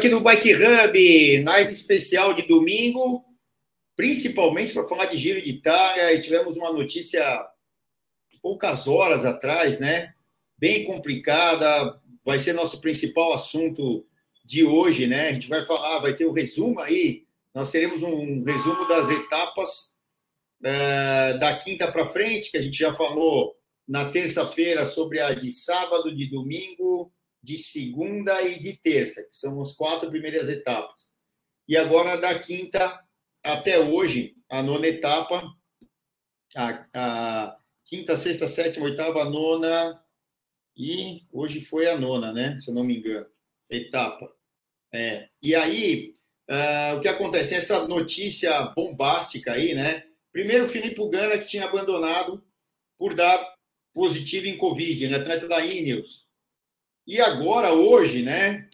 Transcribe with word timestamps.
aqui 0.00 0.08
no 0.08 0.22
Bike 0.22 0.54
Hub, 0.54 1.42
live 1.42 1.72
especial 1.72 2.32
de 2.32 2.40
domingo, 2.40 3.22
principalmente 3.94 4.72
para 4.72 4.88
falar 4.88 5.04
de 5.04 5.18
Giro 5.18 5.42
de 5.42 5.50
Itália. 5.50 6.14
E 6.14 6.22
tivemos 6.22 6.56
uma 6.56 6.72
notícia 6.72 7.22
poucas 8.40 8.88
horas 8.88 9.26
atrás, 9.26 9.78
né? 9.78 10.14
Bem 10.56 10.84
complicada, 10.84 12.00
vai 12.24 12.38
ser 12.38 12.54
nosso 12.54 12.80
principal 12.80 13.34
assunto 13.34 14.06
de 14.42 14.64
hoje, 14.64 15.06
né? 15.06 15.28
A 15.28 15.32
gente 15.34 15.50
vai 15.50 15.66
falar, 15.66 15.98
vai 15.98 16.14
ter 16.14 16.24
o 16.24 16.30
um 16.30 16.34
resumo 16.34 16.80
aí. 16.80 17.26
Nós 17.54 17.70
teremos 17.70 18.02
um 18.02 18.42
resumo 18.42 18.88
das 18.88 19.10
etapas 19.10 19.96
é, 20.64 21.36
da 21.36 21.58
quinta 21.58 21.92
para 21.92 22.06
frente, 22.06 22.50
que 22.50 22.56
a 22.56 22.62
gente 22.62 22.78
já 22.78 22.94
falou 22.94 23.54
na 23.86 24.10
terça-feira 24.10 24.86
sobre 24.86 25.20
a 25.20 25.34
de 25.34 25.52
sábado, 25.52 26.16
de 26.16 26.24
domingo, 26.30 27.12
de 27.42 27.58
segunda 27.58 28.40
e 28.42 28.60
de 28.60 28.76
terça, 28.76 29.22
que 29.22 29.36
são 29.36 29.60
as 29.60 29.74
quatro 29.74 30.10
primeiras 30.10 30.48
etapas. 30.48 31.10
E 31.68 31.76
agora, 31.76 32.16
da 32.16 32.38
quinta 32.38 33.02
até 33.42 33.78
hoje, 33.78 34.36
a 34.48 34.62
nona 34.62 34.86
etapa, 34.86 35.42
a, 36.54 36.86
a 36.94 37.58
quinta, 37.84 38.16
sexta, 38.16 38.46
sétima, 38.46 38.86
oitava, 38.86 39.24
nona, 39.24 40.02
e 40.76 41.26
hoje 41.32 41.60
foi 41.60 41.88
a 41.88 41.98
nona, 41.98 42.32
né? 42.32 42.58
Se 42.60 42.70
eu 42.70 42.74
não 42.74 42.84
me 42.84 42.98
engano, 42.98 43.26
etapa. 43.68 44.30
É. 44.92 45.28
E 45.42 45.54
aí, 45.54 46.14
uh, 46.50 46.96
o 46.96 47.00
que 47.00 47.08
acontece? 47.08 47.54
Essa 47.54 47.86
notícia 47.86 48.60
bombástica 48.74 49.52
aí, 49.52 49.74
né? 49.74 50.06
Primeiro, 50.32 50.68
Filipe 50.68 51.08
Gana, 51.08 51.38
que 51.38 51.46
tinha 51.46 51.64
abandonado 51.64 52.44
por 52.98 53.14
dar 53.14 53.54
positivo 53.92 54.46
em 54.46 54.56
Covid, 54.56 55.08
né? 55.08 55.16
atleta 55.16 55.48
da 55.48 55.64
Ineos. 55.64 56.28
E 57.10 57.20
agora, 57.20 57.72
hoje, 57.72 58.22
né? 58.22 58.68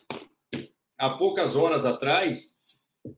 Há 0.99 1.09
poucas 1.09 1.57
horas 1.57 1.87
atrás, 1.87 2.55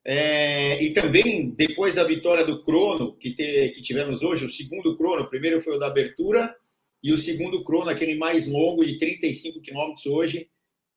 é, 0.05 0.81
e 0.81 0.95
também 0.95 1.51
depois 1.51 1.97
da 1.97 2.05
vitória 2.05 2.45
do 2.45 2.63
crono 2.63 3.17
que, 3.17 3.35
te, 3.35 3.71
que 3.71 3.83
tivemos 3.83 4.23
hoje, 4.23 4.45
o 4.45 4.49
segundo 4.49 4.97
crono, 4.97 5.23
o 5.23 5.29
primeiro 5.29 5.61
foi 5.61 5.75
o 5.75 5.79
da 5.79 5.89
abertura, 5.89 6.55
e 7.03 7.13
o 7.13 7.19
segundo 7.19 7.65
crono, 7.65 7.91
aquele 7.91 8.15
mais 8.15 8.47
longo, 8.47 8.85
de 8.85 8.97
35 8.97 9.61
quilômetros 9.61 10.07
hoje, 10.07 10.49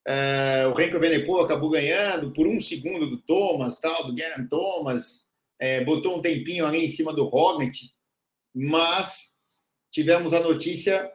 é, 0.08 0.68
o 0.68 0.74
Renko 0.74 1.00
Venepo 1.00 1.40
acabou 1.40 1.72
ganhando 1.72 2.32
por 2.32 2.46
um 2.46 2.60
segundo 2.60 3.10
do 3.10 3.18
Thomas, 3.18 3.80
tal, 3.80 4.06
do 4.06 4.16
Geraint 4.16 4.48
Thomas, 4.48 5.26
é, 5.60 5.84
botou 5.84 6.20
um 6.20 6.22
tempinho 6.22 6.68
ali 6.68 6.86
em 6.86 6.90
cima 6.90 7.12
do 7.12 7.26
Roglic, 7.26 7.90
mas 8.54 9.36
tivemos 9.92 10.32
a 10.32 10.42
notícia 10.42 11.12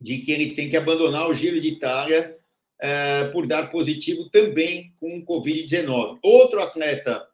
de 0.00 0.18
que 0.18 0.32
ele 0.32 0.54
tem 0.54 0.68
que 0.68 0.76
abandonar 0.76 1.28
o 1.28 1.34
Giro 1.34 1.60
de 1.60 1.68
Itália 1.68 2.36
é, 2.80 3.24
por 3.24 3.46
dar 3.46 3.70
positivo 3.70 4.30
também 4.30 4.92
com 4.98 5.24
Covid-19. 5.24 6.18
Outro 6.22 6.60
atleta 6.60 7.28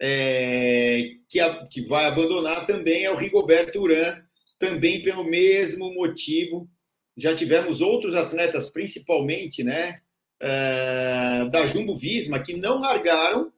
é, 0.00 1.16
que, 1.28 1.38
a, 1.38 1.66
que 1.66 1.82
vai 1.82 2.06
abandonar 2.06 2.66
também 2.66 3.04
é 3.04 3.10
o 3.10 3.16
Rigoberto 3.16 3.80
Urán, 3.80 4.22
também 4.58 5.02
pelo 5.02 5.24
mesmo 5.24 5.92
motivo. 5.92 6.68
Já 7.16 7.34
tivemos 7.34 7.82
outros 7.82 8.14
atletas, 8.14 8.70
principalmente 8.70 9.62
né, 9.62 10.00
é, 10.40 11.44
da 11.50 11.66
Jumbo 11.66 11.98
Visma, 11.98 12.42
que 12.42 12.54
não 12.54 12.80
largaram, 12.80 13.52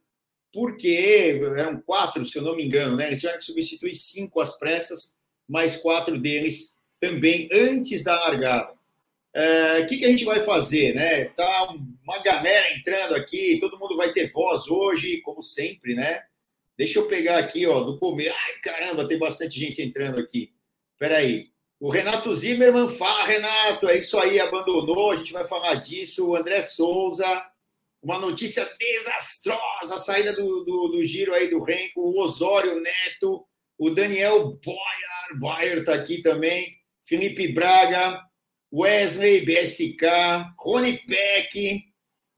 porque 0.52 1.40
eram 1.56 1.80
quatro, 1.80 2.24
se 2.24 2.36
eu 2.36 2.42
não 2.42 2.56
me 2.56 2.64
engano, 2.64 2.96
né? 2.96 3.06
Eles 3.06 3.20
tiveram 3.20 3.38
que 3.38 3.44
substituir 3.44 3.94
cinco 3.94 4.40
às 4.40 4.58
pressas, 4.58 5.14
mais 5.48 5.76
quatro 5.76 6.18
deles 6.18 6.71
também 7.02 7.48
antes 7.52 8.04
da 8.04 8.14
largada. 8.14 8.72
O 8.72 8.76
é, 9.34 9.86
que, 9.86 9.98
que 9.98 10.04
a 10.04 10.08
gente 10.08 10.24
vai 10.24 10.38
fazer, 10.40 10.94
né? 10.94 11.24
Tá 11.24 11.74
uma 12.04 12.22
galera 12.22 12.72
entrando 12.76 13.16
aqui, 13.16 13.58
todo 13.58 13.78
mundo 13.78 13.96
vai 13.96 14.12
ter 14.12 14.30
voz 14.30 14.68
hoje, 14.68 15.20
como 15.22 15.42
sempre, 15.42 15.94
né? 15.94 16.22
Deixa 16.78 17.00
eu 17.00 17.08
pegar 17.08 17.38
aqui, 17.38 17.66
ó, 17.66 17.80
do 17.80 17.98
começo. 17.98 18.32
Ai, 18.32 18.52
caramba, 18.62 19.08
tem 19.08 19.18
bastante 19.18 19.58
gente 19.58 19.82
entrando 19.82 20.20
aqui. 20.20 20.52
Espera 20.92 21.18
aí. 21.18 21.50
O 21.80 21.90
Renato 21.90 22.32
Zimmermann 22.32 22.88
fala, 22.88 23.24
Renato, 23.24 23.88
é 23.88 23.98
isso 23.98 24.16
aí, 24.16 24.38
abandonou, 24.38 25.10
a 25.10 25.16
gente 25.16 25.32
vai 25.32 25.44
falar 25.44 25.74
disso. 25.76 26.28
O 26.28 26.36
André 26.36 26.62
Souza, 26.62 27.26
uma 28.00 28.20
notícia 28.20 28.64
desastrosa, 28.78 29.96
a 29.96 29.98
saída 29.98 30.32
do, 30.34 30.64
do, 30.64 30.88
do 30.88 31.04
giro 31.04 31.34
aí 31.34 31.48
do 31.48 31.62
Renko, 31.62 32.00
o 32.00 32.20
Osório 32.20 32.80
Neto, 32.80 33.44
o 33.76 33.90
Daniel 33.90 34.56
Boyer, 34.64 35.40
Boyer 35.40 35.78
está 35.78 35.94
aqui 35.94 36.22
também. 36.22 36.81
Felipe 37.12 37.48
Braga, 37.48 38.26
Wesley, 38.72 39.44
BSK, 39.44 40.54
Rony 40.58 40.96
Peck, 41.06 41.84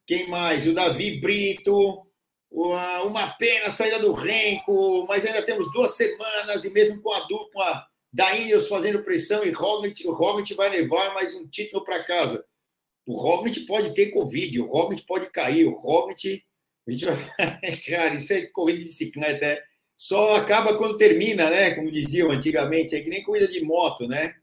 quem 0.04 0.26
mais? 0.26 0.66
O 0.66 0.74
Davi 0.74 1.20
Brito, 1.20 2.04
uma 2.50 3.28
pena 3.38 3.66
a 3.66 3.70
saída 3.70 4.00
do 4.00 4.12
Renko, 4.12 5.06
mas 5.06 5.24
ainda 5.24 5.42
temos 5.42 5.70
duas 5.70 5.96
semanas 5.96 6.64
e 6.64 6.70
mesmo 6.70 7.00
com 7.00 7.12
a 7.12 7.20
dupla 7.20 7.86
da 8.12 8.36
Ineos 8.36 8.66
fazendo 8.66 9.04
pressão 9.04 9.44
e 9.44 9.52
Roglic, 9.52 10.04
o 10.08 10.12
Roglic 10.12 10.52
vai 10.54 10.70
levar 10.70 11.14
mais 11.14 11.36
um 11.36 11.46
título 11.46 11.84
para 11.84 12.02
casa. 12.02 12.44
O 13.06 13.14
Roglic 13.14 13.60
pode 13.66 13.94
ter 13.94 14.10
Covid, 14.10 14.60
o 14.60 14.66
Roglic 14.66 15.06
pode 15.06 15.30
cair, 15.30 15.66
o 15.66 15.76
Roglic... 15.76 16.42
Cara, 17.88 18.14
isso 18.16 18.32
é 18.32 18.46
corrida 18.46 18.80
de 18.80 18.86
bicicleta, 18.86 19.44
é... 19.44 19.62
só 19.94 20.34
acaba 20.34 20.76
quando 20.76 20.96
termina, 20.96 21.48
né? 21.48 21.76
Como 21.76 21.92
diziam 21.92 22.32
antigamente, 22.32 22.96
é 22.96 23.00
que 23.00 23.08
nem 23.08 23.22
corrida 23.22 23.46
de 23.46 23.62
moto, 23.62 24.08
né? 24.08 24.34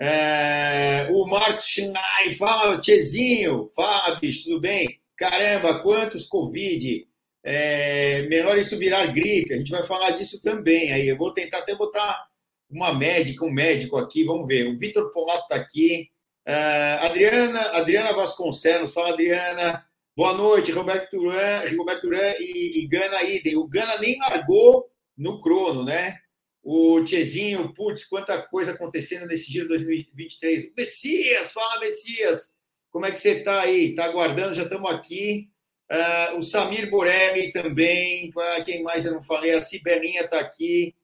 É, 0.00 1.08
o 1.10 1.26
Marcos 1.26 1.66
Schnei, 1.66 2.36
fala, 2.38 2.78
Tchezinho, 2.78 3.68
fala, 3.74 4.14
bicho, 4.16 4.44
tudo 4.44 4.60
bem? 4.60 5.00
Caramba, 5.16 5.80
quantos 5.80 6.24
Covid? 6.26 7.06
É, 7.42 8.22
melhor 8.28 8.58
isso 8.58 8.78
virar 8.78 9.06
gripe, 9.06 9.52
a 9.52 9.56
gente 9.56 9.70
vai 9.70 9.82
falar 9.84 10.10
disso 10.12 10.40
também. 10.40 10.92
Aí 10.92 11.08
eu 11.08 11.16
vou 11.16 11.32
tentar 11.32 11.58
até 11.58 11.74
botar 11.74 12.28
uma 12.70 12.92
médica, 12.94 13.44
um 13.44 13.50
médico 13.50 13.96
aqui, 13.96 14.24
vamos 14.24 14.46
ver. 14.46 14.68
O 14.68 14.78
Vitor 14.78 15.10
Polato 15.12 15.42
está 15.42 15.56
aqui. 15.56 16.08
É, 16.46 16.98
Adriana, 17.02 17.60
Adriana 17.72 18.12
Vasconcelos, 18.12 18.92
fala, 18.92 19.10
Adriana. 19.10 19.84
Boa 20.16 20.32
noite, 20.34 20.72
Roberto 20.72 21.10
Turan, 21.10 21.76
Roberto 21.76 22.02
Turan 22.02 22.34
e, 22.38 22.84
e 22.84 22.88
Gana 22.88 23.22
Idem. 23.22 23.56
O 23.56 23.66
Gana 23.66 23.98
nem 23.98 24.18
largou 24.18 24.90
no 25.16 25.40
crono, 25.40 25.84
né? 25.84 26.18
O 26.62 27.02
Tchezinho, 27.04 27.72
putz, 27.72 28.04
quanta 28.06 28.42
coisa 28.42 28.72
acontecendo 28.72 29.26
nesse 29.26 29.50
giro 29.50 29.68
2023. 29.68 30.74
Messias, 30.76 31.52
fala, 31.52 31.80
Messias. 31.80 32.50
Como 32.90 33.06
é 33.06 33.10
que 33.10 33.20
você 33.20 33.38
está 33.38 33.60
aí? 33.60 33.90
Está 33.90 34.04
aguardando? 34.04 34.54
Já 34.54 34.64
estamos 34.64 34.92
aqui. 34.92 35.50
Uh, 35.90 36.38
o 36.38 36.42
Samir 36.42 36.90
Borelli 36.90 37.52
também. 37.52 38.30
Uh, 38.30 38.64
quem 38.64 38.82
mais 38.82 39.06
eu 39.06 39.12
não 39.12 39.22
falei? 39.22 39.54
A 39.54 39.62
Cibelinha 39.62 40.22
está 40.22 40.40
aqui. 40.40 40.94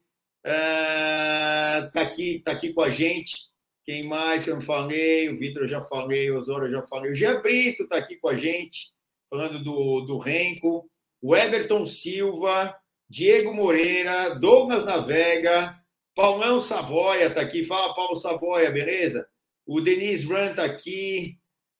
Está 0.45 2.01
uh, 2.01 2.03
aqui, 2.03 2.41
tá 2.41 2.53
aqui 2.53 2.73
com 2.73 2.83
a 2.83 2.91
gente. 2.91 3.35
Quem 3.85 4.05
mais 4.05 4.45
que 4.45 4.51
eu 4.51 4.57
não 4.57 4.63
falei? 4.63 5.29
O 5.29 5.39
Vitor 5.39 5.67
já 5.67 5.83
falei, 5.83 6.31
o 6.31 6.39
Osório 6.39 6.71
já 6.71 6.83
falei. 6.87 7.11
O 7.11 7.15
Jean 7.15 7.41
Brito 7.41 7.85
está 7.85 7.97
aqui 7.97 8.17
com 8.17 8.29
a 8.29 8.37
gente, 8.37 8.93
falando 9.31 9.63
do, 9.63 10.01
do 10.03 10.19
Renko. 10.19 10.91
O 11.23 11.35
Everton 11.35 11.85
Silva. 11.87 12.75
Diego 13.09 13.53
Moreira, 13.55 14.35
Douglas 14.39 14.85
Navega, 14.85 15.79
Paulão 16.15 16.61
Savoia 16.61 17.27
está 17.27 17.41
aqui. 17.41 17.65
Fala, 17.65 17.95
Paulo 17.95 18.17
Savoia, 18.17 18.71
beleza? 18.71 19.27
O 19.67 19.81
Denis 19.81 20.25
Run 20.25 20.51
está 20.51 20.65
aqui. 20.65 21.39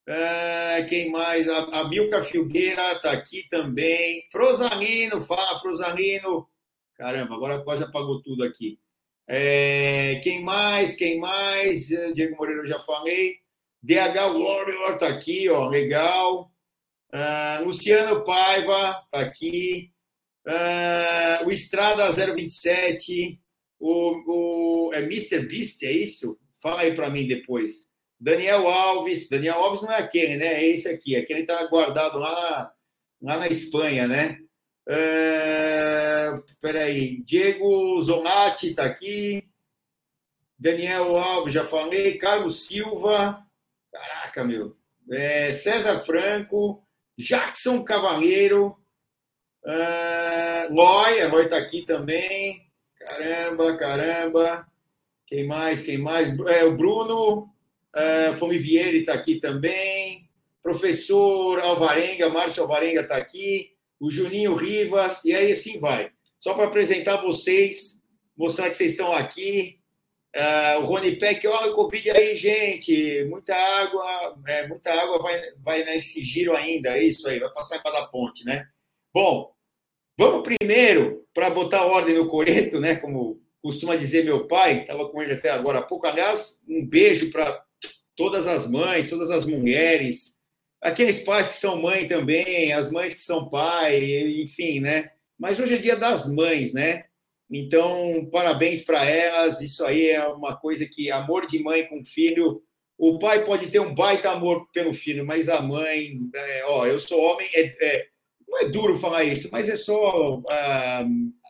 Uh, 0.09 0.87
quem 0.89 1.11
mais? 1.11 1.49
A, 1.49 1.81
a 1.81 1.89
Milka 1.89 2.23
Filgueira 2.25 2.93
está 2.93 3.13
aqui 3.13 3.49
também. 3.49 4.27
Frosalino, 4.31 5.23
fala, 5.23 5.61
Frosalino. 5.61 6.49
Caramba, 6.97 7.35
agora 7.35 7.63
quase 7.63 7.85
apagou 7.85 8.23
tudo 8.23 8.45
aqui. 8.45 8.79
É, 9.27 10.21
quem 10.23 10.43
mais? 10.43 10.95
Quem 10.95 11.19
mais? 11.19 11.89
Diego 12.15 12.37
Moreira 12.37 12.63
eu 12.63 12.67
já 12.67 12.79
falei. 12.81 13.39
DH 13.83 14.17
Warrior 14.17 14.93
está 14.95 15.09
aqui, 15.09 15.49
ó, 15.49 15.69
legal. 15.69 16.51
Uh, 17.13 17.65
Luciano 17.65 18.25
Paiva 18.25 19.03
está 19.05 19.21
aqui. 19.21 19.94
Uh, 20.47 21.47
o 21.47 21.51
Estrada 21.51 22.13
027, 22.13 23.41
o, 23.81 24.89
o 24.89 24.95
é 24.95 25.01
Mr. 25.01 25.47
Beast, 25.47 25.83
é 25.83 25.91
isso? 25.91 26.39
Fala 26.63 26.83
aí 26.83 26.95
para 26.95 27.11
mim 27.11 27.27
depois. 27.27 27.89
Daniel 28.21 28.67
Alves, 28.69 29.29
Daniel 29.29 29.57
Alves 29.57 29.83
não 29.83 29.91
é 29.91 29.99
aquele, 29.99 30.37
né? 30.37 30.47
É 30.47 30.67
esse 30.67 30.89
aqui, 30.89 31.17
aquele 31.17 31.41
está 31.41 31.67
guardado 31.67 32.19
lá 32.19 32.33
na, 32.33 32.73
lá 33.23 33.39
na 33.39 33.49
Espanha, 33.49 34.07
né? 34.07 34.39
Uh, 34.89 36.45
peraí, 36.61 37.23
Diego 37.23 38.01
Zonati 38.01 38.71
está 38.71 38.85
aqui, 38.85 39.49
Daniel 40.59 41.17
Alves, 41.17 41.55
já 41.55 41.65
falei, 41.65 42.19
Carlos 42.19 42.67
Silva, 42.67 43.43
caraca, 43.93 44.45
meu, 44.45 44.77
é, 45.11 45.53
César 45.53 46.05
Franco, 46.05 46.83
Jackson 47.19 47.83
Cavaleiro, 47.83 48.77
Uh, 49.65 50.75
Loi, 50.75 51.23
a 51.23 51.29
Loi 51.29 51.45
está 51.45 51.57
aqui 51.57 51.83
também. 51.87 52.71
Caramba, 52.99 53.77
caramba. 53.77 54.67
Quem 55.27 55.47
mais? 55.47 55.83
Quem 55.83 55.99
mais? 55.99 56.29
É, 56.49 56.65
o 56.65 56.77
Bruno 56.77 57.49
uh, 57.95 58.37
Fomivieri 58.39 58.99
está 58.99 59.15
aqui 59.15 59.41
também. 59.41 60.29
professor 60.63 61.61
Alvarenga, 61.61 62.29
Márcio 62.29 62.63
Alvarenga 62.63 63.03
está 63.03 63.17
aqui, 63.17 63.73
o 64.01 64.11
Juninho 64.11 64.55
Rivas, 64.55 65.25
e 65.25 65.35
aí 65.35 65.53
assim 65.53 65.79
vai. 65.79 66.11
Só 66.39 66.55
para 66.55 66.65
apresentar 66.65 67.23
vocês, 67.23 67.99
mostrar 68.37 68.71
que 68.71 68.77
vocês 68.77 68.93
estão 68.93 69.13
aqui. 69.13 69.79
Uh, 70.37 70.81
o 70.81 70.85
Rony 70.87 71.17
Peck, 71.17 71.47
olha 71.47 71.71
o 71.71 71.75
Covid 71.75 72.11
aí, 72.11 72.37
gente. 72.37 73.25
Muita 73.31 73.55
água, 73.55 74.37
é, 74.47 74.67
muita 74.67 74.93
água 74.93 75.23
vai, 75.23 75.41
vai 75.63 75.85
nesse 75.85 76.23
giro 76.23 76.55
ainda. 76.55 76.97
É 76.99 77.03
isso 77.05 77.27
aí, 77.29 77.39
vai 77.39 77.51
passar 77.53 77.83
para 77.83 78.01
da 78.01 78.07
ponte, 78.09 78.45
né? 78.45 78.67
Bom, 79.13 79.54
vamos 80.17 80.43
primeiro 80.43 81.25
para 81.33 81.51
botar 81.51 81.85
ordem 81.85 82.15
no 82.15 82.29
coreto, 82.29 82.81
né? 82.81 82.97
Como 82.97 83.41
costuma 83.63 83.97
dizer 83.97 84.25
meu 84.25 84.47
pai, 84.47 84.83
estava 84.83 85.09
com 85.09 85.23
ele 85.23 85.33
até 85.33 85.51
agora 85.51 85.79
há 85.79 85.83
pouco. 85.83 86.07
Aliás, 86.07 86.61
um 86.69 86.87
beijo 86.87 87.31
para 87.31 87.65
todas 88.15 88.47
as 88.47 88.71
mães, 88.71 89.09
todas 89.09 89.31
as 89.31 89.47
mulheres, 89.47 90.37
aqueles 90.81 91.21
pais 91.21 91.49
que 91.49 91.57
são 91.57 91.81
mãe 91.81 92.07
também, 92.07 92.73
as 92.73 92.91
mães 92.91 93.15
que 93.15 93.21
são 93.21 93.49
pai, 93.49 94.41
enfim, 94.43 94.81
né? 94.81 95.11
Mas 95.39 95.59
hoje 95.59 95.75
é 95.75 95.79
dia 95.79 95.97
das 95.97 96.33
mães, 96.33 96.73
né? 96.73 97.05
Então, 97.51 98.29
parabéns 98.31 98.83
para 98.83 99.05
elas. 99.05 99.61
Isso 99.61 99.85
aí 99.85 100.11
é 100.11 100.27
uma 100.29 100.57
coisa 100.57 100.87
que 100.87 101.11
amor 101.11 101.47
de 101.47 101.63
mãe 101.63 101.87
com 101.87 102.05
filho. 102.05 102.63
O 102.99 103.19
pai 103.19 103.45
pode 103.45 103.69
ter 103.69 103.81
um 103.81 103.95
baita 103.95 104.31
amor 104.31 104.69
pelo 104.73 104.95
filho, 104.95 105.27
mas 105.27 105.49
a 105.49 105.61
mãe, 105.61 106.19
é, 106.35 106.65
ó, 106.67 106.87
eu 106.87 107.01
sou 107.01 107.21
homem, 107.21 107.49
é, 107.55 107.63
é, 107.81 108.07
não 108.55 108.61
é 108.61 108.69
duro 108.69 108.99
falar 109.01 109.25
isso, 109.25 109.49
mas 109.51 109.69
é 109.69 109.75
só 109.75 110.41
ah, 110.49 111.05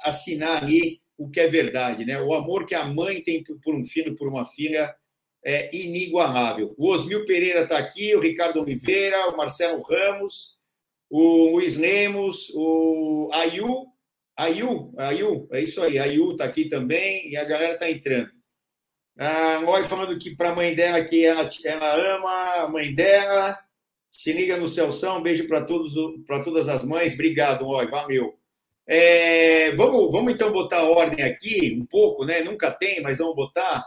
assinar 0.04 0.62
ali 0.62 1.02
o 1.18 1.28
que 1.28 1.38
é 1.38 1.46
verdade, 1.46 2.04
né? 2.06 2.20
O 2.22 2.32
amor 2.32 2.64
que 2.64 2.74
a 2.74 2.84
mãe 2.86 3.20
tem 3.20 3.44
por 3.44 3.74
um 3.74 3.84
filho, 3.84 4.16
por 4.16 4.26
uma 4.26 4.46
filha, 4.46 4.94
é 5.44 5.74
inigualável. 5.76 6.74
O 6.78 6.88
Osmil 6.88 7.26
Pereira 7.26 7.60
está 7.60 7.76
aqui, 7.76 8.16
o 8.16 8.20
Ricardo 8.20 8.60
Oliveira, 8.60 9.28
o 9.28 9.36
Marcelo 9.36 9.82
Ramos, 9.82 10.56
o 11.10 11.50
Luiz 11.52 11.76
Lemos, 11.76 12.50
o 12.54 13.28
Ayu, 13.32 13.86
Ayu, 14.36 14.92
Ayu, 14.96 15.48
é 15.52 15.60
isso 15.60 15.82
aí, 15.82 15.98
Ayu 15.98 16.32
está 16.32 16.44
aqui 16.44 16.70
também 16.70 17.28
e 17.28 17.36
a 17.36 17.44
galera 17.44 17.74
está 17.74 17.90
entrando. 17.90 18.30
A 19.18 19.58
Loi 19.58 19.84
falando 19.84 20.18
que 20.18 20.34
para 20.34 20.50
a 20.50 20.54
mãe 20.54 20.74
dela 20.74 21.04
que 21.04 21.24
ela, 21.24 21.48
ela 21.64 22.16
ama 22.16 22.64
a 22.64 22.68
mãe 22.68 22.92
dela. 22.92 23.63
Se 24.14 24.32
liga 24.32 24.56
no 24.56 24.68
Celção, 24.68 25.18
um 25.18 25.22
beijo 25.22 25.46
para 25.48 25.64
todos 25.64 25.94
para 26.24 26.40
todas 26.40 26.68
as 26.68 26.84
mães. 26.84 27.14
Obrigado, 27.14 27.64
Loi, 27.64 27.88
valeu. 27.88 28.38
É, 28.86 29.72
vamos, 29.72 30.12
vamos 30.12 30.32
então 30.32 30.52
botar 30.52 30.84
ordem 30.84 31.24
aqui 31.24 31.76
um 31.76 31.84
pouco, 31.84 32.24
né? 32.24 32.40
Nunca 32.40 32.70
tem, 32.70 33.02
mas 33.02 33.18
vamos 33.18 33.34
botar. 33.34 33.84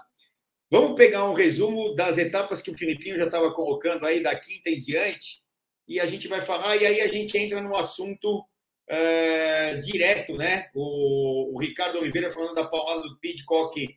Vamos 0.70 0.98
pegar 0.98 1.30
um 1.30 1.34
resumo 1.34 1.96
das 1.96 2.18
etapas 2.18 2.62
que 2.62 2.70
o 2.70 2.78
Filipinho 2.78 3.18
já 3.18 3.26
estava 3.26 3.54
colocando 3.54 4.06
aí 4.06 4.22
da 4.22 4.36
quinta 4.36 4.70
em 4.70 4.78
diante, 4.80 5.42
e 5.88 5.98
a 5.98 6.06
gente 6.06 6.28
vai 6.28 6.42
falar, 6.42 6.76
e 6.76 6.86
aí 6.86 7.00
a 7.00 7.08
gente 7.08 7.38
entra 7.38 7.62
no 7.62 7.74
assunto 7.74 8.44
é, 8.86 9.76
direto, 9.76 10.36
né? 10.36 10.70
O, 10.76 11.56
o, 11.56 11.60
Ricardo 11.60 12.00
Oliveira 12.00 12.30
falando 12.32 12.54
da 12.54 12.68
paulada 12.68 13.04
do 13.04 13.18
Pidcock 13.20 13.88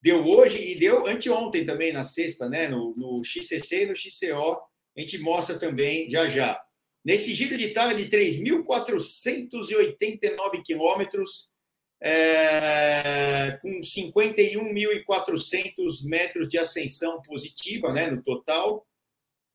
deu 0.00 0.24
hoje 0.24 0.72
e 0.72 0.78
deu 0.78 1.04
anteontem 1.08 1.66
também, 1.66 1.92
na 1.92 2.04
sexta, 2.04 2.48
né? 2.48 2.68
No, 2.68 2.94
no 2.96 3.24
XCC 3.24 3.82
e 3.82 3.86
no 3.86 3.96
XCO, 3.96 4.69
a 4.96 5.00
gente 5.00 5.18
mostra 5.18 5.58
também 5.58 6.08
já 6.10 6.28
já. 6.28 6.62
Nesse 7.04 7.34
giro 7.34 7.56
de 7.56 7.66
Itália 7.66 7.96
de 7.96 8.08
3.489 8.10 10.62
quilômetros, 10.62 11.50
é, 12.02 13.58
com 13.60 13.80
51.400 13.80 16.04
metros 16.04 16.48
de 16.48 16.56
ascensão 16.58 17.20
positiva 17.22 17.92
né, 17.92 18.10
no 18.10 18.22
total. 18.22 18.86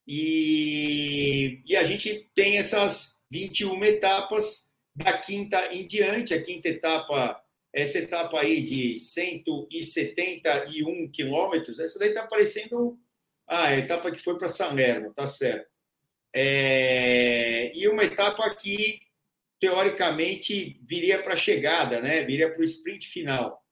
E, 0.08 1.64
e 1.66 1.76
a 1.76 1.84
gente 1.84 2.30
tem 2.36 2.58
essas 2.58 3.20
21 3.32 3.84
etapas 3.86 4.70
da 4.96 5.18
quinta 5.18 5.74
em 5.74 5.88
diante. 5.88 6.34
A 6.34 6.42
quinta 6.42 6.70
etapa, 6.70 7.42
essa 7.74 7.98
etapa 7.98 8.40
aí 8.40 8.62
de 8.62 9.00
171 9.00 11.10
quilômetros, 11.12 11.80
essa 11.80 12.00
daí 12.00 12.10
está 12.10 12.28
parecendo 12.28 13.00
ah, 13.48 13.68
a 13.68 13.78
etapa 13.78 14.12
que 14.12 14.24
foi 14.24 14.38
para 14.38 14.48
Salerno, 14.48 15.14
tá 15.14 15.28
certo. 15.28 15.68
É, 16.34 17.72
e 17.74 17.88
uma 17.88 18.04
etapa 18.04 18.50
que 18.56 19.00
teoricamente 19.60 20.82
viria 20.84 21.22
para 21.22 21.34
a 21.34 21.38
chegada, 21.38 22.02
né? 22.02 22.24
Viria 22.24 22.52
para 22.52 22.62
o 22.62 22.66
sprint 22.66 23.08
final. 23.08 23.64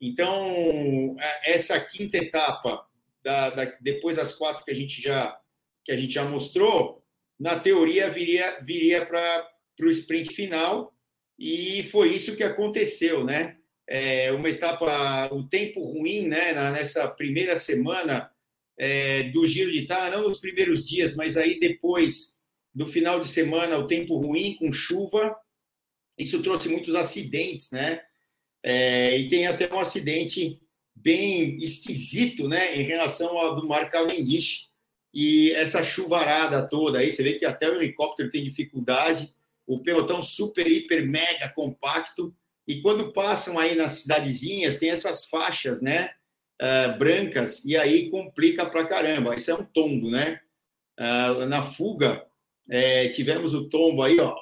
Então 0.00 1.16
essa 1.44 1.80
quinta 1.80 2.18
etapa, 2.18 2.86
da, 3.22 3.50
da, 3.50 3.64
depois 3.80 4.16
das 4.16 4.34
quatro 4.34 4.64
que 4.64 4.70
a 4.70 4.74
gente 4.74 5.00
já 5.02 5.38
que 5.84 5.92
a 5.92 5.96
gente 5.96 6.14
já 6.14 6.24
mostrou, 6.24 7.02
na 7.38 7.58
teoria 7.58 8.08
viria 8.10 8.60
viria 8.62 9.04
para 9.04 9.48
o 9.82 9.90
sprint 9.90 10.34
final 10.34 10.94
e 11.38 11.82
foi 11.90 12.14
isso 12.14 12.36
que 12.36 12.44
aconteceu, 12.44 13.24
né? 13.24 13.56
É, 13.86 14.32
uma 14.32 14.48
etapa, 14.48 15.28
um 15.32 15.46
tempo 15.46 15.82
ruim, 15.82 16.26
né? 16.26 16.54
nessa 16.72 17.06
primeira 17.08 17.54
semana 17.56 18.32
é, 18.78 19.24
do 19.24 19.46
Giro 19.46 19.72
de 19.72 19.80
Itália, 19.80 20.18
não 20.18 20.28
nos 20.28 20.40
primeiros 20.40 20.84
dias, 20.84 21.14
mas 21.14 21.36
aí 21.36 21.58
depois 21.58 22.38
do 22.74 22.86
final 22.86 23.20
de 23.20 23.28
semana, 23.28 23.78
o 23.78 23.86
tempo 23.86 24.16
ruim, 24.16 24.56
com 24.58 24.72
chuva, 24.72 25.36
isso 26.18 26.42
trouxe 26.42 26.68
muitos 26.68 26.94
acidentes, 26.94 27.70
né? 27.70 28.00
É, 28.62 29.16
e 29.16 29.28
tem 29.28 29.46
até 29.46 29.72
um 29.72 29.78
acidente 29.78 30.60
bem 30.94 31.56
esquisito, 31.58 32.48
né, 32.48 32.76
em 32.80 32.82
relação 32.82 33.36
ao 33.38 33.60
do 33.60 33.68
Mar 33.68 33.90
Cavendish 33.90 34.68
e 35.14 35.52
essa 35.52 35.82
chuvarada 35.82 36.66
toda 36.68 36.98
aí, 36.98 37.12
você 37.12 37.22
vê 37.22 37.34
que 37.34 37.44
até 37.44 37.70
o 37.70 37.76
helicóptero 37.76 38.30
tem 38.30 38.42
dificuldade, 38.42 39.32
o 39.64 39.80
pelotão 39.80 40.20
super, 40.20 40.66
hiper, 40.66 41.06
mega 41.06 41.48
compacto, 41.50 42.34
e 42.66 42.80
quando 42.80 43.12
passam 43.12 43.58
aí 43.58 43.74
nas 43.74 43.92
cidadezinhas, 43.92 44.76
tem 44.76 44.90
essas 44.90 45.26
faixas, 45.26 45.80
né, 45.80 46.10
uh, 46.62 46.98
brancas, 46.98 47.64
e 47.64 47.76
aí 47.76 48.10
complica 48.10 48.66
pra 48.66 48.84
caramba. 48.84 49.34
Isso 49.34 49.50
é 49.50 49.54
um 49.54 49.64
tombo, 49.64 50.10
né? 50.10 50.40
Uh, 50.98 51.46
na 51.46 51.62
fuga, 51.62 52.24
é, 52.70 53.08
tivemos 53.08 53.52
o 53.52 53.68
tombo 53.68 54.02
aí, 54.02 54.18
ó, 54.20 54.34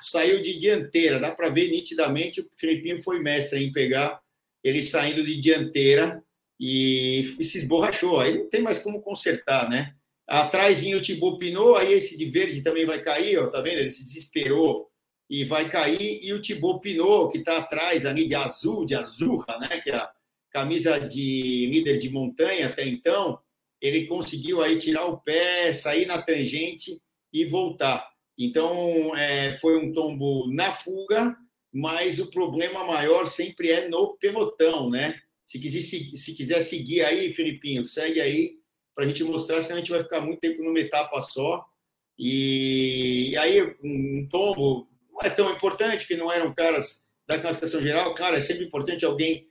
saiu 0.00 0.40
de 0.40 0.58
dianteira, 0.58 1.18
dá 1.18 1.34
para 1.34 1.48
ver 1.48 1.68
nitidamente. 1.68 2.40
O 2.40 2.48
Filipinho 2.56 3.02
foi 3.02 3.20
mestre 3.20 3.62
em 3.62 3.72
pegar 3.72 4.20
ele 4.62 4.82
saindo 4.82 5.24
de 5.24 5.40
dianteira 5.40 6.22
e, 6.58 7.36
e 7.38 7.44
se 7.44 7.58
esborrachou. 7.58 8.20
Aí 8.20 8.38
não 8.38 8.48
tem 8.48 8.62
mais 8.62 8.78
como 8.78 9.00
consertar, 9.00 9.68
né? 9.70 9.94
Atrás 10.26 10.80
vinha 10.80 10.96
o 10.96 11.02
Thibaut 11.02 11.38
Pinot, 11.38 11.78
aí 11.78 11.92
esse 11.92 12.16
de 12.16 12.24
verde 12.24 12.60
também 12.60 12.84
vai 12.84 13.00
cair, 13.00 13.38
ó, 13.38 13.46
tá 13.46 13.60
vendo? 13.60 13.78
Ele 13.78 13.90
se 13.90 14.04
desesperou 14.04 14.90
e 15.30 15.44
vai 15.44 15.68
cair. 15.68 16.20
E 16.20 16.32
o 16.32 16.40
Thibaut 16.40 16.80
Pinot, 16.80 17.30
que 17.30 17.38
está 17.38 17.58
atrás 17.58 18.04
ali 18.04 18.26
de 18.26 18.34
azul, 18.34 18.84
de 18.84 18.96
azurra, 18.96 19.58
né? 19.60 19.80
Que 19.80 19.90
é 19.90 19.96
a 19.96 20.10
camisa 20.50 20.98
de 20.98 21.66
líder 21.70 21.98
de 21.98 22.10
montanha 22.10 22.68
até 22.68 22.86
então, 22.86 23.38
ele 23.80 24.06
conseguiu 24.06 24.62
aí 24.62 24.78
tirar 24.78 25.06
o 25.06 25.18
pé, 25.18 25.72
sair 25.72 26.06
na 26.06 26.20
tangente 26.22 27.00
e 27.32 27.44
voltar. 27.44 28.08
Então, 28.38 29.16
é, 29.16 29.58
foi 29.58 29.76
um 29.78 29.92
tombo 29.92 30.50
na 30.52 30.72
fuga, 30.72 31.36
mas 31.72 32.18
o 32.18 32.30
problema 32.30 32.84
maior 32.84 33.26
sempre 33.26 33.70
é 33.70 33.88
no 33.88 34.16
pelotão, 34.16 34.90
né? 34.90 35.18
Se 35.44 35.58
quiser, 35.58 35.82
se 35.82 36.34
quiser 36.34 36.60
seguir 36.62 37.02
aí, 37.02 37.32
Filipinho, 37.32 37.86
segue 37.86 38.20
aí 38.20 38.54
para 38.94 39.04
a 39.04 39.06
gente 39.06 39.22
mostrar, 39.24 39.62
senão 39.62 39.76
a 39.76 39.78
gente 39.80 39.90
vai 39.90 40.02
ficar 40.02 40.20
muito 40.20 40.40
tempo 40.40 40.62
numa 40.62 40.80
etapa 40.80 41.20
só. 41.20 41.64
E, 42.18 43.30
e 43.30 43.36
aí, 43.36 43.76
um 43.82 44.26
tombo 44.28 44.88
não 45.12 45.22
é 45.22 45.30
tão 45.30 45.50
importante, 45.50 45.98
porque 45.98 46.16
não 46.16 46.32
eram 46.32 46.54
caras 46.54 47.02
da 47.26 47.38
classificação 47.38 47.82
geral. 47.82 48.14
Claro, 48.14 48.36
é 48.36 48.40
sempre 48.40 48.64
importante 48.64 49.04
alguém 49.04 49.48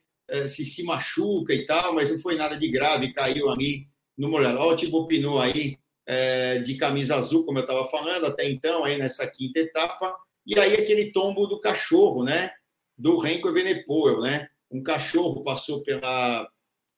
se 0.48 0.66
se 0.66 0.84
machuca 0.84 1.54
e 1.54 1.66
tal, 1.66 1.94
mas 1.94 2.12
não 2.12 2.20
foi 2.20 2.36
nada 2.36 2.58
de 2.58 2.70
grave, 2.70 3.14
caiu 3.14 3.50
ali 3.50 3.88
no 4.18 4.30
molhado. 4.30 4.76
Tipo 4.76 5.08
Pinot 5.08 5.40
aí, 5.40 5.78
é, 6.06 6.60
de 6.60 6.76
camisa 6.76 7.16
azul, 7.16 7.46
como 7.46 7.60
eu 7.60 7.64
estava 7.64 7.86
falando 7.86 8.26
até 8.26 8.50
então, 8.50 8.84
aí 8.84 8.98
nessa 8.98 9.28
quinta 9.28 9.60
etapa. 9.60 10.16
E 10.46 10.60
aí 10.60 10.76
aquele 10.76 11.12
tombo 11.12 11.48
do 11.48 11.60
cachorro, 11.60 12.24
né? 12.24 12.52
Do 12.98 13.18
Renko 13.18 13.50
Evenepoel, 13.50 14.22
né? 14.22 14.48
Um 14.72 14.82
cachorro 14.82 15.42
passou 15.44 15.82
pela, 15.82 16.50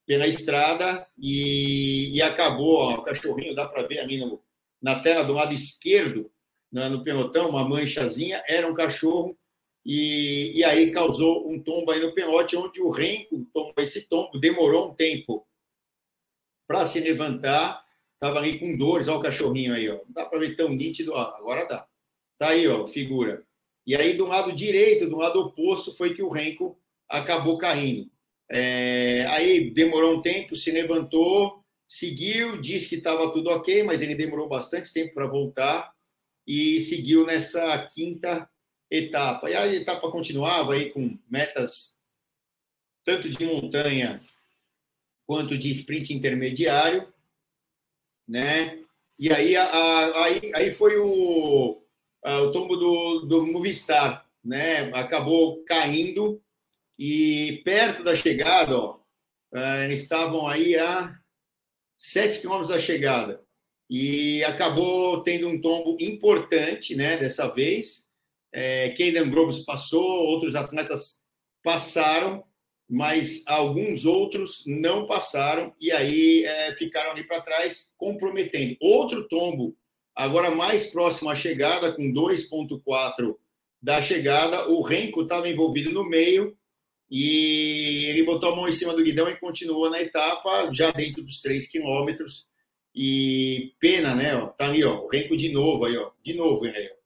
pela 0.05 0.27
estrada 0.27 1.07
e, 1.17 2.15
e 2.15 2.21
acabou, 2.21 2.75
ó, 2.75 2.93
o 2.95 3.03
cachorrinho, 3.03 3.55
dá 3.55 3.67
para 3.67 3.87
ver 3.87 3.99
ali 3.99 4.17
no, 4.17 4.41
na 4.81 4.99
tela 4.99 5.23
do 5.23 5.33
lado 5.33 5.53
esquerdo, 5.53 6.31
né, 6.71 6.89
no 6.89 7.01
pelotão, 7.01 7.49
uma 7.49 7.67
manchazinha, 7.67 8.43
era 8.47 8.67
um 8.67 8.73
cachorro 8.73 9.37
e, 9.87 10.51
e 10.59 10.63
aí 10.65 10.91
causou 10.91 11.49
um 11.49 11.61
tombo 11.63 11.91
aí 11.91 12.01
no 12.01 12.13
pelote, 12.13 12.57
onde 12.57 12.81
o 12.81 12.89
Renko 12.89 13.47
tomou 13.53 13.73
esse 13.77 14.01
tombo, 14.09 14.37
demorou 14.37 14.91
um 14.91 14.93
tempo 14.93 15.47
para 16.67 16.85
se 16.85 16.99
levantar, 16.99 17.85
estava 18.13 18.39
ali 18.39 18.59
com 18.59 18.77
dores, 18.77 19.07
olha 19.07 19.19
o 19.19 19.21
cachorrinho 19.21 19.73
aí, 19.73 19.89
ó. 19.89 19.95
não 19.95 20.11
dá 20.11 20.25
para 20.25 20.39
ver 20.39 20.55
tão 20.55 20.69
nítido, 20.69 21.13
ó. 21.13 21.21
agora 21.37 21.65
dá. 21.65 21.87
Tá 22.37 22.49
aí, 22.49 22.67
ó, 22.67 22.85
figura. 22.85 23.43
E 23.85 23.95
aí, 23.95 24.13
do 24.13 24.25
lado 24.25 24.51
direito, 24.51 25.09
do 25.09 25.15
lado 25.15 25.39
oposto, 25.39 25.95
foi 25.95 26.13
que 26.13 26.21
o 26.21 26.29
Renko 26.29 26.77
acabou 27.07 27.57
caindo. 27.57 28.11
É, 28.49 29.25
aí 29.29 29.71
demorou 29.71 30.17
um 30.17 30.21
tempo, 30.21 30.55
se 30.55 30.69
levantou 30.71 31.63
seguiu, 31.87 32.59
disse 32.59 32.89
que 32.89 32.95
estava 32.95 33.31
tudo 33.31 33.49
ok, 33.49 33.83
mas 33.83 34.01
ele 34.01 34.13
demorou 34.13 34.49
bastante 34.49 34.91
tempo 34.91 35.13
para 35.13 35.25
voltar 35.25 35.91
e 36.45 36.81
seguiu 36.81 37.25
nessa 37.25 37.87
quinta 37.93 38.49
etapa. 38.89 39.49
E 39.49 39.55
a 39.55 39.67
etapa 39.67 40.09
continuava 40.09 40.73
aí 40.73 40.89
com 40.89 41.17
metas 41.29 41.97
tanto 43.05 43.29
de 43.29 43.45
montanha 43.45 44.21
quanto 45.25 45.57
de 45.57 45.71
sprint 45.71 46.13
intermediário, 46.13 47.11
né? 48.27 48.83
E 49.19 49.31
aí, 49.31 49.55
a, 49.55 50.23
aí, 50.23 50.51
aí 50.53 50.71
foi 50.71 50.97
o, 50.97 51.81
a, 52.23 52.41
o 52.41 52.51
tombo 52.51 52.75
do, 52.75 53.19
do 53.21 53.47
Movistar, 53.47 54.29
né? 54.43 54.91
Acabou 54.93 55.63
caindo 55.63 56.41
e 56.97 57.61
perto 57.63 58.03
da 58.03 58.15
chegada, 58.15 58.77
ó, 58.77 58.99
é, 59.53 59.93
estavam 59.93 60.47
aí 60.47 60.77
a 60.77 61.19
7 61.97 62.41
quilômetros 62.41 62.69
da 62.69 62.79
chegada 62.79 63.41
e 63.89 64.43
acabou 64.43 65.23
tendo 65.23 65.47
um 65.47 65.59
tombo 65.59 65.97
importante, 65.99 66.95
né? 66.95 67.17
Dessa 67.17 67.47
vez, 67.47 68.06
é, 68.51 68.89
Caden 68.89 69.29
Groves 69.29 69.59
passou, 69.59 70.03
outros 70.03 70.55
atletas 70.55 71.19
passaram, 71.63 72.43
mas 72.89 73.43
alguns 73.45 74.05
outros 74.05 74.63
não 74.65 75.05
passaram 75.05 75.75
e 75.79 75.91
aí 75.91 76.45
é, 76.45 76.71
ficaram 76.73 77.11
ali 77.11 77.25
para 77.25 77.41
trás, 77.41 77.93
comprometendo. 77.97 78.77
Outro 78.79 79.27
tombo, 79.27 79.75
agora 80.15 80.51
mais 80.51 80.85
próximo 80.91 81.29
à 81.29 81.35
chegada, 81.35 81.93
com 81.93 82.13
2,4 82.13 83.35
da 83.81 84.01
chegada, 84.01 84.69
o 84.69 84.81
Renko 84.81 85.23
estava 85.23 85.49
envolvido 85.49 85.91
no 85.91 86.07
meio 86.07 86.57
e 87.09 88.05
ele 88.07 88.23
botou 88.23 88.51
a 88.51 88.55
mão 88.55 88.67
em 88.67 88.71
cima 88.71 88.93
do 88.93 89.03
guidão 89.03 89.29
e 89.29 89.37
continuou 89.37 89.89
na 89.89 90.01
etapa, 90.01 90.69
já 90.73 90.91
dentro 90.91 91.23
dos 91.23 91.39
3 91.39 91.67
quilômetros. 91.67 92.47
E 92.93 93.73
pena, 93.79 94.15
né? 94.15 94.35
Ó, 94.35 94.47
tá 94.47 94.65
ali, 94.65 94.83
ó, 94.83 95.03
o 95.03 95.07
Renko 95.07 95.37
de 95.37 95.49
novo 95.49 95.85
aí, 95.85 95.95
ó, 95.95 96.11
de 96.23 96.33
novo, 96.33 96.65
aí, 96.65 96.89
ó, 96.91 96.96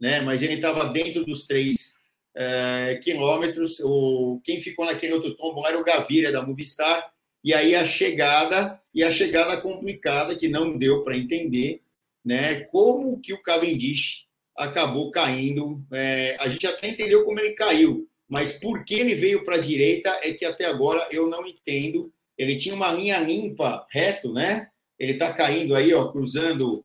né? 0.00 0.20
Mas 0.20 0.42
ele 0.42 0.54
estava 0.54 0.86
dentro 0.86 1.24
dos 1.24 1.46
3 1.46 1.94
é, 2.34 3.00
quilômetros. 3.02 3.80
O, 3.80 4.40
quem 4.44 4.60
ficou 4.60 4.86
naquele 4.86 5.14
outro 5.14 5.34
tombo 5.34 5.66
era 5.66 5.78
o 5.78 5.84
Gaviria 5.84 6.32
da 6.32 6.44
Movistar. 6.44 7.12
E 7.42 7.52
aí 7.52 7.74
a 7.74 7.84
chegada, 7.84 8.80
e 8.94 9.04
a 9.04 9.10
chegada 9.10 9.60
complicada, 9.60 10.36
que 10.36 10.48
não 10.48 10.76
deu 10.78 11.02
para 11.02 11.16
entender, 11.16 11.82
né? 12.24 12.60
Como 12.64 13.20
que 13.20 13.34
o 13.34 13.42
Cavendish 13.42 14.24
acabou 14.56 15.10
caindo. 15.10 15.84
É, 15.92 16.36
a 16.40 16.48
gente 16.48 16.66
até 16.66 16.88
entendeu 16.88 17.24
como 17.24 17.38
ele 17.40 17.54
caiu, 17.54 18.08
mas 18.28 18.52
por 18.52 18.84
que 18.84 18.94
ele 18.94 19.14
veio 19.14 19.44
para 19.44 19.56
a 19.56 19.60
direita 19.60 20.08
é 20.22 20.32
que 20.32 20.44
até 20.44 20.64
agora 20.64 21.06
eu 21.10 21.28
não 21.28 21.46
entendo. 21.46 22.12
Ele 22.36 22.56
tinha 22.56 22.74
uma 22.74 22.92
linha 22.92 23.18
limpa, 23.18 23.86
reto, 23.90 24.32
né? 24.32 24.68
Ele 24.98 25.12
está 25.12 25.32
caindo 25.32 25.74
aí, 25.74 25.92
ó, 25.92 26.10
cruzando 26.10 26.84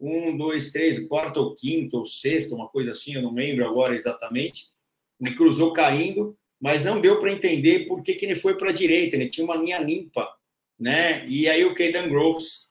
um, 0.00 0.36
dois, 0.36 0.72
três, 0.72 1.06
quarto 1.06 1.36
ou 1.38 1.54
quinto 1.54 1.98
ou 1.98 2.06
sexto, 2.06 2.54
uma 2.54 2.68
coisa 2.68 2.92
assim, 2.92 3.14
eu 3.14 3.22
não 3.22 3.34
lembro 3.34 3.66
agora 3.66 3.94
exatamente. 3.94 4.68
Ele 5.20 5.34
cruzou 5.34 5.72
caindo, 5.72 6.36
mas 6.60 6.84
não 6.84 7.00
deu 7.00 7.20
para 7.20 7.32
entender 7.32 7.86
por 7.86 8.02
que, 8.02 8.14
que 8.14 8.24
ele 8.24 8.34
foi 8.34 8.56
para 8.56 8.70
a 8.70 8.72
direita. 8.72 9.16
Ele 9.16 9.28
tinha 9.28 9.44
uma 9.44 9.56
linha 9.56 9.78
limpa, 9.78 10.26
né? 10.78 11.26
E 11.28 11.48
aí 11.48 11.64
o 11.64 11.74
Caden 11.74 12.08
Groves 12.08 12.68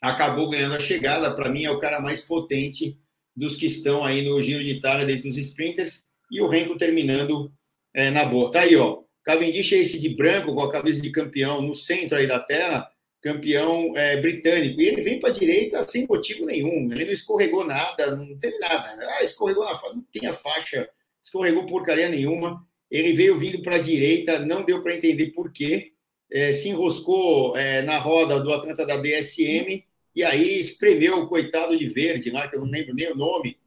acabou 0.00 0.48
ganhando 0.48 0.76
a 0.76 0.80
chegada. 0.80 1.34
Para 1.34 1.50
mim, 1.50 1.64
é 1.64 1.70
o 1.70 1.78
cara 1.78 2.00
mais 2.00 2.22
potente 2.22 2.98
dos 3.34 3.56
que 3.56 3.66
estão 3.66 4.04
aí 4.04 4.22
no 4.22 4.40
Giro 4.40 4.64
de 4.64 4.72
Itália 4.72 5.04
dentro 5.04 5.28
dos 5.28 5.38
sprinters. 5.38 6.04
E 6.30 6.40
o 6.40 6.48
Renko 6.48 6.78
terminando 6.78 7.52
é, 7.92 8.10
na 8.10 8.24
boa. 8.24 8.50
Tá 8.50 8.60
aí, 8.60 8.76
ó. 8.76 9.02
Cavendish 9.24 9.72
é 9.72 9.78
esse 9.78 9.98
de 9.98 10.10
branco, 10.10 10.54
com 10.54 10.62
a 10.62 10.70
cabeça 10.70 11.00
de 11.00 11.10
campeão 11.10 11.62
no 11.62 11.74
centro 11.74 12.16
aí 12.16 12.26
da 12.26 12.40
terra, 12.40 12.90
campeão 13.22 13.96
é, 13.96 14.20
britânico. 14.20 14.80
E 14.80 14.88
ele 14.88 15.02
vem 15.02 15.18
para 15.18 15.30
a 15.30 15.32
direita 15.32 15.88
sem 15.88 16.06
motivo 16.06 16.44
nenhum. 16.44 16.90
Ele 16.92 17.06
não 17.06 17.12
escorregou 17.12 17.64
nada, 17.64 18.16
não 18.16 18.36
teve 18.38 18.58
nada. 18.58 18.90
Ah, 19.16 19.24
escorregou 19.24 19.64
na 19.64 19.78
faixa, 19.78 19.94
não 19.94 20.04
tinha 20.12 20.32
faixa 20.32 20.90
escorregou 21.22 21.66
porcaria 21.66 22.08
nenhuma. 22.08 22.66
Ele 22.90 23.12
veio 23.12 23.38
vindo 23.38 23.62
para 23.62 23.76
a 23.76 23.80
direita, 23.80 24.40
não 24.40 24.64
deu 24.64 24.82
para 24.82 24.94
entender 24.94 25.30
por 25.30 25.50
quê. 25.52 25.92
É, 26.30 26.52
se 26.52 26.68
enroscou 26.68 27.56
é, 27.56 27.82
na 27.82 27.98
roda 27.98 28.40
do 28.40 28.52
atleta 28.52 28.86
da 28.86 28.96
DSM 28.96 29.84
e 30.14 30.24
aí 30.24 30.60
espremeu 30.60 31.18
o 31.18 31.28
coitado 31.28 31.76
de 31.76 31.88
verde 31.88 32.30
lá, 32.30 32.48
que 32.48 32.56
eu 32.56 32.60
não 32.60 32.70
lembro 32.70 32.94
nem 32.94 33.12
o 33.12 33.16
nome. 33.16 33.58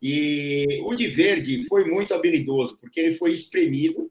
E 0.00 0.80
o 0.84 0.94
de 0.94 1.06
verde 1.06 1.64
foi 1.68 1.84
muito 1.84 2.14
habilidoso, 2.14 2.76
porque 2.78 2.98
ele 2.98 3.12
foi 3.12 3.32
espremido, 3.32 4.10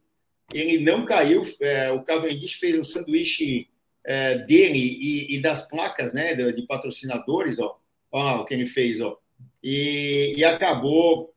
ele 0.53 0.79
não 0.79 1.05
caiu. 1.05 1.41
É, 1.59 1.91
o 1.91 2.03
Cavendish 2.03 2.53
fez 2.53 2.77
um 2.77 2.83
sanduíche 2.83 3.67
é, 4.05 4.39
dele 4.39 4.79
e, 4.79 5.35
e, 5.35 5.41
das 5.41 5.67
placas 5.67 6.13
né, 6.13 6.33
de, 6.33 6.51
de 6.53 6.65
patrocinadores, 6.65 7.59
ó, 7.59 7.77
ó, 8.11 8.41
o 8.41 8.45
que 8.45 8.53
ele 8.53 8.65
fez, 8.65 8.99
ó, 9.01 9.17
e, 9.63 10.33
e 10.37 10.43
acabou 10.43 11.33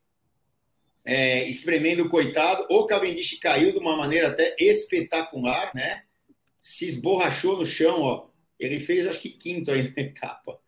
é, 1.04 1.47
espremendo 1.49 2.04
o 2.04 2.09
coitado. 2.09 2.66
O 2.71 2.87
Cavendish 2.87 3.38
caiu 3.38 3.73
de 3.73 3.78
uma 3.78 3.97
maneira 3.97 4.28
até 4.28 4.56
espetacular, 4.59 5.71
né? 5.75 6.02
Se 6.59 6.87
esborrachou 6.87 7.59
no 7.59 7.66
chão, 7.66 8.00
ó. 8.00 8.26
Ele 8.59 8.80
fez, 8.80 9.06
acho 9.06 9.21
que 9.21 9.28
quinto 9.28 9.71
aí 9.71 9.83
na 9.83 9.92
etapa. 10.02 10.59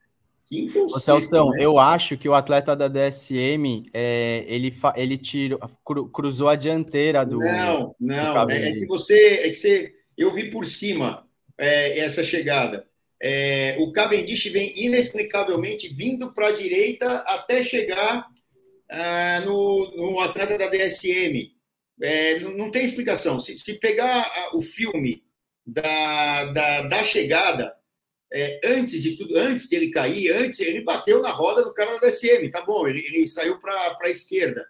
Quinto 0.44 0.80
ou 0.80 0.86
Ô, 0.86 1.00
Celso, 1.00 1.50
né? 1.50 1.64
eu 1.64 1.78
acho 1.78 2.16
que 2.16 2.28
o 2.28 2.34
atleta 2.34 2.76
da 2.76 2.86
DSM, 2.86 3.88
é, 3.92 4.44
ele, 4.46 4.72
ele 4.94 5.18
tirou, 5.18 5.58
cru, 5.84 6.08
cruzou 6.08 6.48
a 6.48 6.54
dianteira 6.54 7.24
do. 7.24 7.38
Não, 7.38 7.96
não. 7.98 8.46
Do 8.46 8.52
é, 8.52 8.68
é, 8.68 8.72
que 8.72 8.86
você. 8.86 9.40
É 9.42 9.48
que 9.48 9.56
você. 9.56 9.94
Eu 10.16 10.32
vi 10.32 10.50
por 10.50 10.64
cima 10.64 11.25
é, 11.58 11.98
essa 12.00 12.22
chegada. 12.22 12.86
É, 13.20 13.76
o 13.78 13.90
Cavendish 13.92 14.46
vem 14.46 14.72
inexplicavelmente 14.84 15.88
vindo 15.88 16.32
para 16.34 16.48
a 16.48 16.52
direita 16.52 17.18
até 17.20 17.62
chegar 17.62 18.26
ah, 18.90 19.42
no, 19.44 19.90
no 19.96 20.20
atleta 20.20 20.58
da 20.58 20.68
DSM. 20.68 21.52
É, 22.02 22.38
não, 22.40 22.52
não, 22.52 22.70
tem 22.70 22.84
explicação. 22.84 23.40
Se, 23.40 23.56
se 23.56 23.75
pegar 23.75 24.30
o 24.52 24.60
filme 24.60 25.25
da, 25.66 26.44
da, 26.52 26.82
da 26.82 27.02
chegada, 27.02 27.75
é, 28.32 28.60
antes 28.64 29.02
de 29.02 29.16
tudo, 29.16 29.36
antes 29.36 29.68
de 29.68 29.76
ele 29.76 29.90
cair, 29.90 30.30
antes 30.32 30.60
ele 30.60 30.82
bateu 30.82 31.22
na 31.22 31.30
roda 31.30 31.64
do 31.64 31.72
cara 31.72 31.98
da 31.98 32.06
DSM, 32.06 32.50
tá 32.50 32.64
bom, 32.64 32.86
ele, 32.86 32.98
ele 33.06 33.26
saiu 33.26 33.58
para 33.58 33.96
a 34.02 34.10
esquerda. 34.10 34.66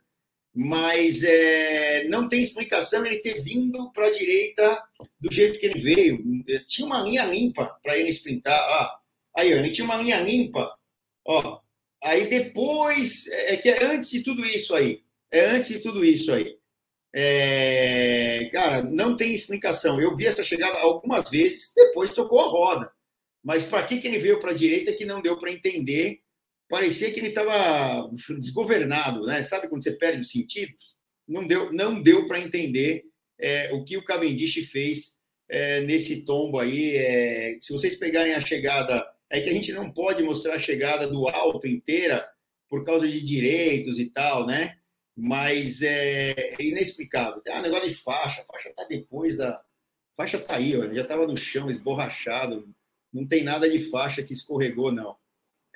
Mas 0.56 1.22
é, 1.22 2.04
não 2.08 2.28
tem 2.28 2.42
explicação 2.42 3.04
ele 3.04 3.18
ter 3.18 3.42
vindo 3.42 3.92
para 3.92 4.06
a 4.06 4.10
direita 4.10 4.82
do 5.20 5.32
jeito 5.32 5.58
que 5.58 5.66
ele 5.66 5.80
veio. 5.80 6.24
Tinha 6.66 6.86
uma 6.86 7.02
linha 7.02 7.26
limpa 7.26 7.78
para 7.82 7.98
ele 7.98 8.08
sprintar. 8.08 8.58
Ah, 8.58 8.98
aí, 9.36 9.52
ele 9.52 9.70
tinha 9.70 9.84
uma 9.84 9.96
linha 9.96 10.20
limpa. 10.20 10.74
Ó, 11.26 11.60
Aí 12.06 12.28
depois, 12.28 13.26
é, 13.28 13.54
é 13.54 13.56
que 13.56 13.68
é 13.68 13.84
antes 13.84 14.10
de 14.10 14.22
tudo 14.22 14.44
isso 14.44 14.74
aí. 14.74 15.02
É 15.30 15.46
antes 15.46 15.70
de 15.70 15.80
tudo 15.80 16.04
isso 16.04 16.32
aí. 16.32 16.56
É, 17.14 18.48
cara, 18.52 18.82
não 18.82 19.16
tem 19.16 19.34
explicação. 19.34 20.00
Eu 20.00 20.14
vi 20.14 20.26
essa 20.26 20.44
chegada 20.44 20.78
algumas 20.78 21.28
vezes, 21.30 21.72
depois 21.74 22.14
tocou 22.14 22.40
a 22.40 22.48
roda. 22.48 22.92
Mas 23.42 23.64
para 23.64 23.82
que, 23.84 23.98
que 23.98 24.06
ele 24.06 24.18
veio 24.18 24.40
para 24.40 24.52
a 24.52 24.54
direita 24.54 24.92
que 24.92 25.04
não 25.04 25.20
deu 25.22 25.36
para 25.38 25.50
entender? 25.50 26.20
Parecia 26.68 27.12
que 27.12 27.20
ele 27.20 27.28
estava 27.28 28.10
desgovernado, 28.38 29.24
né? 29.24 29.42
Sabe 29.42 29.68
quando 29.68 29.84
você 29.84 29.92
perde 29.92 30.20
os 30.20 30.30
sentidos? 30.30 30.96
Não 31.26 31.46
deu, 31.46 31.72
não 31.72 32.02
deu 32.02 32.26
para 32.26 32.40
entender 32.40 33.04
é, 33.38 33.72
o 33.72 33.84
que 33.84 33.96
o 33.96 34.04
Cavendish 34.04 34.68
fez 34.70 35.18
é, 35.48 35.80
nesse 35.82 36.24
tombo 36.24 36.58
aí. 36.58 36.96
É, 36.96 37.58
se 37.60 37.72
vocês 37.72 37.96
pegarem 37.96 38.34
a 38.34 38.40
chegada 38.40 39.06
é 39.30 39.40
que 39.40 39.48
a 39.48 39.52
gente 39.52 39.72
não 39.72 39.90
pode 39.90 40.22
mostrar 40.22 40.54
a 40.54 40.58
chegada 40.58 41.06
do 41.08 41.28
alto 41.28 41.66
inteira 41.66 42.28
por 42.68 42.84
causa 42.84 43.08
de 43.08 43.20
direitos 43.20 43.98
e 43.98 44.06
tal, 44.06 44.46
né? 44.46 44.78
Mas 45.16 45.82
é 45.82 46.54
inexplicável. 46.60 47.40
Tem 47.40 47.56
um 47.56 47.62
negócio 47.62 47.88
de 47.88 47.94
faixa, 47.94 48.42
a 48.42 48.44
faixa 48.44 48.72
tá 48.74 48.84
depois 48.84 49.36
da. 49.36 49.50
A 49.50 50.16
faixa 50.16 50.38
tá 50.38 50.56
aí, 50.56 50.76
ó, 50.76 50.92
já 50.94 51.02
estava 51.02 51.26
no 51.26 51.36
chão, 51.36 51.70
esborrachado. 51.70 52.68
Não 53.12 53.26
tem 53.26 53.42
nada 53.42 53.68
de 53.68 53.78
faixa 53.90 54.22
que 54.22 54.32
escorregou, 54.32 54.92
não. 54.92 55.16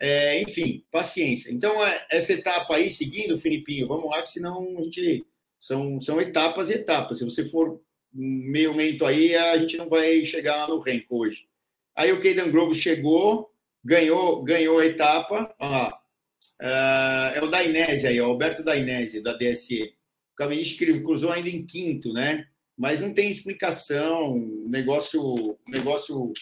É, 0.00 0.40
enfim, 0.40 0.82
paciência. 0.90 1.52
Então, 1.52 1.84
é, 1.86 2.06
essa 2.10 2.32
etapa 2.32 2.74
aí, 2.74 2.90
seguindo, 2.90 3.36
Filipinho, 3.36 3.86
vamos 3.86 4.08
lá, 4.08 4.22
que 4.22 4.30
senão 4.30 4.78
a 4.78 4.82
gente. 4.82 5.24
São, 5.58 6.00
são 6.00 6.18
etapas 6.18 6.70
e 6.70 6.74
etapas. 6.74 7.18
Se 7.18 7.24
você 7.24 7.44
for 7.44 7.82
meio 8.12 8.74
lento 8.74 9.04
aí, 9.04 9.36
a 9.36 9.58
gente 9.58 9.76
não 9.76 9.90
vai 9.90 10.24
chegar 10.24 10.66
no 10.68 10.78
renco 10.78 11.18
hoje. 11.18 11.46
Aí 11.94 12.10
o 12.12 12.16
Caden 12.16 12.50
Grove 12.50 12.74
chegou, 12.74 13.50
ganhou, 13.84 14.42
ganhou 14.42 14.78
a 14.78 14.86
etapa. 14.86 15.54
Ó, 15.58 15.88
uh, 15.88 17.34
é 17.34 17.42
o 17.42 17.48
Dainese 17.48 18.06
aí, 18.06 18.18
o 18.18 18.24
Alberto 18.24 18.64
Dainese, 18.64 19.20
da 19.20 19.36
DSE. 19.36 19.94
O 20.32 20.36
Cavendish 20.36 20.78
cruzou 21.02 21.30
ainda 21.30 21.50
em 21.50 21.66
quinto, 21.66 22.10
né? 22.14 22.46
Mas 22.74 23.02
não 23.02 23.12
tem 23.12 23.30
explicação, 23.30 24.38
negócio, 24.66 25.58
negócio 25.68 26.32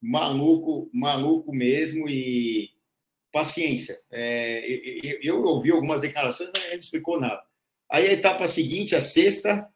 maluco, 0.00 0.88
maluco 0.94 1.52
mesmo 1.52 2.08
e 2.08 2.70
paciência. 3.32 3.98
É, 4.10 4.64
eu, 5.02 5.18
eu, 5.22 5.42
ouvi 5.44 5.70
algumas 5.70 6.00
declarações, 6.00 6.50
mas 6.54 6.68
não 6.70 6.78
explicou 6.78 7.20
nada. 7.20 7.42
Aí 7.90 8.06
a 8.06 8.12
etapa 8.12 8.46
seguinte, 8.46 8.94
a 8.94 9.00
sexta, 9.00 9.66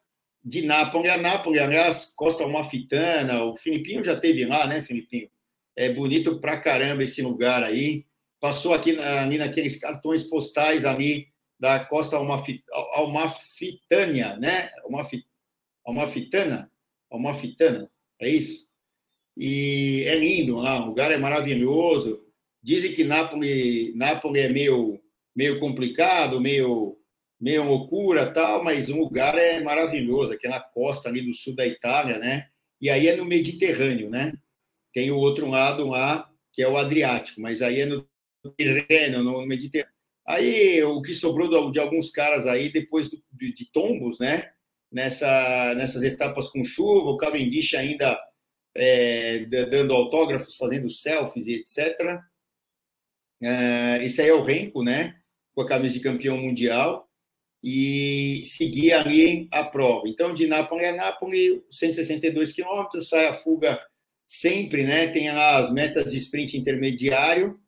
de 0.45 0.63
Nápoles 0.63 1.11
a 1.11 1.17
Nápoles, 1.17 1.61
aliás, 1.61 2.13
Costa 2.17 2.45
Amalfitana, 2.45 3.45
o 3.45 3.55
Filipinho 3.55 4.05
já 4.05 4.19
teve 4.19 4.45
lá, 4.45 4.67
né, 4.67 4.83
Filipinho? 4.83 5.31
É 5.77 5.93
bonito 5.93 6.41
pra 6.41 6.59
caramba 6.59 7.05
esse 7.05 7.23
lugar 7.23 7.63
aí. 7.63 8.05
Passou 8.41 8.75
aqui 8.75 8.99
ali 8.99 9.39
naqueles 9.39 9.79
cartões 9.79 10.25
postais 10.25 10.85
ali 10.85 11.29
da 11.59 11.85
costa 11.85 12.17
Almafitânia, 12.95 14.37
né? 14.37 14.69
Almafitana, 15.87 16.71
Almafitana, 17.09 17.89
é 18.21 18.29
isso? 18.29 18.67
E 19.37 20.05
é 20.07 20.17
lindo 20.17 20.57
lá, 20.57 20.83
o 20.83 20.87
lugar 20.87 21.13
é 21.13 21.17
maravilhoso. 21.17 22.27
Dizem 22.63 22.93
que 22.93 23.05
Nápoles, 23.05 23.95
Nápoles 23.97 24.43
é 24.43 24.49
meio, 24.49 25.01
meio 25.35 25.59
complicado, 25.59 26.41
meio, 26.41 26.97
meio 27.41 27.65
loucura 27.65 28.33
tal, 28.33 28.63
mas 28.63 28.89
o 28.89 28.97
lugar 28.97 29.37
é 29.37 29.61
maravilhoso, 29.61 30.33
aquela 30.33 30.61
costa 30.61 31.09
ali 31.09 31.23
do 31.23 31.33
sul 31.33 31.57
da 31.57 31.67
Itália, 31.67 32.19
né? 32.19 32.49
E 32.81 32.89
aí 32.89 33.09
é 33.09 33.17
no 33.17 33.25
Mediterrâneo, 33.25 34.09
né? 34.09 34.33
Tem 34.93 35.11
o 35.11 35.17
outro 35.17 35.49
lado 35.49 35.89
lá, 35.89 36.31
que 36.53 36.63
é 36.63 36.69
o 36.69 36.77
Adriático, 36.77 37.41
mas 37.41 37.63
aí 37.63 37.81
é 37.81 37.87
no 37.87 38.07
Tirreno, 38.57 39.25
no 39.25 39.47
Mediterrâneo. 39.47 39.93
Aí 40.27 40.83
o 40.85 41.03
que 41.03 41.15
sobrou 41.15 41.71
de 41.71 41.81
alguns 41.81 42.11
caras 42.11 42.47
aí, 42.47 42.71
depois 42.71 43.11
de, 43.11 43.53
de 43.53 43.73
tombos, 43.73 44.19
né? 44.19 44.53
Nessa, 44.91 45.75
nessas 45.75 46.03
etapas 46.03 46.49
com 46.49 46.63
chuva, 46.63 47.11
o 47.11 47.17
Cavendish 47.17 47.75
ainda 47.75 48.17
é, 48.77 49.47
dando 49.47 49.95
autógrafos, 49.95 50.55
fazendo 50.57 50.89
selfies 50.91 51.47
e 51.47 51.55
etc. 51.55 52.21
É, 53.43 54.05
esse 54.05 54.21
aí 54.21 54.29
é 54.29 54.35
o 54.35 54.43
Renko, 54.43 54.83
né? 54.83 55.17
Com 55.55 55.63
a 55.63 55.69
camisa 55.69 55.95
de 55.95 56.01
campeão 56.01 56.37
mundial 56.37 57.09
e 57.63 58.43
seguir 58.47 58.93
ali 58.93 59.49
a 59.53 59.65
prova. 59.65 60.09
Então, 60.09 60.35
de 60.35 60.47
Nápoles 60.47 60.87
a 60.87 60.93
Nápoles, 60.93 61.63
162 61.71 62.53
quilômetros, 62.53 63.09
sai 63.09 63.27
a 63.29 63.35
fuga 63.35 63.81
sempre, 64.27 64.85
né? 64.85 65.09
Tem 65.09 65.31
lá 65.33 65.59
as 65.59 65.73
metas 65.73 66.11
de 66.11 66.17
sprint 66.19 66.57
intermediário 66.57 67.61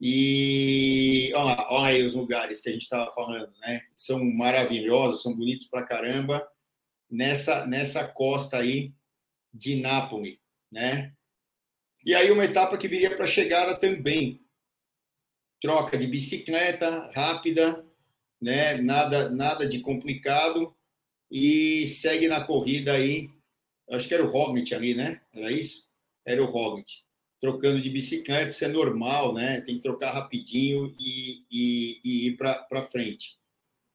e 0.00 1.32
olha, 1.34 1.44
lá, 1.44 1.68
olha 1.70 1.94
aí 1.94 2.02
os 2.02 2.14
lugares 2.14 2.60
que 2.60 2.68
a 2.68 2.72
gente 2.72 2.82
estava 2.82 3.12
falando, 3.12 3.52
né? 3.60 3.82
São 3.94 4.24
maravilhosos, 4.24 5.22
são 5.22 5.34
bonitos 5.36 5.66
pra 5.66 5.82
caramba 5.84 6.46
nessa 7.10 7.66
nessa 7.66 8.06
costa 8.06 8.58
aí 8.58 8.92
de 9.52 9.76
Nápoles 9.76 10.38
né? 10.74 11.12
E 12.04 12.14
aí 12.14 12.30
uma 12.30 12.44
etapa 12.44 12.76
que 12.76 12.88
viria 12.88 13.14
para 13.14 13.24
a 13.24 13.28
chegada 13.28 13.78
também. 13.78 14.43
Troca 15.64 15.96
de 15.96 16.06
bicicleta 16.06 17.10
rápida, 17.14 17.82
né? 18.38 18.76
Nada 18.82 19.30
nada 19.30 19.66
de 19.66 19.80
complicado 19.80 20.76
e 21.30 21.86
segue 21.86 22.28
na 22.28 22.44
corrida 22.44 22.92
aí. 22.92 23.30
Acho 23.90 24.06
que 24.06 24.12
era 24.12 24.22
o 24.22 24.30
Roglic 24.30 24.74
ali, 24.74 24.94
né? 24.94 25.22
Era 25.32 25.50
isso? 25.50 25.88
Era 26.22 26.42
o 26.42 26.46
Roglic. 26.46 26.92
Trocando 27.40 27.80
de 27.80 27.88
bicicleta, 27.88 28.48
isso 28.48 28.62
é 28.62 28.68
normal, 28.68 29.32
né? 29.32 29.62
Tem 29.62 29.76
que 29.76 29.82
trocar 29.82 30.10
rapidinho 30.12 30.92
e, 31.00 31.46
e, 31.50 31.98
e 32.04 32.26
ir 32.26 32.36
para 32.36 32.82
frente. 32.82 33.38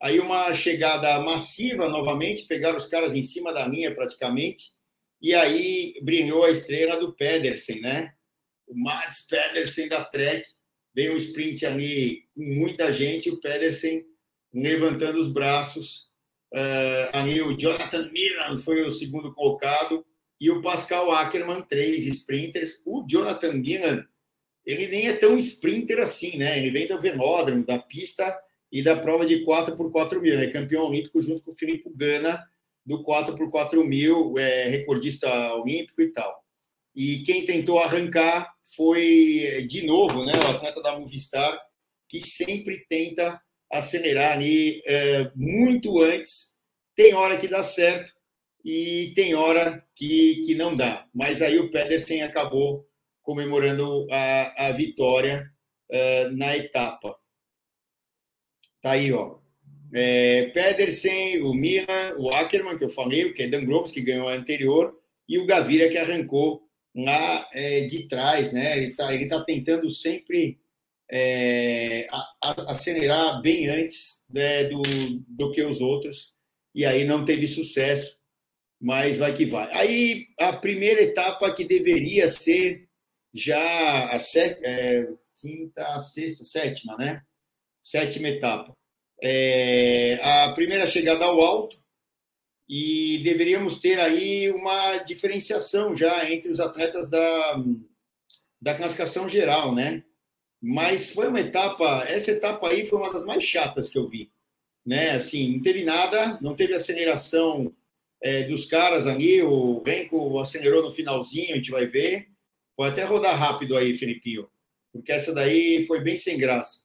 Aí 0.01 0.19
uma 0.19 0.51
chegada 0.55 1.19
massiva 1.19 1.88
novamente, 1.88 2.47
pegaram 2.47 2.77
os 2.77 2.88
caras 2.88 3.13
em 3.13 3.21
cima 3.21 3.53
da 3.53 3.67
linha 3.67 3.93
praticamente, 3.93 4.71
e 5.21 5.36
aí 5.36 5.99
brilhou 6.01 6.45
a 6.45 6.49
estrela 6.49 6.99
do 6.99 7.13
Pedersen, 7.13 7.79
né? 7.79 8.15
O 8.65 8.75
Mads 8.75 9.27
Pedersen 9.27 9.88
da 9.88 10.03
Trek. 10.03 10.47
Veio 10.95 11.13
um 11.13 11.17
sprint 11.17 11.65
ali 11.65 12.23
com 12.36 12.43
muita 12.43 12.91
gente, 12.91 13.30
o 13.30 13.39
Pedersen 13.39 14.06
levantando 14.54 15.19
os 15.19 15.32
braços. 15.32 16.10
Uh, 16.54 17.10
ali 17.13 17.41
o 17.41 17.56
Jonathan 17.56 18.10
Milan 18.12 18.58
foi 18.58 18.82
o 18.82 18.91
segundo 18.91 19.34
colocado 19.34 20.06
e 20.41 20.49
o 20.49 20.62
Pascal 20.62 21.12
Ackermann, 21.12 21.62
três 21.62 22.06
sprinters. 22.06 22.82
O 22.86 23.06
Jonathan 23.08 23.54
Milan, 23.54 24.06
ele 24.65 24.88
nem 24.88 25.08
é 25.08 25.13
tão 25.13 25.38
sprinter 25.38 25.99
assim, 25.99 26.38
né? 26.38 26.58
Ele 26.58 26.71
vem 26.71 26.88
do 26.88 26.99
velódromo, 26.99 27.65
da 27.65 27.78
pista 27.78 28.36
e 28.71 28.82
da 28.82 28.95
prova 28.95 29.25
de 29.25 29.43
4 29.43 29.75
por 29.75 29.91
4 29.91 30.21
mil. 30.21 30.39
É 30.39 30.47
campeão 30.47 30.86
olímpico 30.86 31.21
junto 31.21 31.41
com 31.41 31.52
o 31.52 31.56
Filipe 31.58 31.89
Gana 31.95 32.43
do 32.86 33.04
4 33.04 33.36
por 33.36 33.49
4 33.52 33.86
mil, 33.86 34.38
é, 34.38 34.67
recordista 34.67 35.28
olímpico 35.54 36.02
e 36.02 36.12
tal. 36.12 36.43
E 36.99 37.19
quem 37.19 37.45
tentou 37.45 37.79
arrancar 37.79 38.53
foi, 38.75 39.65
de 39.69 39.85
novo, 39.85 40.25
né, 40.25 40.33
o 40.33 40.49
atleta 40.49 40.81
da 40.81 40.99
Movistar, 40.99 41.57
que 42.09 42.19
sempre 42.19 42.85
tenta 42.89 43.41
acelerar 43.71 44.33
ali 44.33 44.83
é, 44.85 45.31
muito 45.33 46.01
antes. 46.01 46.55
Tem 46.93 47.13
hora 47.13 47.38
que 47.38 47.47
dá 47.47 47.63
certo 47.63 48.12
e 48.65 49.13
tem 49.15 49.33
hora 49.33 49.81
que, 49.95 50.43
que 50.45 50.55
não 50.55 50.75
dá. 50.75 51.07
Mas 51.15 51.41
aí 51.41 51.57
o 51.57 51.71
Pedersen 51.71 52.21
acabou 52.21 52.85
comemorando 53.23 54.05
a, 54.12 54.67
a 54.67 54.71
vitória 54.73 55.49
é, 55.89 56.27
na 56.31 56.57
etapa. 56.57 57.15
Tá 58.81 58.91
aí, 58.91 59.13
ó. 59.13 59.38
É, 59.93 60.49
Pedersen, 60.49 61.43
o 61.43 61.53
Milan, 61.53 62.17
o 62.17 62.29
Ackerman, 62.29 62.77
que 62.77 62.83
eu 62.83 62.89
falei, 62.89 63.23
o 63.23 63.33
Kedan 63.33 63.63
Groves, 63.63 63.93
que 63.93 64.01
ganhou 64.01 64.27
a 64.27 64.33
anterior, 64.33 64.93
e 65.29 65.39
o 65.39 65.45
Gaviria, 65.45 65.89
que 65.89 65.97
arrancou 65.97 66.68
lá 66.95 67.47
é, 67.54 67.82
de 67.82 68.08
trás. 68.08 68.52
Né? 68.54 68.78
Ele 68.78 68.91
está 68.91 69.38
tá 69.38 69.45
tentando 69.45 69.89
sempre 69.89 70.60
é, 71.12 72.08
acelerar 72.67 73.41
bem 73.41 73.67
antes 73.67 74.23
né, 74.30 74.65
do, 74.65 74.82
do 75.28 75.52
que 75.52 75.62
os 75.63 75.82
outros, 75.82 76.36
e 76.73 76.86
aí 76.86 77.04
não 77.04 77.25
teve 77.25 77.47
sucesso, 77.47 78.17
mas 78.80 79.17
vai 79.17 79.34
que 79.36 79.45
vai. 79.45 79.71
Aí 79.73 80.28
a 80.39 80.54
primeira 80.54 81.02
etapa 81.02 81.54
que 81.54 81.65
deveria 81.65 82.30
ser 82.30 82.88
já 83.34 84.10
a 84.10 84.19
set, 84.19 84.60
é, 84.63 85.08
quinta, 85.36 85.99
sexta, 85.99 86.43
sétima, 86.43 86.95
né? 86.97 87.21
Sétima 87.82 88.28
etapa 88.28 88.73
é, 89.21 90.19
a 90.21 90.54
primeira 90.54 90.88
chegada 90.88 91.25
ao 91.25 91.39
alto 91.41 91.79
e 92.69 93.17
deveríamos 93.23 93.79
ter 93.79 93.99
aí 93.99 94.51
uma 94.51 94.99
diferenciação 94.99 95.95
já 95.95 96.32
entre 96.32 96.51
os 96.51 96.60
atletas 96.60 97.10
da, 97.10 97.63
da 98.62 98.75
classificação 98.75 99.27
geral, 99.27 99.73
né? 99.73 100.03
Mas 100.62 101.10
foi 101.10 101.29
uma 101.29 101.39
etapa, 101.39 102.05
essa 102.08 102.32
etapa 102.32 102.69
aí 102.69 102.86
foi 102.86 102.99
uma 102.99 103.12
das 103.12 103.25
mais 103.25 103.43
chatas 103.43 103.89
que 103.89 103.97
eu 103.97 104.08
vi, 104.08 104.32
né? 104.86 105.12
Assim, 105.12 105.55
não 105.55 105.62
teve 105.63 105.84
nada, 105.84 106.38
não 106.41 106.55
teve 106.55 106.75
aceleração 106.75 107.75
é, 108.21 108.43
dos 108.43 108.65
caras 108.65 109.08
ali, 109.08 109.41
o 109.41 109.82
Renko 109.82 110.38
acelerou 110.39 110.84
no 110.84 110.91
finalzinho, 110.91 111.53
a 111.53 111.55
gente 111.55 111.71
vai 111.71 111.88
ver. 111.88 112.27
Pode 112.77 112.91
até 112.91 113.03
rodar 113.03 113.38
rápido 113.38 113.75
aí, 113.75 113.95
Felipinho, 113.95 114.47
porque 114.93 115.12
essa 115.12 115.34
daí 115.34 115.86
foi 115.88 116.01
bem 116.01 116.17
sem 116.17 116.38
graça 116.38 116.82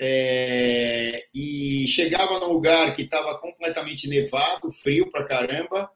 é, 0.00 1.26
e 1.34 1.86
chegava 1.88 2.38
num 2.38 2.52
lugar 2.52 2.94
que 2.94 3.02
estava 3.02 3.38
completamente 3.38 4.08
nevado, 4.08 4.70
frio 4.70 5.10
pra 5.10 5.24
caramba, 5.24 5.90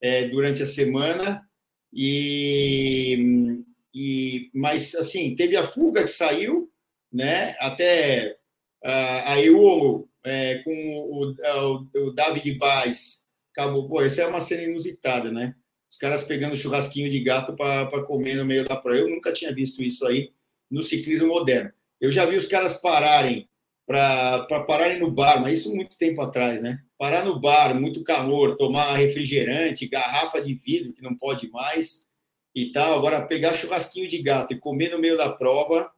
é, 0.00 0.28
durante 0.28 0.62
a 0.62 0.66
semana, 0.66 1.42
e, 1.92 3.62
e, 3.94 4.50
mas 4.54 4.94
assim, 4.94 5.34
teve 5.34 5.56
a 5.56 5.66
fuga 5.66 6.04
que 6.04 6.12
saiu, 6.12 6.70
né, 7.10 7.56
até 7.58 8.36
a, 8.84 9.32
a 9.32 9.40
Eolo 9.40 10.08
é, 10.24 10.58
com 10.58 10.70
o, 10.70 11.34
o, 11.34 12.08
o 12.08 12.10
David 12.12 12.58
Baez, 12.58 13.26
acabou, 13.52 13.88
pô, 13.88 14.02
essa 14.02 14.22
é 14.22 14.26
uma 14.26 14.40
cena 14.40 14.64
inusitada, 14.64 15.32
né, 15.32 15.54
os 15.90 15.96
caras 15.96 16.22
pegando 16.22 16.56
churrasquinho 16.56 17.10
de 17.10 17.20
gato 17.20 17.56
para 17.56 18.04
comer 18.04 18.34
no 18.36 18.44
meio 18.44 18.68
da 18.68 18.76
praia, 18.76 19.00
eu 19.00 19.08
nunca 19.08 19.32
tinha 19.32 19.54
visto 19.54 19.82
isso 19.82 20.06
aí 20.06 20.30
no 20.70 20.82
ciclismo 20.82 21.28
moderno. 21.28 21.72
Eu 22.00 22.12
já 22.12 22.26
vi 22.26 22.36
os 22.36 22.46
caras 22.46 22.80
pararem 22.80 23.48
para 23.86 24.64
pararem 24.66 24.98
no 24.98 25.10
bar, 25.10 25.40
mas 25.40 25.60
isso 25.60 25.74
muito 25.74 25.96
tempo 25.96 26.20
atrás, 26.20 26.60
né? 26.60 26.80
Parar 26.98 27.24
no 27.24 27.38
bar, 27.38 27.74
muito 27.74 28.02
calor, 28.02 28.56
tomar 28.56 28.96
refrigerante, 28.96 29.86
garrafa 29.88 30.40
de 30.42 30.54
vidro 30.54 30.92
que 30.92 31.02
não 31.02 31.14
pode 31.14 31.48
mais 31.50 32.08
e 32.54 32.72
tal. 32.72 32.98
Agora 32.98 33.26
pegar 33.26 33.54
churrasquinho 33.54 34.08
de 34.08 34.20
gato 34.20 34.52
e 34.52 34.58
comer 34.58 34.90
no 34.90 34.98
meio 34.98 35.16
da 35.16 35.32
prova, 35.32 35.90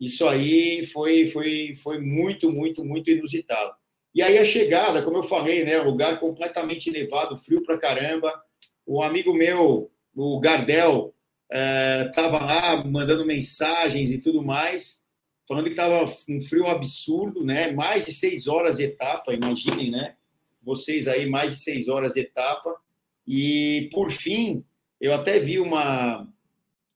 isso 0.00 0.26
aí 0.26 0.86
foi 0.86 1.28
foi 1.28 1.76
foi 1.76 2.00
muito 2.00 2.50
muito 2.50 2.84
muito 2.84 3.10
inusitado. 3.10 3.74
E 4.14 4.22
aí 4.22 4.38
a 4.38 4.44
chegada, 4.44 5.02
como 5.02 5.18
eu 5.18 5.22
falei, 5.22 5.64
né, 5.64 5.78
lugar 5.78 6.18
completamente 6.18 6.90
nevado, 6.90 7.36
frio 7.36 7.62
pra 7.62 7.78
caramba. 7.78 8.32
Um 8.86 9.02
amigo 9.02 9.32
meu, 9.34 9.90
o 10.16 10.40
Gardel, 10.40 11.14
estava 12.08 12.38
eh, 12.38 12.40
lá 12.40 12.84
mandando 12.84 13.24
mensagens 13.26 14.10
e 14.10 14.18
tudo 14.18 14.42
mais 14.42 14.99
falando 15.50 15.64
que 15.64 15.70
estava 15.70 16.04
um 16.28 16.40
frio 16.40 16.68
absurdo, 16.68 17.44
né? 17.44 17.72
Mais 17.72 18.06
de 18.06 18.14
seis 18.14 18.46
horas 18.46 18.76
de 18.76 18.84
etapa, 18.84 19.34
imaginem, 19.34 19.90
né? 19.90 20.14
Vocês 20.62 21.08
aí, 21.08 21.28
mais 21.28 21.54
de 21.54 21.60
seis 21.60 21.88
horas 21.88 22.12
de 22.12 22.20
etapa. 22.20 22.72
E, 23.26 23.90
por 23.92 24.12
fim, 24.12 24.64
eu 25.00 25.12
até 25.12 25.40
vi 25.40 25.58
uma, 25.58 26.24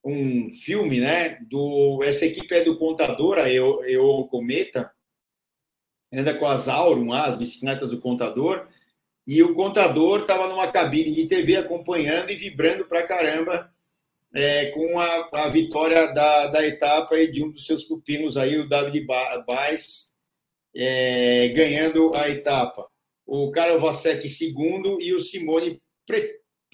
um 0.04 0.50
filme, 0.50 1.00
né? 1.00 1.40
Do, 1.50 1.98
essa 2.04 2.26
equipe 2.26 2.54
é 2.54 2.62
do 2.62 2.78
Contador, 2.78 3.38
a 3.38 3.50
Eu, 3.50 3.82
Eu 3.86 4.28
Cometa, 4.30 4.92
anda 6.12 6.32
com 6.32 6.46
as 6.46 6.68
Aurum, 6.68 7.12
as 7.12 7.36
bicicletas 7.36 7.90
do 7.90 7.98
Contador, 7.98 8.68
e 9.26 9.42
o 9.42 9.52
Contador 9.52 10.20
estava 10.20 10.46
numa 10.46 10.70
cabine 10.70 11.12
de 11.12 11.26
TV 11.26 11.56
acompanhando 11.56 12.30
e 12.30 12.36
vibrando 12.36 12.84
pra 12.84 13.02
caramba 13.02 13.73
é, 14.34 14.66
com 14.72 14.98
a, 14.98 15.28
a, 15.44 15.48
vitória 15.48 16.12
da, 16.12 16.48
da 16.48 16.66
etapa 16.66 17.16
e 17.16 17.30
de 17.30 17.42
um 17.42 17.52
dos 17.52 17.64
seus 17.66 17.84
pupilos 17.84 18.36
aí, 18.36 18.58
o 18.58 18.68
David 18.68 19.06
Baez, 19.46 20.12
é, 20.74 21.48
ganhando 21.50 22.12
a 22.14 22.28
etapa. 22.28 22.88
O 23.24 23.50
Karol 23.52 23.80
Vasek 23.80 24.28
segundo 24.28 25.00
e 25.00 25.14
o 25.14 25.20
Simone 25.20 25.80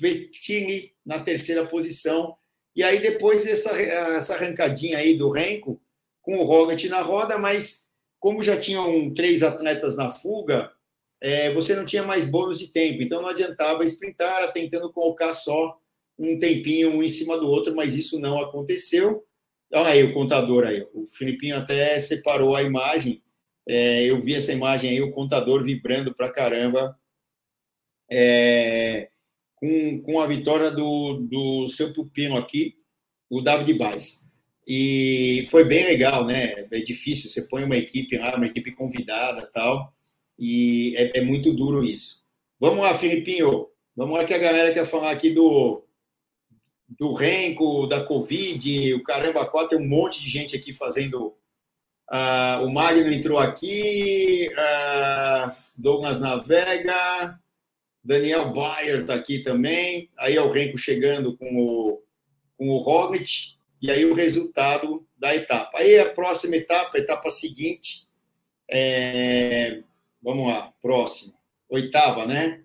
Petini 0.00 0.94
na 1.04 1.20
terceira 1.20 1.66
posição. 1.66 2.34
E 2.74 2.82
aí 2.82 2.98
depois 2.98 3.46
essa, 3.46 3.78
essa 3.80 4.34
arrancadinha 4.34 4.98
aí 4.98 5.16
do 5.16 5.30
Renko 5.30 5.80
com 6.22 6.38
o 6.38 6.44
Rogat 6.44 6.88
na 6.88 7.02
roda, 7.02 7.36
mas 7.38 7.88
como 8.18 8.42
já 8.42 8.58
tinham 8.58 9.12
três 9.12 9.42
atletas 9.42 9.96
na 9.96 10.10
fuga, 10.10 10.72
é, 11.20 11.52
você 11.52 11.74
não 11.74 11.84
tinha 11.84 12.02
mais 12.02 12.26
bônus 12.26 12.58
de 12.58 12.68
tempo, 12.68 13.02
então 13.02 13.20
não 13.20 13.28
adiantava 13.28 13.84
sprintar, 13.84 14.52
tentando 14.52 14.90
colocar 14.92 15.34
só 15.34 15.79
um 16.20 16.38
tempinho 16.38 16.90
um 16.90 17.02
em 17.02 17.08
cima 17.08 17.38
do 17.38 17.48
outro, 17.48 17.74
mas 17.74 17.94
isso 17.94 18.20
não 18.20 18.38
aconteceu. 18.38 19.24
Olha 19.72 19.88
aí 19.88 20.02
o 20.02 20.12
contador 20.12 20.64
aí, 20.64 20.86
o 20.92 21.06
Filipinho 21.06 21.56
até 21.56 21.98
separou 21.98 22.54
a 22.54 22.62
imagem, 22.62 23.22
é, 23.66 24.04
eu 24.04 24.20
vi 24.20 24.34
essa 24.34 24.52
imagem 24.52 24.90
aí, 24.90 25.00
o 25.00 25.12
contador 25.12 25.62
vibrando 25.64 26.12
pra 26.12 26.30
caramba, 26.30 26.98
é, 28.10 29.08
com, 29.54 30.02
com 30.02 30.20
a 30.20 30.26
vitória 30.26 30.70
do, 30.70 31.20
do 31.20 31.68
seu 31.68 31.92
pupilo 31.92 32.36
aqui, 32.36 32.76
o 33.30 33.40
David 33.40 33.72
Baez. 33.74 34.26
E 34.66 35.46
foi 35.50 35.64
bem 35.64 35.84
legal, 35.84 36.26
né? 36.26 36.66
É 36.70 36.80
difícil, 36.80 37.30
você 37.30 37.42
põe 37.42 37.64
uma 37.64 37.76
equipe 37.76 38.18
lá, 38.18 38.36
uma 38.36 38.46
equipe 38.46 38.72
convidada 38.72 39.48
tal, 39.54 39.94
e 40.38 40.94
é, 40.96 41.18
é 41.18 41.20
muito 41.22 41.54
duro 41.54 41.84
isso. 41.84 42.24
Vamos 42.58 42.80
lá, 42.80 42.94
Filipinho. 42.94 43.68
Vamos 43.96 44.18
lá 44.18 44.24
que 44.24 44.34
a 44.34 44.38
galera 44.38 44.72
quer 44.74 44.86
falar 44.86 45.12
aqui 45.12 45.30
do, 45.30 45.84
do 46.98 47.12
Renko, 47.12 47.86
da 47.86 48.04
Covid, 48.04 48.94
o 48.94 49.02
caramba, 49.02 49.46
quatro, 49.46 49.76
tem 49.76 49.86
um 49.86 49.88
monte 49.88 50.20
de 50.20 50.28
gente 50.28 50.56
aqui 50.56 50.72
fazendo. 50.72 51.36
Uh, 52.10 52.64
o 52.64 52.70
Magno 52.72 53.12
entrou 53.12 53.38
aqui, 53.38 54.50
uh, 54.52 55.52
Douglas 55.76 56.20
Navega, 56.20 57.38
Daniel 58.02 58.52
Bayer 58.52 59.02
está 59.02 59.14
aqui 59.14 59.38
também. 59.38 60.10
Aí 60.18 60.36
é 60.36 60.42
o 60.42 60.50
Renko 60.50 60.76
chegando 60.76 61.36
com 61.36 61.56
o, 61.56 62.02
com 62.56 62.68
o 62.68 62.78
Roglic, 62.78 63.54
e 63.80 63.90
aí 63.90 64.04
o 64.04 64.14
resultado 64.14 65.06
da 65.16 65.34
etapa. 65.34 65.78
Aí 65.78 65.98
a 65.98 66.10
próxima 66.12 66.56
etapa, 66.56 66.98
a 66.98 67.00
etapa 67.00 67.30
seguinte, 67.30 68.08
é, 68.68 69.82
Vamos 70.22 70.48
lá, 70.48 70.70
próximo. 70.82 71.32
Oitava, 71.68 72.26
né? 72.26 72.62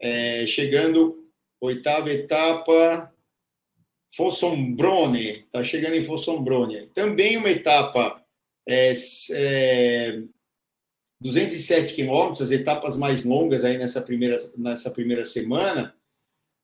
É, 0.00 0.44
chegando, 0.46 1.30
oitava 1.60 2.10
etapa, 2.10 3.11
Fossombrone. 4.14 5.44
Está 5.46 5.62
chegando 5.62 5.94
em 5.94 6.04
Fossombrone. 6.04 6.88
Também 6.88 7.36
uma 7.36 7.50
etapa 7.50 8.22
é, 8.66 8.92
é, 9.32 10.22
207 11.20 11.94
quilômetros, 11.94 12.42
as 12.42 12.50
etapas 12.50 12.96
mais 12.96 13.24
longas 13.24 13.64
aí 13.64 13.78
nessa 13.78 14.00
primeira, 14.00 14.36
nessa 14.56 14.90
primeira 14.90 15.24
semana. 15.24 15.94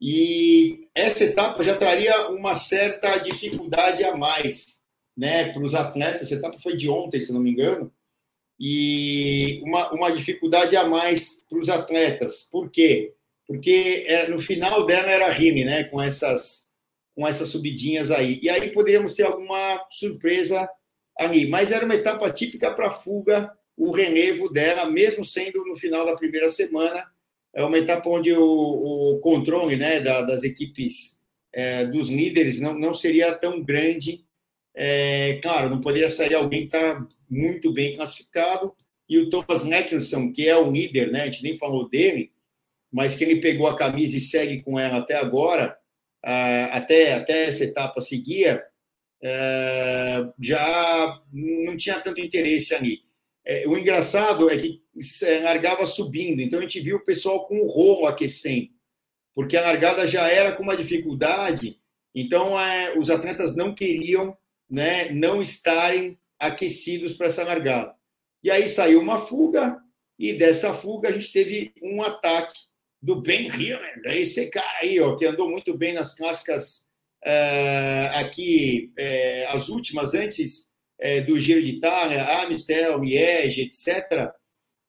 E 0.00 0.88
essa 0.94 1.24
etapa 1.24 1.64
já 1.64 1.76
traria 1.76 2.28
uma 2.28 2.54
certa 2.54 3.18
dificuldade 3.18 4.04
a 4.04 4.16
mais 4.16 4.80
né, 5.16 5.52
para 5.52 5.62
os 5.62 5.74
atletas. 5.74 6.22
Essa 6.22 6.34
etapa 6.34 6.58
foi 6.58 6.76
de 6.76 6.88
ontem, 6.88 7.20
se 7.20 7.32
não 7.32 7.40
me 7.40 7.50
engano 7.50 7.92
e 8.58 9.62
uma, 9.64 9.92
uma 9.92 10.10
dificuldade 10.10 10.76
a 10.76 10.84
mais 10.84 11.44
para 11.48 11.58
os 11.58 11.68
atletas. 11.68 12.48
Por 12.50 12.70
quê? 12.70 13.14
Porque 13.46 14.04
era, 14.08 14.28
no 14.28 14.40
final 14.40 14.84
dela 14.84 15.10
era 15.10 15.32
rime, 15.32 15.64
né? 15.64 15.84
Com 15.84 16.02
essas, 16.02 16.67
com 17.18 17.26
essas 17.26 17.48
subidinhas 17.48 18.12
aí. 18.12 18.38
E 18.40 18.48
aí 18.48 18.70
poderíamos 18.70 19.12
ter 19.12 19.24
alguma 19.24 19.84
surpresa 19.90 20.70
ali. 21.18 21.48
Mas 21.48 21.72
era 21.72 21.84
uma 21.84 21.96
etapa 21.96 22.30
típica 22.30 22.72
para 22.72 22.92
fuga, 22.92 23.52
o 23.76 23.90
relevo 23.90 24.48
dela, 24.48 24.88
mesmo 24.88 25.24
sendo 25.24 25.64
no 25.64 25.74
final 25.74 26.06
da 26.06 26.14
primeira 26.14 26.48
semana. 26.48 27.04
É 27.52 27.64
uma 27.64 27.76
etapa 27.76 28.08
onde 28.08 28.32
o, 28.32 28.40
o 28.40 29.18
controle 29.18 29.74
né, 29.74 29.98
da, 29.98 30.22
das 30.22 30.44
equipes 30.44 31.20
é, 31.52 31.86
dos 31.86 32.08
líderes 32.08 32.60
não, 32.60 32.78
não 32.78 32.94
seria 32.94 33.34
tão 33.34 33.64
grande. 33.64 34.24
É, 34.72 35.40
claro, 35.42 35.70
não 35.70 35.80
poderia 35.80 36.08
sair 36.08 36.34
alguém 36.34 36.68
que 36.68 36.76
está 36.76 37.04
muito 37.28 37.72
bem 37.72 37.96
classificado, 37.96 38.72
e 39.08 39.18
o 39.18 39.28
Thomas 39.28 39.64
Neckelson, 39.64 40.30
que 40.30 40.48
é 40.48 40.56
o 40.56 40.70
líder, 40.70 41.10
né, 41.10 41.22
a 41.22 41.24
gente 41.24 41.42
nem 41.42 41.58
falou 41.58 41.88
dele, 41.88 42.30
mas 42.92 43.16
que 43.16 43.24
ele 43.24 43.40
pegou 43.40 43.66
a 43.66 43.76
camisa 43.76 44.16
e 44.16 44.20
segue 44.20 44.62
com 44.62 44.78
ela 44.78 44.98
até 44.98 45.16
agora, 45.16 45.76
até, 46.24 47.14
até 47.14 47.44
essa 47.44 47.64
etapa 47.64 48.00
seguir, 48.00 48.62
é, 49.22 50.28
já 50.40 51.22
não 51.32 51.76
tinha 51.76 52.00
tanto 52.00 52.20
interesse 52.20 52.74
ali. 52.74 53.00
É, 53.44 53.66
o 53.66 53.76
engraçado 53.76 54.50
é 54.50 54.56
que 54.56 54.82
largava 55.42 55.86
subindo, 55.86 56.40
então 56.40 56.58
a 56.58 56.62
gente 56.62 56.80
viu 56.80 56.96
o 56.96 57.04
pessoal 57.04 57.46
com 57.46 57.58
o 57.60 57.66
rolo 57.66 58.06
aquecendo, 58.06 58.68
porque 59.34 59.56
a 59.56 59.62
largada 59.62 60.06
já 60.06 60.28
era 60.28 60.52
com 60.52 60.62
uma 60.62 60.76
dificuldade, 60.76 61.80
então 62.14 62.60
é, 62.60 62.98
os 62.98 63.10
atletas 63.10 63.56
não 63.56 63.74
queriam 63.74 64.36
né, 64.68 65.10
não 65.10 65.40
estarem 65.40 66.18
aquecidos 66.38 67.14
para 67.14 67.28
essa 67.28 67.42
largada. 67.42 67.94
E 68.42 68.50
aí 68.50 68.68
saiu 68.68 69.00
uma 69.00 69.18
fuga, 69.18 69.80
e 70.18 70.32
dessa 70.34 70.74
fuga 70.74 71.08
a 71.08 71.12
gente 71.12 71.32
teve 71.32 71.72
um 71.82 72.02
ataque 72.02 72.67
do 73.00 73.20
Ben 73.20 73.48
Hiller, 73.48 74.00
esse 74.06 74.46
cara 74.48 74.78
aí, 74.82 74.98
ó, 75.00 75.14
que 75.14 75.24
andou 75.24 75.48
muito 75.48 75.76
bem 75.76 75.92
nas 75.92 76.14
clássicas 76.14 76.86
é, 77.24 78.10
aqui, 78.14 78.92
é, 78.98 79.46
as 79.46 79.68
últimas, 79.68 80.14
antes 80.14 80.68
é, 80.98 81.20
do 81.20 81.38
Giro 81.38 81.62
de 81.62 81.72
Itália, 81.72 82.42
Amstel, 82.42 83.00
Liege, 83.00 83.62
etc. 83.62 84.32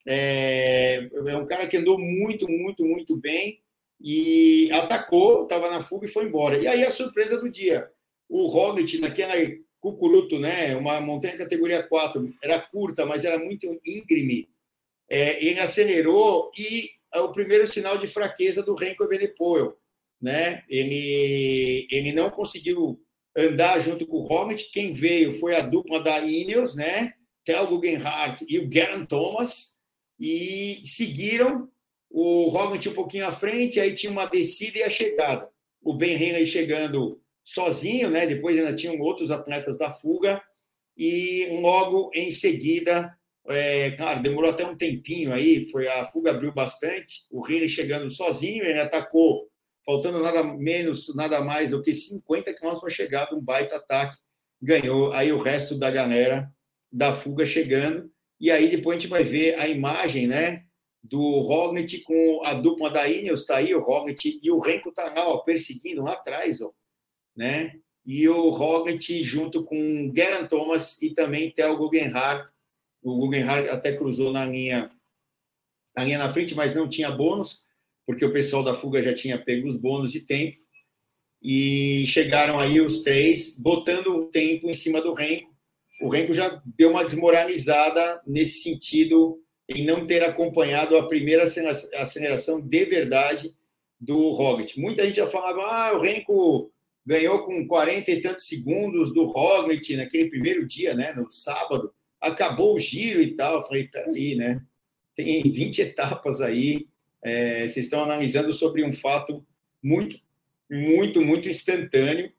É, 0.06 1.08
é 1.26 1.36
um 1.36 1.46
cara 1.46 1.66
que 1.66 1.76
andou 1.76 1.98
muito, 1.98 2.48
muito, 2.48 2.84
muito 2.84 3.16
bem 3.16 3.60
e 4.00 4.70
atacou, 4.72 5.44
estava 5.44 5.70
na 5.70 5.82
fuga 5.82 6.06
e 6.06 6.10
foi 6.10 6.24
embora. 6.24 6.58
E 6.58 6.66
aí 6.66 6.84
a 6.84 6.90
surpresa 6.90 7.38
do 7.38 7.50
dia, 7.50 7.90
o 8.28 8.46
Roglic, 8.48 8.98
naquela 8.98 9.34
Cucuruto, 9.80 10.38
né? 10.38 10.76
Uma 10.76 11.00
montanha 11.00 11.38
categoria 11.38 11.82
4, 11.82 12.34
era 12.42 12.60
curta, 12.60 13.06
mas 13.06 13.24
era 13.24 13.38
muito 13.38 13.66
íngreme. 13.84 14.48
É, 15.08 15.44
ele 15.44 15.58
acelerou 15.58 16.50
e 16.56 16.88
o 17.16 17.32
primeiro 17.32 17.66
sinal 17.66 17.98
de 17.98 18.06
fraqueza 18.06 18.62
do 18.62 18.74
Renko 18.74 19.04
Evenepoel, 19.04 19.76
né? 20.20 20.62
Ele 20.68 21.86
ele 21.90 22.12
não 22.12 22.30
conseguiu 22.30 23.00
andar 23.36 23.80
junto 23.80 24.06
com 24.06 24.18
o 24.18 24.26
Roglic. 24.26 24.70
Quem 24.70 24.92
veio 24.92 25.38
foi 25.38 25.54
a 25.56 25.62
dupla 25.62 26.02
da 26.02 26.20
Ineos, 26.20 26.74
né? 26.74 27.14
Tel 27.44 27.66
Guggenhardt 27.66 28.44
e 28.48 28.58
o 28.58 28.70
Geraint 28.70 29.08
Thomas 29.08 29.76
e 30.18 30.82
seguiram 30.84 31.68
o 32.10 32.48
Roglic 32.48 32.88
um 32.88 32.94
pouquinho 32.94 33.26
à 33.26 33.32
frente, 33.32 33.80
aí 33.80 33.94
tinha 33.94 34.10
uma 34.10 34.26
descida 34.26 34.78
e 34.78 34.82
a 34.82 34.90
chegada. 34.90 35.48
O 35.80 35.94
Ben 35.94 36.14
Henley 36.14 36.44
chegando 36.44 37.22
sozinho, 37.42 38.10
né? 38.10 38.26
Depois 38.26 38.58
ainda 38.58 38.74
tinham 38.74 38.98
outros 39.00 39.30
atletas 39.30 39.78
da 39.78 39.90
fuga 39.90 40.42
e 40.96 41.58
logo 41.60 42.10
em 42.14 42.30
seguida, 42.30 43.16
é, 43.48 43.90
claro, 43.92 44.22
demorou 44.22 44.50
até 44.50 44.66
um 44.66 44.76
tempinho 44.76 45.32
aí, 45.32 45.68
foi 45.70 45.88
a 45.88 46.06
fuga 46.06 46.30
abriu 46.30 46.52
bastante, 46.52 47.22
o 47.30 47.40
Rini 47.40 47.68
chegando 47.68 48.10
sozinho, 48.10 48.64
ele 48.64 48.80
atacou, 48.80 49.48
faltando 49.84 50.20
nada 50.20 50.42
menos, 50.42 51.14
nada 51.14 51.40
mais 51.40 51.70
do 51.70 51.82
que 51.82 51.94
50 51.94 52.52
quilômetros 52.54 52.80
para 52.80 52.90
chegar, 52.90 53.34
um 53.34 53.40
baita 53.40 53.76
ataque, 53.76 54.16
ganhou 54.60 55.12
aí 55.12 55.32
o 55.32 55.42
resto 55.42 55.78
da 55.78 55.90
galera 55.90 56.50
da 56.92 57.12
fuga 57.12 57.46
chegando, 57.46 58.10
e 58.40 58.50
aí 58.50 58.68
depois 58.68 58.96
a 58.96 59.00
gente 59.00 59.10
vai 59.10 59.24
ver 59.24 59.58
a 59.58 59.68
imagem, 59.68 60.26
né? 60.26 60.64
do 61.02 61.40
Roglic 61.40 62.02
com 62.02 62.42
a 62.44 62.54
dupla 62.54 62.90
da 62.90 63.08
Ineos, 63.08 63.40
está 63.40 63.56
aí 63.56 63.74
o 63.74 63.80
Roglic 63.80 64.38
e 64.42 64.50
o 64.50 64.58
Renko 64.58 64.90
está 64.90 65.06
lá, 65.06 65.28
ó, 65.28 65.38
perseguindo 65.38 66.02
lá 66.02 66.12
atrás, 66.12 66.60
ó, 66.60 66.72
né? 67.34 67.74
E 68.04 68.28
o 68.28 68.50
Roglic 68.50 69.22
junto 69.22 69.64
com 69.64 70.12
Geraint 70.14 70.48
Thomas 70.48 71.00
e 71.00 71.12
também 71.12 71.50
Theo 71.50 71.76
Guggenhardt. 71.76 72.49
O 73.02 73.16
Guggenhardt 73.16 73.68
até 73.68 73.96
cruzou 73.96 74.32
na 74.32 74.44
linha, 74.44 74.90
na 75.96 76.04
linha 76.04 76.18
na 76.18 76.32
frente, 76.32 76.54
mas 76.54 76.74
não 76.74 76.88
tinha 76.88 77.10
bônus, 77.10 77.64
porque 78.06 78.24
o 78.24 78.32
pessoal 78.32 78.62
da 78.62 78.74
fuga 78.74 79.02
já 79.02 79.14
tinha 79.14 79.42
pego 79.42 79.68
os 79.68 79.76
bônus 79.76 80.12
de 80.12 80.20
tempo. 80.20 80.58
E 81.42 82.04
chegaram 82.06 82.58
aí 82.58 82.80
os 82.80 83.02
três, 83.02 83.56
botando 83.56 84.08
o 84.08 84.26
tempo 84.26 84.68
em 84.68 84.74
cima 84.74 85.00
do 85.00 85.14
Renko. 85.14 85.50
O 86.02 86.08
Renko 86.08 86.32
já 86.32 86.62
deu 86.76 86.90
uma 86.90 87.04
desmoralizada 87.04 88.22
nesse 88.26 88.62
sentido, 88.62 89.42
em 89.68 89.84
não 89.84 90.06
ter 90.06 90.22
acompanhado 90.22 90.96
a 90.96 91.06
primeira 91.08 91.44
aceleração 91.44 92.60
de 92.60 92.84
verdade 92.84 93.54
do 93.98 94.30
Roglic. 94.30 94.80
Muita 94.80 95.04
gente 95.04 95.16
já 95.16 95.26
falava, 95.26 95.62
ah, 95.62 95.96
o 95.96 96.00
Renko 96.00 96.72
ganhou 97.04 97.44
com 97.44 97.66
40 97.66 98.10
e 98.10 98.20
tantos 98.20 98.46
segundos 98.46 99.12
do 99.12 99.24
Roglic 99.24 99.96
naquele 99.96 100.28
primeiro 100.28 100.66
dia, 100.66 100.94
né, 100.94 101.12
no 101.12 101.30
sábado, 101.30 101.92
acabou 102.20 102.74
o 102.74 102.78
giro 102.78 103.20
e 103.20 103.34
tal. 103.34 103.56
Eu 103.56 103.62
falei, 103.62 103.88
peraí, 103.88 104.34
né? 104.34 104.62
Tem 105.14 105.42
20 105.42 105.82
etapas 105.82 106.40
aí, 106.40 106.86
é, 107.22 107.60
vocês 107.68 107.86
estão 107.86 108.02
analisando 108.02 108.52
sobre 108.52 108.84
um 108.84 108.92
fato 108.92 109.44
muito, 109.82 110.18
muito, 110.70 111.20
muito 111.20 111.48
instantâneo 111.48 112.32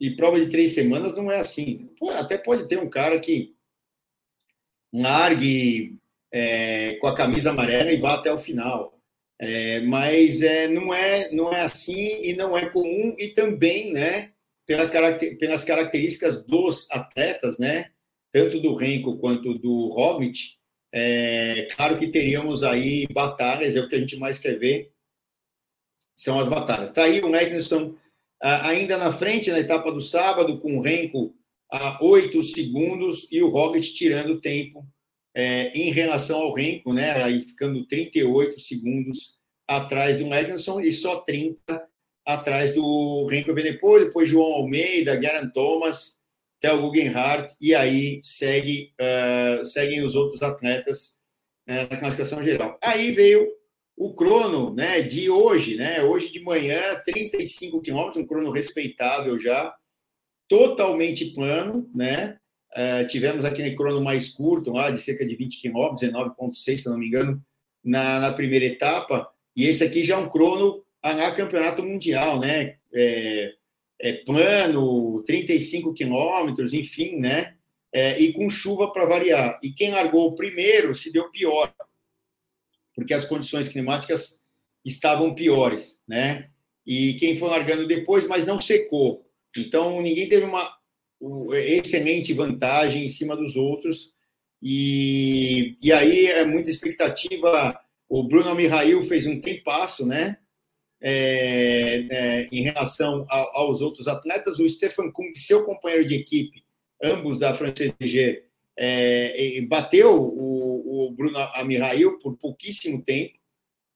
E 0.00 0.10
prova 0.16 0.40
de 0.40 0.48
três 0.48 0.72
semanas 0.72 1.14
não 1.14 1.30
é 1.30 1.40
assim. 1.40 1.90
Até 2.18 2.38
pode 2.38 2.68
ter 2.68 2.78
um 2.78 2.88
cara 2.88 3.18
que 3.18 3.54
largue 4.92 5.98
é, 6.32 6.94
com 6.96 7.06
a 7.06 7.14
camisa 7.14 7.50
amarela 7.50 7.92
e 7.92 8.00
vá 8.00 8.14
até 8.14 8.32
o 8.32 8.38
final. 8.38 8.94
É, 9.38 9.80
mas 9.80 10.42
é, 10.42 10.68
não, 10.68 10.94
é, 10.94 11.30
não 11.32 11.52
é 11.52 11.62
assim 11.62 12.22
e 12.22 12.34
não 12.34 12.56
é 12.56 12.66
comum, 12.66 13.16
e 13.18 13.28
também 13.28 13.92
né, 13.92 14.32
pela, 14.64 14.88
pelas 15.38 15.64
características 15.64 16.42
dos 16.44 16.88
atletas, 16.90 17.58
né, 17.58 17.90
tanto 18.34 18.58
do 18.58 18.74
Renko 18.74 19.16
quanto 19.18 19.54
do 19.54 19.90
Hobbit, 19.90 20.58
é, 20.92 21.68
claro 21.76 21.96
que 21.96 22.08
teríamos 22.08 22.64
aí 22.64 23.06
batalhas, 23.06 23.76
é 23.76 23.80
o 23.80 23.88
que 23.88 23.94
a 23.94 23.98
gente 23.98 24.16
mais 24.16 24.40
quer 24.40 24.58
ver, 24.58 24.90
são 26.16 26.40
as 26.40 26.48
batalhas. 26.48 26.90
Está 26.90 27.04
aí 27.04 27.20
o 27.20 27.30
Magnussen 27.30 27.94
ainda 28.42 28.98
na 28.98 29.12
frente 29.12 29.52
na 29.52 29.60
etapa 29.60 29.92
do 29.92 30.00
sábado, 30.00 30.58
com 30.58 30.76
o 30.76 30.80
Renko 30.80 31.32
a 31.70 32.04
oito 32.04 32.42
segundos 32.42 33.28
e 33.30 33.40
o 33.40 33.50
Roglic 33.50 33.94
tirando 33.94 34.40
tempo 34.40 34.84
é, 35.32 35.68
em 35.68 35.92
relação 35.92 36.40
ao 36.40 36.52
Renko, 36.52 36.92
né? 36.92 37.22
Aí 37.22 37.42
ficando 37.42 37.86
38 37.86 38.58
segundos 38.58 39.38
atrás 39.68 40.18
do 40.18 40.34
Edson 40.34 40.80
e 40.80 40.90
só 40.90 41.20
30 41.20 41.88
atrás 42.26 42.74
do 42.74 43.26
Renko 43.26 43.54
Benepol, 43.54 44.00
depois 44.00 44.28
João 44.28 44.54
Almeida, 44.54 45.20
Geraint 45.22 45.52
Thomas, 45.52 46.18
Theo 46.64 46.80
Guggenhardt, 46.80 47.54
e 47.60 47.74
aí 47.74 48.22
segue, 48.24 48.94
uh, 48.98 49.62
seguem 49.66 50.02
os 50.02 50.14
outros 50.14 50.40
atletas 50.40 51.18
uh, 51.68 51.90
na 51.90 51.98
classificação 51.98 52.42
geral. 52.42 52.78
Aí 52.82 53.10
veio 53.12 53.46
o 53.94 54.14
crono 54.14 54.74
né, 54.74 55.02
de 55.02 55.28
hoje, 55.28 55.76
né? 55.76 56.02
Hoje 56.02 56.32
de 56.32 56.40
manhã, 56.40 56.80
35 57.04 57.82
quilômetros, 57.82 58.24
um 58.24 58.26
crono 58.26 58.50
respeitável 58.50 59.38
já, 59.38 59.74
totalmente 60.48 61.34
plano, 61.34 61.86
né? 61.94 62.38
Uh, 62.72 63.06
tivemos 63.08 63.44
aquele 63.44 63.74
crono 63.74 64.00
mais 64.00 64.30
curto, 64.30 64.72
lá 64.72 64.90
de 64.90 65.02
cerca 65.02 65.26
de 65.26 65.36
20 65.36 65.60
km, 65.60 65.94
19,6, 65.94 66.78
se 66.78 66.88
não 66.88 66.96
me 66.96 67.08
engano, 67.08 67.44
na, 67.84 68.20
na, 68.20 68.32
primeira 68.32 68.64
etapa. 68.64 69.30
E 69.54 69.66
esse 69.66 69.84
aqui 69.84 70.02
já 70.02 70.14
é 70.14 70.18
um 70.18 70.30
crono 70.30 70.82
a 71.02 71.30
campeonato 71.32 71.82
mundial, 71.82 72.40
né? 72.40 72.76
É, 72.94 73.52
é 74.04 74.12
plano, 74.12 75.22
35 75.22 75.94
quilômetros, 75.94 76.74
enfim, 76.74 77.16
né? 77.16 77.54
É, 77.90 78.20
e 78.20 78.34
com 78.34 78.50
chuva 78.50 78.92
para 78.92 79.06
variar. 79.06 79.58
E 79.62 79.72
quem 79.72 79.92
largou 79.92 80.34
primeiro 80.34 80.94
se 80.94 81.10
deu 81.10 81.30
pior, 81.30 81.74
porque 82.94 83.14
as 83.14 83.24
condições 83.24 83.70
climáticas 83.70 84.42
estavam 84.84 85.34
piores, 85.34 85.98
né? 86.06 86.50
E 86.86 87.14
quem 87.14 87.38
foi 87.38 87.48
largando 87.48 87.86
depois, 87.86 88.28
mas 88.28 88.44
não 88.44 88.60
secou. 88.60 89.26
Então, 89.56 90.02
ninguém 90.02 90.28
teve 90.28 90.44
uma 90.44 90.70
excelente 91.54 92.34
vantagem 92.34 93.06
em 93.06 93.08
cima 93.08 93.34
dos 93.34 93.56
outros. 93.56 94.12
E, 94.60 95.78
e 95.80 95.90
aí 95.90 96.26
é 96.26 96.44
muita 96.44 96.68
expectativa. 96.68 97.80
O 98.06 98.22
Bruno 98.22 98.54
Mihail 98.54 99.02
fez 99.04 99.26
um 99.26 99.40
tempasso, 99.40 100.04
né? 100.04 100.36
É, 101.06 102.06
é, 102.10 102.46
em 102.50 102.62
relação 102.62 103.26
a, 103.28 103.60
aos 103.60 103.82
outros 103.82 104.08
atletas. 104.08 104.58
O 104.58 104.66
Stefan 104.66 105.10
Kung, 105.10 105.34
seu 105.34 105.62
companheiro 105.64 106.08
de 106.08 106.14
equipe, 106.14 106.64
ambos 107.02 107.38
da 107.38 107.52
Francesa 107.52 107.94
DG, 108.00 108.42
é, 108.74 109.60
bateu 109.68 110.16
o, 110.16 111.06
o 111.06 111.10
Bruno 111.10 111.38
Amihail 111.54 112.18
por 112.18 112.38
pouquíssimo 112.38 113.02
tempo, 113.02 113.34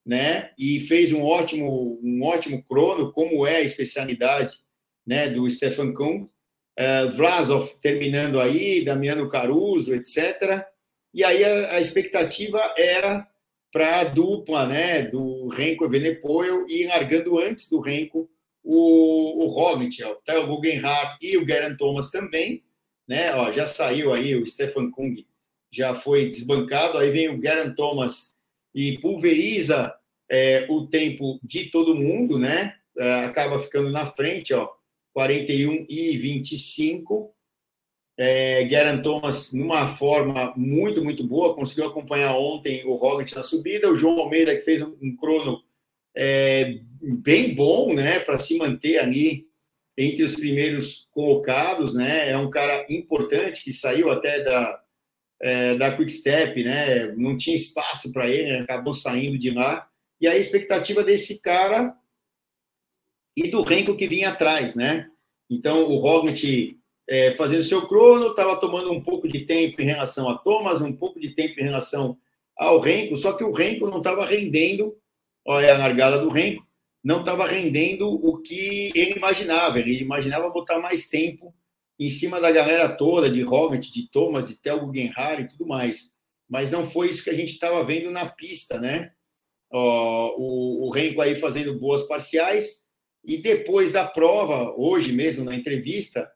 né? 0.05 0.51
E 0.59 0.81
fez 0.81 1.13
um 1.13 1.23
ótimo, 1.23 1.99
um 2.03 2.23
ótimo 2.23 2.63
crono, 2.63 3.11
como 3.13 3.47
é 3.47 3.57
a 3.57 3.63
especialidade 3.63 4.59
né, 5.07 5.29
do 5.29 5.49
Stefan 5.49 5.95
Kung 5.95 6.25
uh, 6.79 7.13
Vlasov 7.17 7.71
terminando 7.81 8.41
aí, 8.41 8.85
Damiano 8.85 9.29
Caruso, 9.29 9.95
etc. 9.95 10.67
E 11.13 11.25
aí 11.25 11.43
a, 11.43 11.73
a 11.73 11.81
expectativa 11.81 12.61
era 12.77 13.27
para 13.73 14.01
a 14.01 14.05
dupla 14.05 14.67
né, 14.67 15.03
do 15.03 15.38
Renko 15.49 15.85
e 15.85 15.89
Venepoel 15.89 16.67
e 16.69 16.87
largando 16.87 17.39
antes 17.39 17.69
do 17.69 17.81
Renko 17.81 18.31
o, 18.63 19.45
o 19.45 19.47
Roglic, 19.49 20.03
o 20.05 20.15
Theo 20.17 20.47
Guggenhardt 20.47 21.17
e 21.21 21.37
o 21.37 21.47
Geraint 21.47 21.77
Thomas 21.77 22.11
também. 22.11 22.63
Né, 23.09 23.35
ó, 23.35 23.51
já 23.51 23.67
saiu 23.67 24.13
aí 24.13 24.37
o 24.37 24.47
Stefan 24.47 24.91
Kung, 24.91 25.15
já 25.73 25.95
foi 25.95 26.29
desbancado, 26.29 26.99
aí 26.99 27.11
vem 27.11 27.31
o 27.31 27.41
Geraint 27.41 27.75
Thomas 27.75 28.37
e 28.75 28.99
pulveriza 28.99 29.95
é, 30.31 30.67
o 30.69 30.87
tempo 30.87 31.41
de 31.43 31.71
todo 31.71 31.97
mundo, 31.97 32.39
né? 32.39 32.75
É, 32.99 33.25
acaba 33.25 33.59
ficando 33.61 33.91
na 33.91 34.07
frente, 34.07 34.53
ó, 34.53 34.69
41 35.15 35.87
e 35.89 36.17
25. 36.19 37.35
É, 38.21 38.69
Geraint 38.69 39.01
Thomas 39.03 39.53
numa 39.53 39.87
forma 39.87 40.53
muito, 40.57 41.05
muito 41.05 41.25
boa, 41.25 41.55
conseguiu 41.55 41.87
acompanhar 41.87 42.37
ontem 42.37 42.85
o 42.85 42.95
Roglic 42.97 43.33
na 43.35 43.45
subida, 43.45 43.89
o 43.89 43.95
João 43.95 44.19
Almeida 44.19 44.57
que 44.57 44.63
fez 44.63 44.83
um, 44.83 44.97
um 45.01 45.17
crono 45.17 45.63
é, 46.17 46.81
bem 47.01 47.55
bom, 47.55 47.95
né, 47.95 48.19
para 48.19 48.41
se 48.41 48.59
manter 48.59 48.99
ali 48.99 49.47
entre 49.97 50.25
os 50.25 50.35
primeiros 50.35 51.07
colocados, 51.13 51.95
né, 51.95 52.29
é 52.31 52.37
um 52.37 52.51
cara 52.51 52.85
importante 52.91 53.63
que 53.63 53.73
saiu 53.73 54.11
até 54.11 54.43
da, 54.43 54.83
é, 55.41 55.75
da 55.77 55.97
Quick 55.97 56.11
Step, 56.11 56.65
né, 56.65 57.13
não 57.17 57.37
tinha 57.37 57.55
espaço 57.55 58.13
para 58.13 58.29
ele, 58.29 58.51
né, 58.51 58.59
acabou 58.61 58.95
saindo 58.95 59.39
de 59.39 59.51
lá, 59.51 59.89
e 60.21 60.27
a 60.27 60.37
expectativa 60.37 61.05
desse 61.05 61.41
cara 61.41 61.95
e 63.37 63.49
do 63.49 63.63
Renko 63.63 63.97
que 63.97 64.09
vinha 64.09 64.31
atrás, 64.31 64.75
né? 64.75 65.09
Então, 65.49 65.85
o 65.85 65.99
Roglic 65.99 66.78
é, 67.09 67.31
fazendo 67.33 67.63
seu 67.63 67.87
crono, 67.87 68.29
estava 68.29 68.61
tomando 68.61 68.93
um 68.93 69.03
pouco 69.03 69.27
de 69.27 69.41
tempo 69.41 69.81
em 69.81 69.87
relação 69.87 70.29
a 70.29 70.37
Thomas, 70.37 70.83
um 70.83 70.93
pouco 70.93 71.19
de 71.19 71.31
tempo 71.31 71.59
em 71.59 71.65
relação 71.65 72.19
ao 72.57 72.81
Renko, 72.81 73.17
só 73.17 73.33
que 73.33 73.43
o 73.43 73.53
Renko 73.53 73.89
não 73.89 73.99
estava 73.99 74.27
rendendo, 74.27 74.97
olha 75.47 75.75
a 75.75 75.79
largada 75.79 76.19
do 76.19 76.29
Renko, 76.29 76.67
não 77.03 77.21
estava 77.21 77.47
rendendo 77.47 78.09
o 78.09 78.39
que 78.43 78.93
ele 78.95 79.17
imaginava. 79.17 79.79
Ele 79.79 80.03
imaginava 80.03 80.51
botar 80.51 80.79
mais 80.79 81.09
tempo 81.09 81.55
em 81.99 82.11
cima 82.11 82.41
da 82.41 82.51
galera 82.51 82.89
toda, 82.89 83.31
de 83.31 83.43
Roglic, 83.43 83.91
de 83.91 84.11
Thomas, 84.11 84.49
de 84.49 84.57
Theo 84.57 84.87
Guggenhardt 84.87 85.43
e 85.43 85.49
tudo 85.49 85.67
mais. 85.67 86.13
Mas 86.49 86.71
não 86.71 86.87
foi 86.87 87.09
isso 87.09 87.25
que 87.25 87.31
a 87.31 87.35
gente 87.35 87.53
estava 87.53 87.83
vendo 87.85 88.11
na 88.11 88.27
pista, 88.27 88.79
né? 88.79 89.13
Ó, 89.71 90.35
o, 90.37 90.87
o 90.87 90.91
Renko 90.91 91.21
aí 91.21 91.35
fazendo 91.35 91.79
boas 91.79 92.03
parciais, 92.03 92.85
e 93.25 93.37
depois 93.37 93.93
da 93.93 94.05
prova, 94.05 94.75
hoje 94.77 95.13
mesmo, 95.13 95.45
na 95.45 95.55
entrevista, 95.55 96.31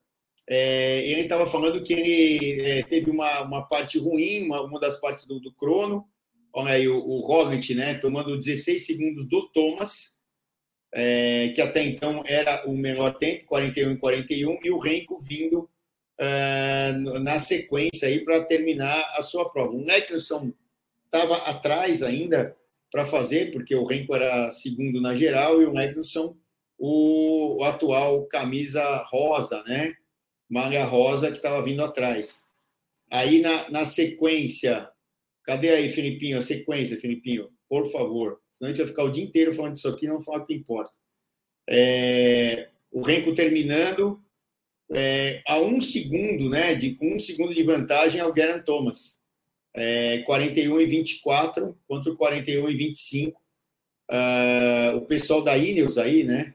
é, 0.55 1.07
ele 1.07 1.23
estava 1.23 1.47
falando 1.47 1.83
que 1.83 1.95
ele 1.95 2.61
é, 2.61 2.83
teve 2.83 3.11
uma, 3.11 3.41
uma 3.41 3.67
parte 3.67 3.99
ruim, 3.99 4.45
uma, 4.45 4.61
uma 4.61 4.79
das 4.79 5.01
partes 5.01 5.25
do, 5.25 5.41
do 5.41 5.51
crono. 5.55 6.07
Olha 6.53 6.73
aí, 6.73 6.87
o, 6.87 6.99
o 6.99 7.21
Roglic, 7.21 7.75
né, 7.75 7.95
tomando 7.95 8.39
16 8.39 8.85
segundos 8.85 9.27
do 9.27 9.49
Thomas, 9.49 10.21
é, 10.93 11.49
que 11.55 11.63
até 11.63 11.83
então 11.83 12.23
era 12.27 12.69
o 12.69 12.77
melhor 12.77 13.17
tempo, 13.17 13.47
41 13.47 13.93
e 13.93 13.97
41, 13.97 14.59
e 14.63 14.71
o 14.71 14.79
Renko 14.79 15.19
vindo 15.23 15.71
é, 16.21 16.93
na 17.23 17.39
sequência 17.39 18.07
aí 18.07 18.23
para 18.23 18.45
terminar 18.45 19.01
a 19.17 19.23
sua 19.23 19.49
prova. 19.49 19.73
O 19.73 19.83
Neckelson 19.83 20.53
estava 21.07 21.37
atrás 21.49 22.03
ainda 22.03 22.55
para 22.91 23.07
fazer, 23.07 23.53
porque 23.53 23.75
o 23.75 23.87
Renko 23.87 24.15
era 24.15 24.51
segundo 24.51 25.01
na 25.01 25.15
geral 25.15 25.63
e 25.63 25.65
o 25.65 25.73
Neckelson 25.73 26.37
o, 26.79 27.57
o 27.57 27.65
atual 27.65 28.27
camisa 28.27 29.03
rosa, 29.11 29.63
né? 29.63 29.95
Malha 30.53 30.85
rosa 30.85 31.31
que 31.31 31.39
estava 31.39 31.65
vindo 31.65 31.83
atrás. 31.83 32.45
Aí 33.11 33.41
na, 33.41 33.71
na 33.71 33.87
sequência, 33.87 34.87
cadê 35.45 35.71
aí, 35.71 35.89
Filipinho? 35.89 36.39
A 36.39 36.43
sequência, 36.43 37.01
Filipinho, 37.01 37.49
por 37.71 37.91
favor. 37.91 38.39
Senão 38.53 38.69
a 38.69 38.75
gente 38.75 38.83
vai 38.83 38.89
ficar 38.89 39.05
o 39.05 39.11
dia 39.11 39.25
inteiro 39.25 39.55
falando 39.55 39.77
disso 39.77 39.89
aqui, 39.89 40.07
não 40.07 40.21
falar 40.21 40.43
o 40.43 40.45
que 40.45 40.53
importa. 40.53 40.93
É, 41.67 42.69
o 42.91 43.01
Renko 43.01 43.35
terminando 43.35 44.23
é, 44.93 45.43
a 45.49 45.59
um 45.59 45.81
segundo, 45.81 46.51
né? 46.51 46.75
De, 46.75 46.99
um 47.01 47.19
segundo 47.19 47.55
de 47.55 47.63
vantagem 47.63 48.21
ao 48.21 48.37
Geraint 48.37 48.63
Thomas. 48.63 49.19
É, 49.75 50.19
41 50.19 50.83
e 50.83 50.85
24 50.85 51.79
contra 51.89 52.15
41 52.15 52.69
e 52.69 52.77
25. 52.77 53.41
Uh, 53.41 53.43
ah, 54.11 54.93
o 54.97 55.07
pessoal 55.07 55.43
da 55.43 55.57
Ineos 55.57 55.97
aí, 55.97 56.25
né? 56.25 56.55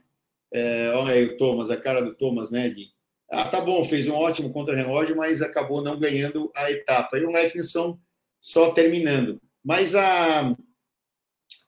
É, 0.54 0.92
olha 0.92 1.14
aí 1.14 1.26
o 1.26 1.38
Thomas, 1.38 1.72
a 1.72 1.78
cara 1.78 2.02
do 2.02 2.14
Thomas, 2.14 2.52
né? 2.52 2.70
De, 2.70 2.96
ah, 3.30 3.46
tá 3.46 3.62
bom, 3.62 3.84
fez 3.84 4.08
um 4.08 4.14
ótimo 4.14 4.52
contra-relógio, 4.52 5.16
mas 5.16 5.42
acabou 5.42 5.82
não 5.82 6.00
ganhando 6.00 6.52
a 6.56 6.72
etapa. 6.72 7.18
E 7.18 7.26
o 7.26 7.36
Atkinson 7.36 8.00
só 8.40 8.72
terminando. 8.72 9.42
Mas 9.64 9.96
a, 9.96 10.56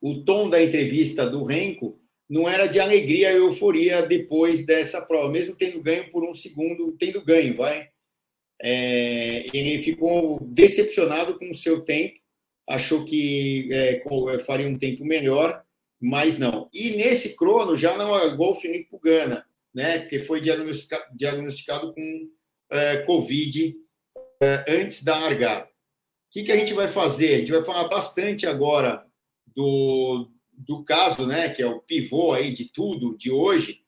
o 0.00 0.24
tom 0.24 0.48
da 0.48 0.62
entrevista 0.62 1.28
do 1.28 1.44
Renko 1.44 2.00
não 2.28 2.48
era 2.48 2.66
de 2.66 2.78
alegria 2.80 3.32
e 3.32 3.36
euforia 3.36 4.02
depois 4.02 4.64
dessa 4.64 5.02
prova, 5.02 5.30
mesmo 5.30 5.54
tendo 5.54 5.82
ganho 5.82 6.10
por 6.10 6.24
um 6.24 6.32
segundo, 6.32 6.92
tendo 6.98 7.24
ganho, 7.24 7.56
vai. 7.56 7.88
É, 8.62 9.46
ele 9.56 9.78
ficou 9.78 10.38
decepcionado 10.42 11.38
com 11.38 11.50
o 11.50 11.54
seu 11.54 11.80
tempo, 11.80 12.18
achou 12.68 13.04
que 13.04 13.68
é, 13.72 14.02
faria 14.44 14.68
um 14.68 14.78
tempo 14.78 15.04
melhor 15.04 15.64
mas 16.00 16.38
não. 16.38 16.68
E 16.72 16.96
nesse 16.96 17.36
crono 17.36 17.76
já 17.76 17.96
não 17.96 18.10
largou 18.10 18.52
o 18.52 18.54
Felipe 18.54 18.88
Pugana. 18.90 19.46
Né? 19.74 20.00
Porque 20.00 20.18
foi 20.18 20.40
diagnosticado, 20.40 21.94
com 21.94 22.30
é, 22.70 22.98
Covid 22.98 23.76
é, 24.42 24.64
antes 24.68 25.02
da 25.02 25.18
largada. 25.18 25.64
O 25.64 25.68
que, 26.32 26.44
que 26.44 26.52
a 26.52 26.56
gente 26.56 26.72
vai 26.72 26.88
fazer? 26.88 27.34
A 27.34 27.38
gente 27.38 27.52
vai 27.52 27.64
falar 27.64 27.88
bastante 27.88 28.46
agora 28.46 29.04
do, 29.54 30.30
do 30.52 30.84
caso, 30.84 31.26
né? 31.26 31.50
Que 31.50 31.62
é 31.62 31.66
o 31.66 31.80
pivô 31.80 32.32
aí 32.32 32.52
de 32.52 32.66
tudo 32.66 33.16
de 33.16 33.30
hoje, 33.30 33.80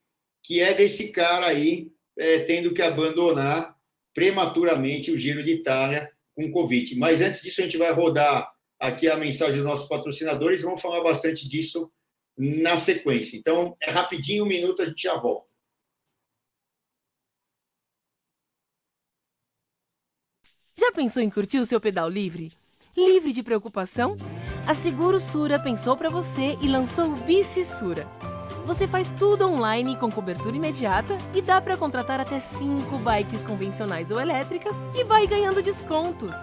que 0.43 0.59
é 0.59 0.73
desse 0.73 1.11
cara 1.11 1.47
aí 1.47 1.91
é, 2.17 2.39
tendo 2.39 2.73
que 2.73 2.81
abandonar 2.81 3.75
prematuramente 4.13 5.11
o 5.11 5.17
Giro 5.17 5.43
de 5.43 5.53
Itália 5.53 6.11
com 6.35 6.51
Covid. 6.51 6.95
Mas 6.97 7.21
antes 7.21 7.41
disso, 7.41 7.61
a 7.61 7.63
gente 7.63 7.77
vai 7.77 7.91
rodar 7.93 8.53
aqui 8.79 9.07
a 9.07 9.17
mensagem 9.17 9.55
dos 9.55 9.65
nossos 9.65 9.87
patrocinadores 9.87 10.61
vamos 10.61 10.81
falar 10.81 11.01
bastante 11.01 11.47
disso 11.47 11.91
na 12.37 12.77
sequência. 12.77 13.37
Então, 13.37 13.77
é 13.81 13.89
rapidinho, 13.89 14.43
um 14.43 14.47
minuto, 14.47 14.81
a 14.81 14.85
gente 14.85 15.03
já 15.03 15.15
volta. 15.15 15.52
Já 20.83 20.91
pensou 20.91 21.23
em 21.23 21.29
curtir 21.29 21.59
o 21.59 21.65
seu 21.65 21.79
pedal 21.79 22.09
livre? 22.09 22.51
Livre 22.97 23.31
de 23.31 23.41
preocupação? 23.41 24.17
A 24.67 24.73
Seguro 24.73 25.17
Sura 25.17 25.57
pensou 25.57 25.95
para 25.95 26.09
você 26.09 26.57
e 26.61 26.67
lançou 26.67 27.05
o 27.05 27.15
Bici 27.15 27.63
Sura 27.63 28.05
você 28.65 28.87
faz 28.87 29.09
tudo 29.09 29.47
online 29.47 29.97
com 29.97 30.11
cobertura 30.11 30.55
imediata 30.55 31.17
e 31.33 31.41
dá 31.41 31.61
para 31.61 31.77
contratar 31.77 32.19
até 32.19 32.39
5 32.39 32.97
bikes 32.97 33.43
convencionais 33.43 34.11
ou 34.11 34.19
elétricas 34.19 34.75
e 34.95 35.03
vai 35.03 35.27
ganhando 35.27 35.61
descontos. 35.61 36.35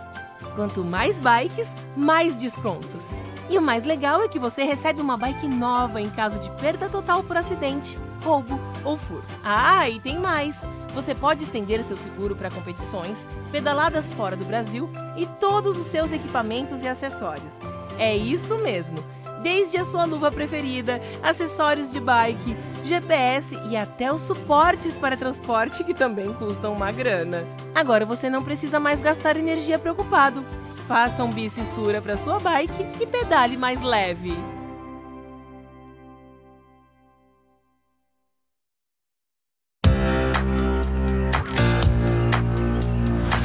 Quanto 0.54 0.84
mais 0.84 1.18
bikes, 1.18 1.68
mais 1.96 2.40
descontos. 2.40 3.08
E 3.48 3.58
o 3.58 3.62
mais 3.62 3.84
legal 3.84 4.22
é 4.22 4.28
que 4.28 4.38
você 4.38 4.62
recebe 4.62 5.00
uma 5.00 5.16
bike 5.16 5.48
nova 5.48 6.00
em 6.00 6.10
caso 6.10 6.38
de 6.38 6.50
perda 6.52 6.88
total 6.88 7.22
por 7.22 7.36
acidente, 7.36 7.98
roubo 8.22 8.60
ou 8.84 8.96
furto. 8.96 9.28
Ah, 9.42 9.88
e 9.88 9.98
tem 10.00 10.18
mais! 10.18 10.62
Você 10.94 11.14
pode 11.14 11.44
estender 11.44 11.82
seu 11.84 11.96
seguro 11.96 12.34
para 12.34 12.50
competições, 12.50 13.26
pedaladas 13.52 14.12
fora 14.12 14.36
do 14.36 14.44
Brasil 14.44 14.90
e 15.16 15.24
todos 15.24 15.78
os 15.78 15.86
seus 15.86 16.10
equipamentos 16.10 16.82
e 16.82 16.88
acessórios. 16.88 17.58
É 17.96 18.16
isso 18.16 18.58
mesmo! 18.58 18.98
Desde 19.42 19.78
a 19.78 19.84
sua 19.84 20.04
luva 20.04 20.30
preferida, 20.30 21.00
acessórios 21.22 21.90
de 21.90 22.00
bike, 22.00 22.56
GPS 22.84 23.58
e 23.68 23.76
até 23.76 24.12
os 24.12 24.22
suportes 24.22 24.96
para 24.96 25.16
transporte 25.16 25.84
que 25.84 25.94
também 25.94 26.32
custam 26.34 26.72
uma 26.72 26.90
grana. 26.92 27.44
Agora 27.74 28.04
você 28.04 28.28
não 28.28 28.42
precisa 28.42 28.78
mais 28.78 29.00
gastar 29.00 29.36
energia 29.36 29.78
preocupado. 29.78 30.44
Faça 30.86 31.22
um 31.22 31.30
bicissura 31.30 32.00
para 32.00 32.16
sua 32.16 32.38
bike 32.38 32.86
e 33.00 33.06
pedale 33.06 33.56
mais 33.56 33.80
leve. 33.80 34.36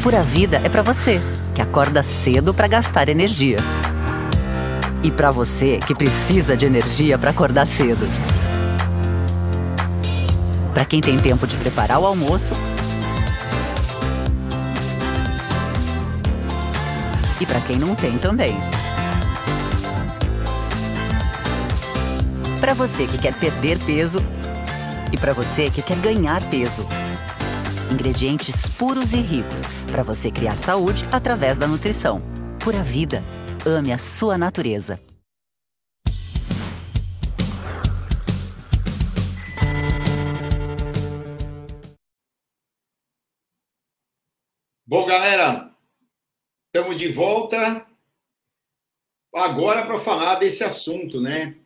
Pura 0.01 0.21
Vida 0.21 0.61
é 0.63 0.69
para 0.69 0.83
você, 0.83 1.19
que 1.55 1.61
acorda 1.63 2.03
cedo 2.03 2.53
para 2.53 2.67
gastar 2.67 3.09
energia 3.09 3.57
e 5.03 5.11
para 5.11 5.31
você 5.31 5.77
que 5.85 5.93
precisa 5.93 6.55
de 6.55 6.65
energia 6.65 7.17
para 7.17 7.31
acordar 7.31 7.65
cedo. 7.65 8.07
Para 10.73 10.85
quem 10.85 10.99
tem 10.99 11.19
tempo 11.19 11.47
de 11.47 11.55
preparar 11.57 11.99
o 11.99 12.05
almoço. 12.05 12.53
E 17.39 17.45
para 17.45 17.61
quem 17.61 17.77
não 17.77 17.95
tem 17.95 18.17
também. 18.17 18.57
Para 22.59 22.73
você 22.73 23.05
que 23.05 23.17
quer 23.17 23.33
perder 23.35 23.77
peso 23.79 24.19
e 25.11 25.17
para 25.17 25.33
você 25.33 25.69
que 25.69 25.81
quer 25.81 25.97
ganhar 25.97 26.41
peso. 26.49 26.85
Ingredientes 27.91 28.67
puros 28.67 29.13
e 29.13 29.17
ricos 29.17 29.69
para 29.91 30.01
você 30.01 30.31
criar 30.31 30.57
saúde 30.57 31.05
através 31.11 31.57
da 31.57 31.67
nutrição. 31.67 32.21
Pura 32.59 32.81
vida 32.81 33.23
Ame 33.67 33.91
a 33.91 33.97
sua 33.97 34.37
natureza. 34.37 34.99
Bom, 44.85 45.07
galera, 45.07 45.75
estamos 46.67 46.95
de 46.95 47.11
volta 47.11 47.87
agora 49.33 49.83
para 49.83 49.97
falar 49.97 50.35
desse 50.35 50.63
assunto, 50.63 51.19
né? 51.19 51.57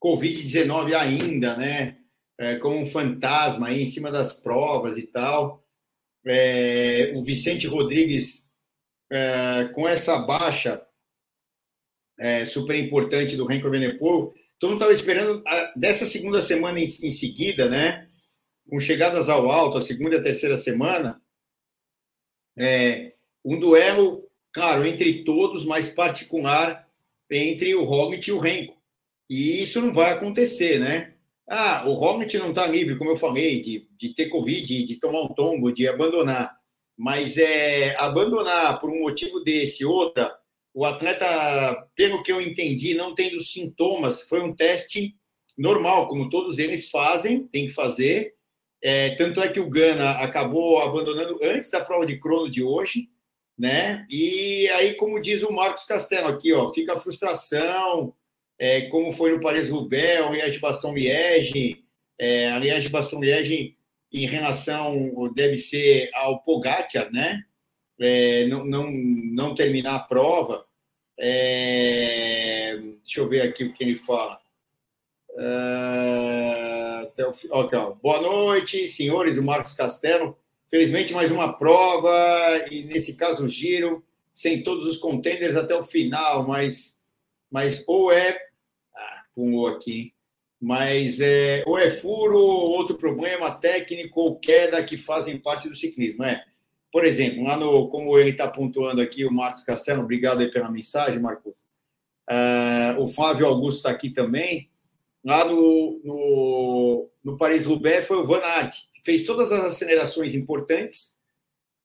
Covid-19 0.00 0.94
ainda, 0.94 1.56
né? 1.56 1.98
É, 2.38 2.54
como 2.54 2.78
um 2.78 2.86
fantasma 2.86 3.66
aí 3.66 3.82
em 3.82 3.86
cima 3.86 4.12
das 4.12 4.32
provas 4.32 4.96
e 4.96 5.02
tal. 5.02 5.66
É, 6.24 7.14
o 7.16 7.24
Vicente 7.24 7.66
Rodrigues, 7.66 8.46
é, 9.10 9.72
com 9.74 9.88
essa 9.88 10.20
baixa 10.20 10.86
é, 12.18 12.44
super 12.44 12.76
importante 12.76 13.36
do 13.36 13.46
Renko 13.46 13.70
Benepol. 13.70 14.34
Todo 14.58 14.70
mundo 14.70 14.80
estava 14.80 14.92
esperando 14.92 15.42
a, 15.46 15.72
dessa 15.76 16.04
segunda 16.04 16.42
semana 16.42 16.80
em, 16.80 16.84
em, 16.84 17.12
seguida, 17.12 17.68
né? 17.68 18.08
Com 18.68 18.80
chegadas 18.80 19.28
ao 19.28 19.50
alto, 19.50 19.78
a 19.78 19.80
segunda 19.80 20.16
e 20.16 20.18
a 20.18 20.22
terceira 20.22 20.56
semana, 20.56 21.22
é, 22.56 23.12
um 23.44 23.58
duelo, 23.58 24.28
claro, 24.52 24.84
entre 24.84 25.22
todos, 25.22 25.64
mas 25.64 25.88
particular 25.88 26.86
entre 27.30 27.74
o 27.74 27.84
Roglic 27.84 28.28
e 28.28 28.32
o 28.32 28.38
Renko. 28.38 28.76
E 29.30 29.62
isso 29.62 29.80
não 29.80 29.92
vai 29.92 30.12
acontecer, 30.12 30.78
né? 30.78 31.14
Ah, 31.48 31.88
o 31.88 31.94
Roglic 31.94 32.36
não 32.36 32.50
está 32.50 32.66
livre, 32.66 32.96
como 32.96 33.10
eu 33.10 33.16
falei, 33.16 33.60
de, 33.60 33.88
de 33.96 34.14
ter 34.14 34.28
Covid, 34.28 34.84
de 34.84 34.96
tomar 34.96 35.22
um 35.22 35.28
tombo, 35.28 35.72
de 35.72 35.86
abandonar. 35.86 36.58
Mas 36.96 37.38
é 37.38 37.94
abandonar 37.96 38.80
por 38.80 38.90
um 38.90 39.00
motivo 39.00 39.40
desse, 39.40 39.84
outra, 39.84 40.36
o 40.78 40.84
atleta, 40.84 41.26
pelo 41.96 42.22
que 42.22 42.30
eu 42.30 42.40
entendi, 42.40 42.94
não 42.94 43.12
tendo 43.12 43.40
sintomas, 43.40 44.22
foi 44.22 44.40
um 44.40 44.54
teste 44.54 45.16
normal, 45.56 46.06
como 46.06 46.30
todos 46.30 46.56
eles 46.56 46.88
fazem, 46.88 47.48
tem 47.48 47.66
que 47.66 47.72
fazer. 47.72 48.36
É, 48.80 49.10
tanto 49.16 49.40
é 49.42 49.48
que 49.48 49.58
o 49.58 49.68
Gana 49.68 50.12
acabou 50.22 50.78
abandonando 50.78 51.36
antes 51.42 51.68
da 51.68 51.84
prova 51.84 52.06
de 52.06 52.16
crono 52.20 52.48
de 52.48 52.62
hoje, 52.62 53.08
né? 53.58 54.06
E 54.08 54.68
aí, 54.68 54.94
como 54.94 55.20
diz 55.20 55.42
o 55.42 55.50
Marcos 55.50 55.82
Castelo 55.82 56.28
aqui, 56.28 56.52
ó, 56.52 56.72
fica 56.72 56.92
a 56.92 57.00
frustração, 57.00 58.14
é, 58.56 58.82
como 58.82 59.10
foi 59.10 59.32
no 59.32 59.40
Paris-Roubaix, 59.40 60.20
o 60.20 60.30
Liège-Baston-Liège, 60.30 61.84
é, 62.16 62.50
a 62.52 62.58
Liège-Baston-Liège 62.60 63.76
em 64.12 64.26
relação, 64.26 65.28
deve 65.34 65.56
ser 65.56 66.08
ao 66.14 66.40
Pogacar, 66.40 67.10
né? 67.10 67.42
É, 68.00 68.46
não, 68.46 68.64
não, 68.64 68.88
não 68.92 69.54
terminar 69.56 69.96
a 69.96 70.04
prova, 70.04 70.67
é... 71.18 72.78
Deixa 73.02 73.20
eu 73.20 73.28
ver 73.28 73.42
aqui 73.42 73.64
o 73.64 73.72
que 73.72 73.82
ele 73.82 73.96
fala. 73.96 74.38
É... 75.36 77.02
Até 77.02 77.26
o... 77.26 77.34
okay, 77.50 77.78
ó. 77.78 77.92
Boa 77.94 78.20
noite, 78.20 78.86
senhores, 78.86 79.36
o 79.36 79.42
Marcos 79.42 79.72
Castelo. 79.72 80.38
Felizmente, 80.70 81.12
mais 81.12 81.30
uma 81.30 81.54
prova, 81.54 82.10
e 82.70 82.82
nesse 82.82 83.14
caso, 83.14 83.44
o 83.44 83.48
giro, 83.48 84.04
sem 84.34 84.62
todos 84.62 84.86
os 84.86 84.98
contenders 84.98 85.56
até 85.56 85.74
o 85.74 85.82
final, 85.82 86.46
mas, 86.46 86.98
mas 87.50 87.82
ou 87.86 88.12
é. 88.12 88.38
Ah, 88.94 89.24
pulou 89.34 89.66
aqui. 89.66 90.12
Mas 90.60 91.20
é, 91.20 91.62
ou 91.66 91.78
é 91.78 91.88
furo, 91.88 92.36
ou 92.38 92.70
outro 92.72 92.96
problema 92.96 93.58
técnico 93.58 94.20
ou 94.20 94.38
queda 94.38 94.84
que 94.84 94.96
fazem 94.96 95.38
parte 95.38 95.68
do 95.68 95.74
ciclismo. 95.74 96.24
É 96.24 96.44
por 96.98 97.04
exemplo, 97.04 97.44
lá 97.44 97.56
no, 97.56 97.86
como 97.90 98.18
ele 98.18 98.30
está 98.30 98.48
pontuando 98.48 99.00
aqui, 99.00 99.24
o 99.24 99.32
Marcos 99.32 99.62
Castelo, 99.62 100.02
obrigado 100.02 100.40
aí 100.40 100.50
pela 100.50 100.68
mensagem, 100.68 101.20
Marcos. 101.20 101.60
Uh, 102.28 103.00
o 103.00 103.06
Flávio 103.06 103.46
Augusto 103.46 103.76
está 103.76 103.90
aqui 103.90 104.10
também. 104.10 104.68
Lá 105.24 105.44
no, 105.44 106.00
no, 106.02 107.08
no 107.22 107.36
Paris-Roubaix 107.36 108.04
foi 108.04 108.16
o 108.16 108.24
Van 108.24 108.40
Aert, 108.40 108.74
que 108.92 109.00
fez 109.04 109.22
todas 109.22 109.52
as 109.52 109.64
acelerações 109.66 110.34
importantes, 110.34 111.16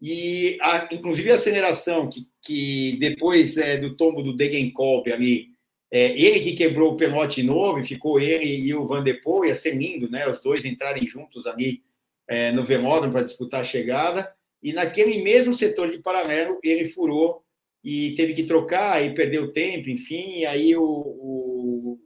e 0.02 0.58
a, 0.60 0.90
inclusive 0.92 1.32
a 1.32 1.36
aceleração 1.36 2.10
que, 2.10 2.28
que 2.42 2.98
depois 3.00 3.56
é, 3.58 3.78
do 3.78 3.96
tombo 3.96 4.24
do 4.24 4.36
Degenkolb 4.36 5.14
ali, 5.14 5.50
é, 5.92 6.20
ele 6.20 6.40
que 6.40 6.54
quebrou 6.54 6.94
o 6.94 6.98
pelote 6.98 7.44
novo, 7.44 7.82
e 7.82 7.86
ficou 7.86 8.20
ele 8.20 8.46
e 8.46 8.74
o 8.74 8.88
Van 8.88 9.04
der 9.04 9.22
Poel, 9.22 9.50
ia 9.50 9.56
ser 9.56 9.76
lindo, 9.76 10.10
né? 10.10 10.28
Os 10.28 10.40
dois 10.42 10.66
entrarem 10.66 11.06
juntos 11.06 11.46
ali 11.46 11.84
é, 12.28 12.52
no 12.52 12.66
velódromo 12.66 13.14
para 13.14 13.22
disputar 13.22 13.62
a 13.62 13.64
chegada. 13.64 14.34
E 14.64 14.72
naquele 14.72 15.22
mesmo 15.22 15.54
setor 15.54 15.92
de 15.92 16.00
paralelo, 16.00 16.58
ele 16.64 16.86
furou 16.86 17.44
e 17.84 18.16
teve 18.16 18.34
que 18.34 18.46
trocar 18.46 19.04
e 19.04 19.14
perdeu 19.14 19.52
tempo, 19.52 19.90
enfim, 19.90 20.38
e 20.38 20.46
aí 20.46 20.76
o, 20.76 20.84
o, 20.84 22.00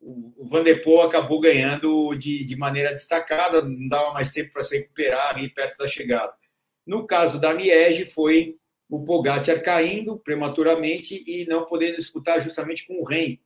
o 0.00 0.48
Poel 0.82 1.02
acabou 1.02 1.38
ganhando 1.38 2.14
de, 2.14 2.44
de 2.44 2.56
maneira 2.56 2.92
destacada, 2.92 3.60
não 3.62 3.88
dava 3.88 4.14
mais 4.14 4.30
tempo 4.30 4.52
para 4.52 4.62
se 4.62 4.78
recuperar 4.78 5.36
ali 5.36 5.50
perto 5.50 5.76
da 5.76 5.86
chegada. 5.86 6.32
No 6.86 7.06
caso 7.06 7.38
da 7.38 7.52
Liege, 7.52 8.06
foi 8.06 8.56
o 8.88 9.04
Pogacar 9.04 9.62
caindo 9.62 10.18
prematuramente 10.18 11.22
e 11.26 11.46
não 11.46 11.64
podendo 11.64 11.96
disputar 11.96 12.40
justamente 12.42 12.86
com 12.86 13.00
o 13.00 13.04
Renko, 13.04 13.42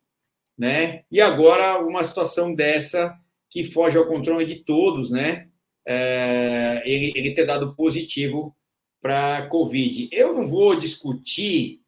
né? 0.57 1.05
E 1.11 1.21
agora 1.21 1.79
uma 1.85 2.03
situação 2.03 2.55
dessa 2.55 3.17
que 3.51 3.63
foge 3.65 3.97
ao 3.97 4.07
controle 4.07 4.45
de 4.45 4.65
todos, 4.65 5.11
né? 5.11 5.49
É, 5.87 6.83
ele, 6.85 7.13
ele 7.15 7.33
ter 7.33 7.47
dado 7.47 7.75
positivo 7.75 8.57
para 9.01 9.47
Covid. 9.49 10.09
Eu 10.11 10.35
não 10.35 10.49
vou 10.49 10.77
discutir. 10.77 11.83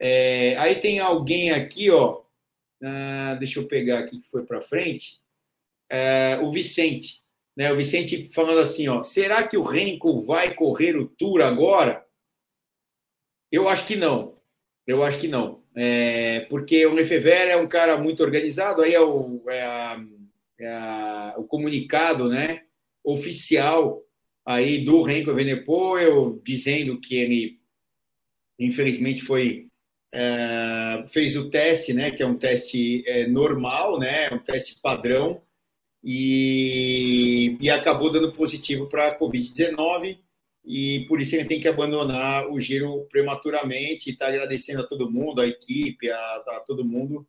É, 0.00 0.56
aí 0.56 0.76
tem 0.76 0.98
alguém 0.98 1.50
aqui, 1.50 1.90
ó. 1.90 2.22
Deixa 3.38 3.60
eu 3.60 3.68
pegar 3.68 4.00
aqui 4.00 4.18
que 4.18 4.28
foi 4.28 4.44
para 4.44 4.62
frente. 4.62 5.20
É, 5.90 6.38
o 6.42 6.50
Vicente. 6.50 7.22
Né, 7.54 7.70
o 7.70 7.76
Vicente 7.76 8.30
falando 8.30 8.60
assim, 8.60 8.88
ó, 8.88 9.02
será 9.02 9.46
que 9.46 9.58
o 9.58 9.62
Renko 9.62 10.18
vai 10.20 10.54
correr 10.54 10.96
o 10.96 11.06
Tour 11.06 11.42
agora? 11.42 12.02
Eu 13.50 13.68
acho 13.68 13.86
que 13.86 13.94
não. 13.94 14.38
Eu 14.86 15.02
acho 15.02 15.18
que 15.18 15.28
não. 15.28 15.62
É, 15.76 16.40
porque 16.48 16.84
o 16.86 16.94
Lefever 16.94 17.48
é 17.48 17.56
um 17.56 17.68
cara 17.68 17.98
muito 17.98 18.22
organizado, 18.22 18.82
aí 18.82 18.94
é 18.94 19.00
o, 19.00 19.42
é 19.48 19.62
a, 19.62 20.04
é 20.58 20.68
a, 20.68 21.34
o 21.36 21.44
comunicado 21.44 22.28
né, 22.28 22.64
oficial 23.04 24.02
aí 24.44 24.84
do 24.84 25.02
Renko 25.02 25.30
Evenepoel, 25.30 26.40
dizendo 26.44 27.00
que 27.00 27.14
ele, 27.14 27.60
infelizmente, 28.58 29.22
foi 29.22 29.68
é, 30.12 31.04
fez 31.08 31.36
o 31.36 31.48
teste, 31.48 31.94
né, 31.94 32.10
que 32.10 32.22
é 32.22 32.26
um 32.26 32.36
teste 32.36 33.02
é, 33.06 33.26
normal, 33.26 33.98
né, 33.98 34.28
um 34.30 34.38
teste 34.38 34.80
padrão, 34.82 35.42
e, 36.04 37.56
e 37.60 37.70
acabou 37.70 38.10
dando 38.10 38.32
positivo 38.32 38.88
para 38.88 39.08
a 39.08 39.18
Covid-19 39.18 40.18
e 40.64 41.04
por 41.08 41.20
isso 41.20 41.34
ele 41.34 41.44
tem 41.44 41.60
que 41.60 41.68
abandonar 41.68 42.48
o 42.50 42.60
giro 42.60 43.06
prematuramente. 43.10 44.10
Está 44.10 44.28
agradecendo 44.28 44.82
a 44.82 44.86
todo 44.86 45.10
mundo, 45.10 45.40
a 45.40 45.46
equipe, 45.46 46.10
a, 46.10 46.16
a 46.16 46.64
todo 46.66 46.84
mundo 46.84 47.26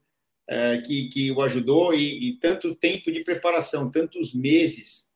é, 0.48 0.78
que, 0.80 1.08
que 1.08 1.32
o 1.32 1.42
ajudou 1.42 1.94
e, 1.94 2.30
e, 2.30 2.40
tanto 2.40 2.76
tempo 2.76 3.12
de 3.12 3.24
preparação, 3.24 3.90
tantos 3.90 4.34
meses 4.34 5.10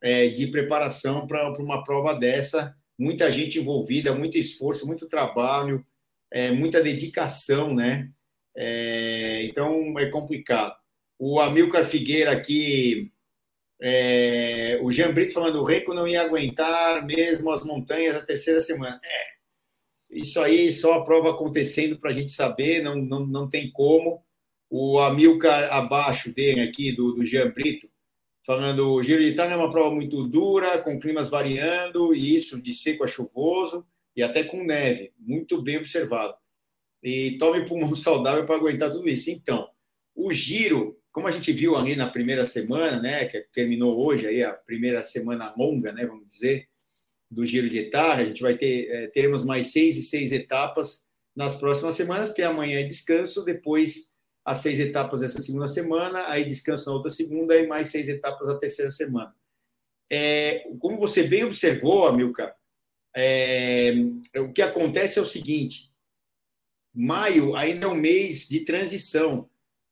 é, 0.00 0.28
de 0.28 0.46
preparação 0.48 1.26
para 1.26 1.52
uma 1.58 1.84
prova 1.84 2.14
dessa. 2.14 2.74
Muita 2.98 3.30
gente 3.32 3.58
envolvida, 3.58 4.14
muito 4.14 4.38
esforço, 4.38 4.86
muito 4.86 5.08
trabalho, 5.08 5.84
é, 6.30 6.50
muita 6.50 6.82
dedicação, 6.82 7.74
né? 7.74 8.10
É, 8.56 9.44
então 9.44 9.98
é 9.98 10.06
complicado. 10.06 10.74
O 11.18 11.40
Amilcar 11.40 11.84
Figueira 11.84 12.32
aqui, 12.32 13.12
é, 13.80 14.78
o 14.82 14.90
Jean 14.90 15.12
Brito 15.12 15.32
falando, 15.32 15.60
o 15.60 15.64
Renko 15.64 15.94
não 15.94 16.06
ia 16.06 16.22
aguentar 16.22 17.04
mesmo 17.06 17.50
as 17.50 17.64
montanhas 17.64 18.16
a 18.16 18.24
terceira 18.24 18.60
semana. 18.60 19.00
É, 19.04 19.40
isso 20.10 20.40
aí 20.40 20.72
só 20.72 20.94
a 20.94 21.04
prova 21.04 21.30
acontecendo 21.30 21.98
para 21.98 22.10
a 22.10 22.12
gente 22.12 22.30
saber, 22.30 22.82
não, 22.82 22.96
não, 22.96 23.26
não 23.26 23.48
tem 23.48 23.70
como. 23.70 24.22
O 24.68 24.98
Amilcar 24.98 25.72
abaixo 25.72 26.32
dele 26.32 26.60
aqui, 26.60 26.92
do, 26.92 27.12
do 27.12 27.24
Jean 27.24 27.50
Brito, 27.50 27.89
falando, 28.44 28.92
o 28.92 29.02
Giro 29.02 29.20
de 29.20 29.28
Itália 29.28 29.54
é 29.54 29.56
uma 29.56 29.70
prova 29.70 29.94
muito 29.94 30.26
dura, 30.26 30.78
com 30.78 30.98
climas 30.98 31.28
variando, 31.28 32.14
e 32.14 32.34
isso 32.34 32.60
de 32.60 32.72
seco 32.72 33.04
a 33.04 33.06
chuvoso, 33.06 33.86
e 34.16 34.22
até 34.22 34.42
com 34.44 34.64
neve, 34.64 35.12
muito 35.18 35.62
bem 35.62 35.78
observado. 35.78 36.34
E 37.02 37.38
tome 37.38 37.66
pulmão 37.66 37.94
saudável 37.96 38.44
para 38.46 38.56
aguentar 38.56 38.90
tudo 38.90 39.08
isso. 39.08 39.30
Então, 39.30 39.68
o 40.14 40.32
giro 40.32 41.00
como 41.12 41.26
a 41.26 41.30
gente 41.30 41.52
viu 41.52 41.76
ali 41.76 41.96
na 41.96 42.08
primeira 42.08 42.44
semana, 42.44 43.00
né, 43.00 43.24
que 43.24 43.40
terminou 43.52 43.98
hoje 44.04 44.26
aí 44.26 44.42
a 44.42 44.52
primeira 44.52 45.02
semana 45.02 45.54
longa, 45.56 45.92
né, 45.92 46.06
vamos 46.06 46.26
dizer, 46.26 46.68
do 47.30 47.44
Giro 47.44 47.68
de 47.68 47.78
Itália, 47.78 48.24
a 48.24 48.28
gente 48.28 48.42
vai 48.42 48.56
ter 48.56 48.88
é, 48.90 49.06
teremos 49.08 49.44
mais 49.44 49.72
seis 49.72 49.96
e 49.96 50.02
seis 50.02 50.32
etapas 50.32 51.06
nas 51.34 51.54
próximas 51.54 51.94
semanas, 51.94 52.28
porque 52.28 52.42
amanhã 52.42 52.80
é 52.80 52.84
descanso, 52.84 53.44
depois 53.44 54.14
as 54.44 54.58
seis 54.58 54.78
etapas 54.78 55.20
dessa 55.20 55.38
segunda 55.38 55.68
semana, 55.68 56.26
aí 56.28 56.44
descanso 56.44 56.88
na 56.88 56.96
outra 56.96 57.10
segunda 57.10 57.56
e 57.56 57.66
mais 57.66 57.88
seis 57.88 58.08
etapas 58.08 58.48
na 58.48 58.58
terceira 58.58 58.90
semana. 58.90 59.34
É, 60.10 60.66
como 60.78 60.98
você 60.98 61.22
bem 61.22 61.44
observou, 61.44 62.06
Amilcar, 62.06 62.54
é, 63.14 63.92
o 64.38 64.52
que 64.52 64.62
acontece 64.62 65.18
é 65.18 65.22
o 65.22 65.26
seguinte: 65.26 65.92
maio 66.94 67.54
ainda 67.54 67.86
é 67.86 67.88
um 67.88 67.94
mês 67.94 68.48
de 68.48 68.60
transição 68.60 69.50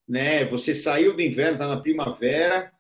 né? 0.09 0.45
Você 0.47 0.75
saiu 0.75 1.15
do 1.15 1.23
inverno, 1.23 1.53
está 1.53 1.69
na 1.69 1.81
primavera 1.81 2.73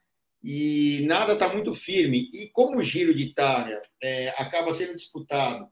e 0.43 1.05
nada 1.07 1.35
está 1.35 1.53
muito 1.53 1.75
firme. 1.75 2.31
E 2.33 2.49
como 2.49 2.79
o 2.79 2.83
Giro 2.83 3.14
de 3.14 3.25
Itália 3.25 3.81
é, 4.03 4.31
acaba 4.31 4.73
sendo 4.73 4.97
disputado 4.97 5.69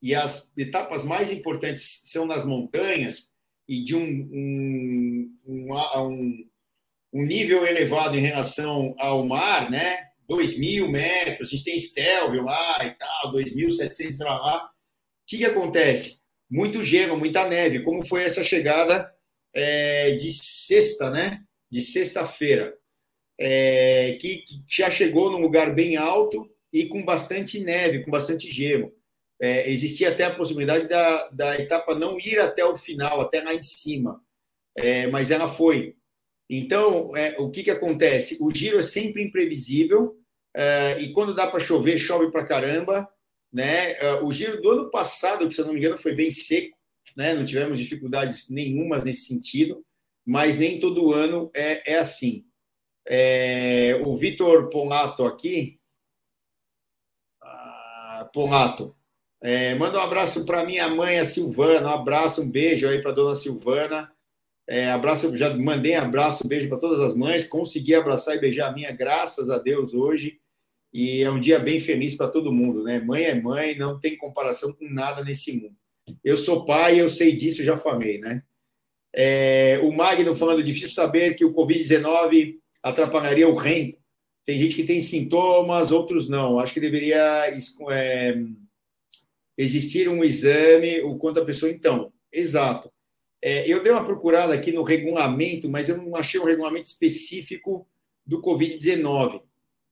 e 0.00 0.14
as 0.14 0.56
etapas 0.56 1.04
mais 1.04 1.30
importantes 1.30 2.02
são 2.06 2.24
nas 2.24 2.44
montanhas 2.44 3.34
e 3.68 3.82
de 3.82 3.94
um, 3.94 4.00
um, 4.02 5.38
um, 5.46 6.48
um 7.12 7.24
nível 7.24 7.66
elevado 7.66 8.16
em 8.16 8.20
relação 8.20 8.94
ao 8.98 9.24
mar, 9.26 9.70
né? 9.70 10.06
2 10.28 10.58
mil 10.58 10.90
metros, 10.90 11.48
a 11.48 11.56
gente 11.56 11.64
tem 11.64 11.78
Stelvio 11.78 12.42
lá 12.42 12.84
e 12.84 12.90
tal, 12.90 13.32
2.700 13.32 14.18
para 14.18 14.36
lá. 14.36 14.64
O 14.64 14.68
que, 15.26 15.38
que 15.38 15.44
acontece? 15.44 16.20
Muito 16.50 16.82
gelo, 16.82 17.18
muita 17.18 17.48
neve. 17.48 17.82
Como 17.82 18.04
foi 18.04 18.22
essa 18.22 18.42
chegada 18.42 19.12
é, 19.54 20.12
de 20.12 20.32
sexta, 20.32 21.10
né? 21.10 21.40
De 21.70 21.82
sexta-feira, 21.82 22.74
é, 23.38 24.16
que, 24.20 24.38
que, 24.38 24.64
já 24.68 24.90
chegou 24.90 25.30
num 25.30 25.40
lugar 25.40 25.74
bem 25.74 25.96
alto 25.96 26.48
e 26.72 26.86
com 26.86 27.04
bastante 27.04 27.58
neve, 27.60 28.04
com 28.04 28.10
bastante 28.10 28.50
gelo. 28.50 28.92
É, 29.40 29.70
existia 29.70 30.08
até 30.08 30.24
a 30.24 30.34
possibilidade 30.34 30.88
da, 30.88 31.28
da 31.28 31.60
etapa 31.60 31.94
não 31.94 32.18
ir 32.18 32.38
até 32.38 32.64
o 32.64 32.74
final, 32.74 33.20
até 33.20 33.42
lá 33.42 33.54
em 33.54 33.62
cima, 33.62 34.20
é, 34.76 35.06
mas 35.08 35.30
ela 35.30 35.46
foi. 35.46 35.94
Então, 36.48 37.14
é, 37.16 37.36
o 37.38 37.50
que, 37.50 37.62
que 37.62 37.70
acontece? 37.70 38.38
O 38.40 38.50
giro 38.50 38.78
é 38.78 38.82
sempre 38.82 39.22
imprevisível 39.22 40.16
é, 40.54 41.00
e 41.00 41.12
quando 41.12 41.34
dá 41.34 41.46
para 41.46 41.60
chover, 41.60 41.98
chove 41.98 42.30
para 42.30 42.46
caramba. 42.46 43.08
Né? 43.52 43.92
É, 43.92 44.22
o 44.22 44.32
giro 44.32 44.60
do 44.60 44.70
ano 44.70 44.90
passado, 44.90 45.48
que 45.48 45.54
se 45.54 45.60
eu 45.60 45.66
não 45.66 45.72
me 45.72 45.80
engano, 45.80 45.98
foi 45.98 46.14
bem 46.14 46.30
seco 46.30 46.76
né? 47.16 47.34
não 47.34 47.44
tivemos 47.44 47.78
dificuldades 47.78 48.48
nenhumas 48.50 49.04
nesse 49.04 49.26
sentido, 49.26 49.84
mas 50.24 50.58
nem 50.58 50.78
todo 50.78 51.12
ano 51.12 51.50
é, 51.54 51.94
é 51.94 51.98
assim. 51.98 52.44
É, 53.08 54.00
o 54.04 54.16
Vitor 54.16 54.68
Ponato 54.68 55.24
aqui, 55.24 55.80
ah, 57.40 58.28
Ponato, 58.32 58.95
é, 59.42 59.74
manda 59.74 59.98
um 59.98 60.02
abraço 60.02 60.44
para 60.46 60.64
minha 60.64 60.88
mãe, 60.88 61.18
a 61.18 61.26
Silvana, 61.26 61.88
um 61.88 61.94
abraço, 61.94 62.42
um 62.42 62.50
beijo 62.50 62.88
aí 62.88 63.00
para 63.00 63.12
dona 63.12 63.34
Silvana. 63.34 64.10
É, 64.68 64.90
abraço, 64.90 65.36
já 65.36 65.54
mandei 65.54 65.94
abraço, 65.94 66.46
beijo 66.46 66.68
para 66.68 66.78
todas 66.78 67.00
as 67.00 67.14
mães. 67.14 67.44
Consegui 67.44 67.94
abraçar 67.94 68.34
e 68.34 68.40
beijar 68.40 68.68
a 68.68 68.72
minha, 68.72 68.90
graças 68.92 69.48
a 69.50 69.58
Deus, 69.58 69.94
hoje. 69.94 70.40
E 70.92 71.22
é 71.22 71.30
um 71.30 71.38
dia 71.38 71.58
bem 71.58 71.78
feliz 71.78 72.14
para 72.14 72.28
todo 72.28 72.52
mundo, 72.52 72.82
né? 72.82 72.98
Mãe 73.00 73.24
é 73.24 73.34
mãe, 73.34 73.76
não 73.76 74.00
tem 74.00 74.16
comparação 74.16 74.72
com 74.72 74.88
nada 74.88 75.22
nesse 75.22 75.52
mundo. 75.52 75.76
Eu 76.24 76.36
sou 76.36 76.64
pai, 76.64 77.00
eu 77.00 77.08
sei 77.08 77.36
disso, 77.36 77.62
já 77.62 77.76
falei, 77.76 78.18
né? 78.18 78.42
É, 79.14 79.80
o 79.82 79.92
Magno 79.92 80.34
falando, 80.34 80.62
difícil 80.62 80.90
saber 80.90 81.34
que 81.34 81.44
o 81.44 81.52
Covid-19 81.52 82.56
atrapalharia 82.82 83.48
o 83.48 83.54
REM. 83.54 83.98
Tem 84.44 84.58
gente 84.58 84.76
que 84.76 84.84
tem 84.84 85.02
sintomas, 85.02 85.90
outros 85.90 86.28
não. 86.28 86.58
Acho 86.58 86.72
que 86.72 86.80
deveria 86.80 87.18
é, 87.90 88.36
existir 89.56 90.08
um 90.08 90.22
exame, 90.22 91.00
o 91.00 91.16
quanto 91.16 91.40
a 91.40 91.44
pessoa. 91.44 91.70
Então, 91.70 92.12
exato. 92.32 92.92
É, 93.42 93.68
eu 93.70 93.82
dei 93.82 93.92
uma 93.92 94.04
procurada 94.04 94.54
aqui 94.54 94.72
no 94.72 94.82
regulamento, 94.82 95.68
mas 95.68 95.88
eu 95.88 95.96
não 95.96 96.16
achei 96.16 96.40
um 96.40 96.44
regulamento 96.44 96.86
específico 96.86 97.86
do 98.24 98.40
Covid-19. 98.40 99.42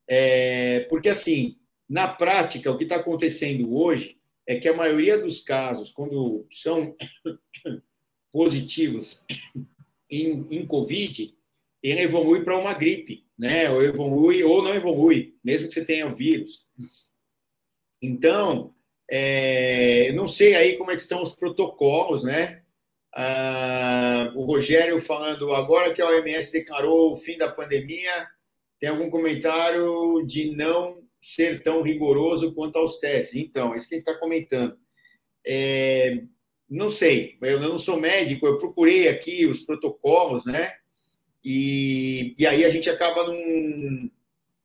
É, 0.09 0.81
porque, 0.91 1.09
assim, 1.09 1.57
na 1.89 2.09
prática, 2.09 2.71
o 2.71 2.77
que 2.77 2.85
está 2.85 2.97
acontecendo 2.97 3.75
hoje 3.75 4.19
é 4.47 4.57
que 4.57 4.69
a 4.69 4.77
maioria 4.77 5.19
dos 5.19 5.41
casos, 5.41 5.91
quando 5.91 6.47
são 6.51 6.97
positivos 8.33 9.23
em, 10.11 10.47
em 10.51 10.67
Covid, 10.67 11.35
ele 11.83 12.01
evolui 12.01 12.43
para 12.43 12.59
uma 12.59 12.75
gripe, 12.75 13.27
né? 13.39 13.71
Ou 13.71 13.83
evolui 13.83 14.43
ou 14.43 14.63
não 14.63 14.75
evolui, 14.75 15.37
mesmo 15.45 15.69
que 15.69 15.75
você 15.75 15.85
tenha 15.85 16.09
o 16.09 16.15
vírus. 16.15 16.67
Então, 18.01 18.75
é, 19.11 20.13
não 20.13 20.27
sei 20.27 20.55
aí 20.55 20.77
como 20.77 20.91
é 20.91 20.97
que 20.97 21.03
estão 21.03 21.23
os 21.23 21.35
protocolos, 21.35 22.23
né? 22.23 22.63
Ah, 23.15 24.33
o 24.35 24.45
Rogério 24.45 25.01
falando 25.01 25.53
agora 25.53 25.93
que 25.93 26.03
a 26.03 26.09
OMS 26.09 26.53
declarou 26.53 27.13
o 27.13 27.17
fim 27.17 27.39
da 27.39 27.53
pandemia, 27.53 28.29
tem 28.81 28.89
algum 28.89 29.09
comentário 29.09 30.25
de 30.27 30.57
não 30.57 31.03
ser 31.21 31.63
tão 31.63 31.81
rigoroso 31.81 32.53
quanto 32.55 32.77
aos 32.77 32.99
testes. 32.99 33.37
Então, 33.37 33.73
é 33.73 33.79
isso 33.79 33.89
que 33.89 33.95
a 33.95 33.99
gente 33.99 34.09
está 34.09 34.21
comentando. 34.21 34.77
É, 35.47 36.23
não 36.69 36.91
sei, 36.91 37.39
eu 37.43 37.61
não 37.61 37.79
sou 37.79 38.01
médico, 38.01 38.47
eu 38.47 38.59
procurei 38.59 39.09
aqui 39.09 39.47
os 39.47 39.61
protocolos, 39.63 40.45
né? 40.45 40.73
E, 41.45 42.35
e 42.39 42.47
aí 42.47 42.65
a 42.65 42.71
gente 42.71 42.89
acaba 42.91 43.27
num. 43.27 44.11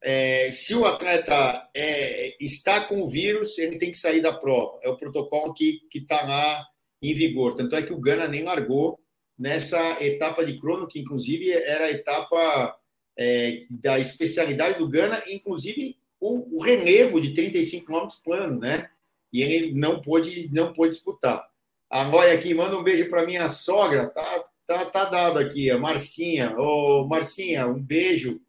É, 0.02 0.52
se 0.52 0.74
o 0.74 0.86
atleta 0.86 1.70
é, 1.76 2.36
está 2.44 2.82
com 2.82 3.02
o 3.02 3.10
vírus, 3.10 3.58
ele 3.58 3.78
tem 3.78 3.92
que 3.92 3.98
sair 3.98 4.22
da 4.22 4.34
prova. 4.34 4.80
É 4.82 4.90
o 4.90 4.98
protocolo 4.98 5.54
que 5.54 5.82
está 5.94 6.24
lá 6.24 6.66
em 7.02 7.14
vigor. 7.14 7.56
Tanto 7.56 7.76
é 7.76 7.82
que 7.82 7.94
o 7.94 8.00
Gana 8.00 8.28
nem 8.28 8.44
largou 8.44 9.00
nessa 9.38 10.04
etapa 10.04 10.46
de 10.46 10.58
crono, 10.58 10.88
que 10.88 11.00
inclusive 11.00 11.52
era 11.52 11.86
a 11.86 11.92
etapa 11.92 12.78
é, 13.18 13.66
da 13.70 14.00
especialidade 14.00 14.78
do 14.78 14.90
Gana, 14.90 15.24
inclusive 15.28 15.98
o, 16.20 16.58
o 16.58 16.62
relevo 16.62 17.20
de 17.22 17.34
35 17.34 17.86
km 17.86 18.08
plano, 18.24 18.60
né? 18.60 18.90
E 19.32 19.42
ele 19.42 19.74
não 19.74 20.02
pôde, 20.02 20.50
não 20.52 20.74
pôde 20.74 20.94
disputar. 20.94 21.48
A 21.90 22.06
Noia 22.06 22.34
aqui 22.34 22.54
manda 22.54 22.78
um 22.78 22.84
beijo 22.84 23.10
para 23.10 23.26
minha 23.26 23.48
sogra, 23.48 24.08
tá, 24.08 24.46
tá, 24.68 24.86
tá 24.86 25.06
dado 25.06 25.40
aqui, 25.40 25.72
a 25.72 25.78
Marcinha. 25.78 26.56
Ô, 26.58 27.08
Marcinha, 27.08 27.68
um 27.68 27.82
beijo 27.82 28.42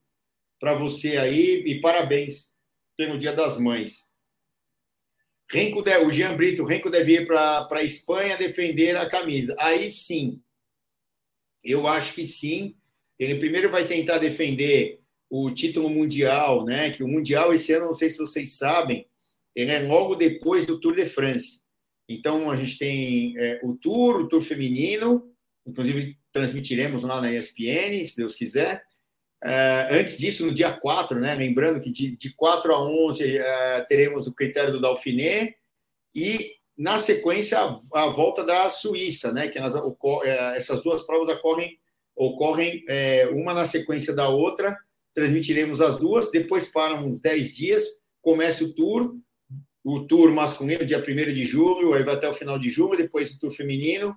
para 0.60 0.74
você 0.74 1.16
aí 1.16 1.64
e 1.66 1.80
parabéns 1.80 2.52
pelo 2.96 3.18
Dia 3.18 3.32
das 3.32 3.58
Mães. 3.58 4.10
Renko, 5.50 5.82
o 6.06 6.10
Jean 6.10 6.36
Brito, 6.36 6.64
Renko 6.64 6.90
deve 6.90 7.14
ir 7.14 7.26
para 7.26 7.66
a 7.68 7.82
Espanha 7.82 8.36
defender 8.36 8.96
a 8.96 9.08
camisa. 9.08 9.56
Aí 9.58 9.90
sim, 9.90 10.40
eu 11.64 11.88
acho 11.88 12.12
que 12.14 12.26
sim. 12.26 12.76
Ele 13.18 13.36
primeiro 13.36 13.70
vai 13.70 13.86
tentar 13.86 14.18
defender 14.18 15.00
o 15.28 15.50
título 15.50 15.88
mundial, 15.88 16.64
né? 16.64 16.90
Que 16.90 17.02
o 17.02 17.08
mundial 17.08 17.52
esse 17.52 17.72
ano, 17.72 17.86
não 17.86 17.92
sei 17.92 18.10
se 18.10 18.18
vocês 18.18 18.56
sabem, 18.56 19.06
ele 19.54 19.70
é 19.70 19.80
logo 19.80 20.14
depois 20.14 20.66
do 20.66 20.78
Tour 20.78 20.94
de 20.94 21.06
France. 21.06 21.62
Então 22.08 22.50
a 22.50 22.56
gente 22.56 22.78
tem 22.78 23.36
é, 23.38 23.60
o 23.62 23.74
Tour, 23.74 24.20
o 24.20 24.28
Tour 24.28 24.42
feminino, 24.42 25.32
inclusive 25.66 26.16
transmitiremos 26.32 27.02
lá 27.02 27.20
na 27.20 27.32
ESPN, 27.32 28.06
se 28.06 28.16
Deus 28.16 28.34
quiser. 28.34 28.84
É, 29.42 29.88
antes 29.90 30.18
disso, 30.18 30.46
no 30.46 30.52
dia 30.52 30.72
4, 30.72 31.18
né? 31.18 31.34
Lembrando 31.34 31.80
que 31.80 31.90
de, 31.90 32.16
de 32.16 32.34
4 32.34 32.74
a 32.74 32.82
11 32.82 33.38
é, 33.38 33.80
teremos 33.88 34.26
o 34.26 34.34
critério 34.34 34.72
do 34.72 34.80
Dauphiné 34.80 35.54
e 36.14 36.56
na 36.76 36.98
sequência 36.98 37.58
a, 37.58 37.80
a 37.94 38.06
volta 38.08 38.44
da 38.44 38.68
Suíça, 38.68 39.32
né? 39.32 39.48
Que 39.48 39.58
elas, 39.58 39.74
é, 40.24 40.56
essas 40.56 40.82
duas 40.82 41.02
provas 41.02 41.28
ocorrem 41.28 41.78
ocorrem 42.16 42.84
é, 42.86 43.28
uma 43.28 43.54
na 43.54 43.64
sequência 43.64 44.14
da 44.14 44.28
outra 44.28 44.76
transmitiremos 45.12 45.80
as 45.80 45.98
duas, 45.98 46.30
depois 46.30 46.70
param 46.70 47.06
uns 47.06 47.20
10 47.20 47.54
dias, 47.54 47.84
começa 48.22 48.64
o 48.64 48.72
tour, 48.72 49.16
o 49.84 50.00
tour 50.00 50.32
masculino, 50.32 50.84
dia 50.84 50.98
1 50.98 51.02
de 51.34 51.44
julho, 51.44 51.94
aí 51.94 52.02
vai 52.02 52.14
até 52.14 52.28
o 52.28 52.34
final 52.34 52.58
de 52.58 52.70
julho, 52.70 52.96
depois 52.96 53.32
o 53.32 53.38
tour 53.38 53.50
feminino, 53.50 54.16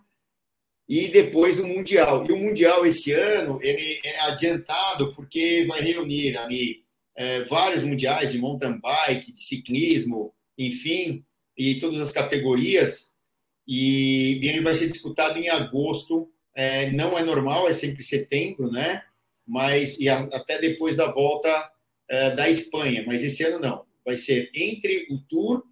e 0.87 1.07
depois 1.07 1.59
o 1.59 1.67
Mundial. 1.67 2.25
E 2.27 2.31
o 2.31 2.37
Mundial 2.37 2.85
esse 2.85 3.11
ano, 3.11 3.59
ele 3.61 4.01
é 4.03 4.19
adiantado 4.21 5.13
porque 5.13 5.65
vai 5.67 5.81
reunir 5.81 6.37
ali 6.37 6.83
é, 7.15 7.43
vários 7.43 7.83
mundiais 7.83 8.31
de 8.31 8.39
mountain 8.39 8.79
bike, 8.79 9.33
de 9.33 9.43
ciclismo, 9.43 10.33
enfim, 10.57 11.23
e 11.57 11.75
todas 11.75 11.99
as 11.99 12.11
categorias, 12.11 13.13
e, 13.67 14.39
ele 14.43 14.61
vai 14.61 14.75
ser 14.75 14.89
disputado 14.89 15.37
em 15.37 15.47
agosto, 15.47 16.29
é, 16.55 16.91
não 16.91 17.17
é 17.17 17.23
normal, 17.23 17.67
é 17.67 17.73
sempre 17.73 18.03
setembro, 18.03 18.71
né? 18.71 19.03
mas 19.45 19.99
e 19.99 20.09
a, 20.09 20.19
até 20.19 20.59
depois 20.59 20.97
da 20.97 21.11
volta 21.11 21.71
é, 22.09 22.31
da 22.31 22.49
Espanha. 22.49 23.03
Mas 23.05 23.23
esse 23.23 23.43
ano 23.43 23.59
não. 23.59 23.85
Vai 24.05 24.17
ser 24.17 24.49
entre 24.53 25.07
o 25.09 25.17
Tour 25.19 25.63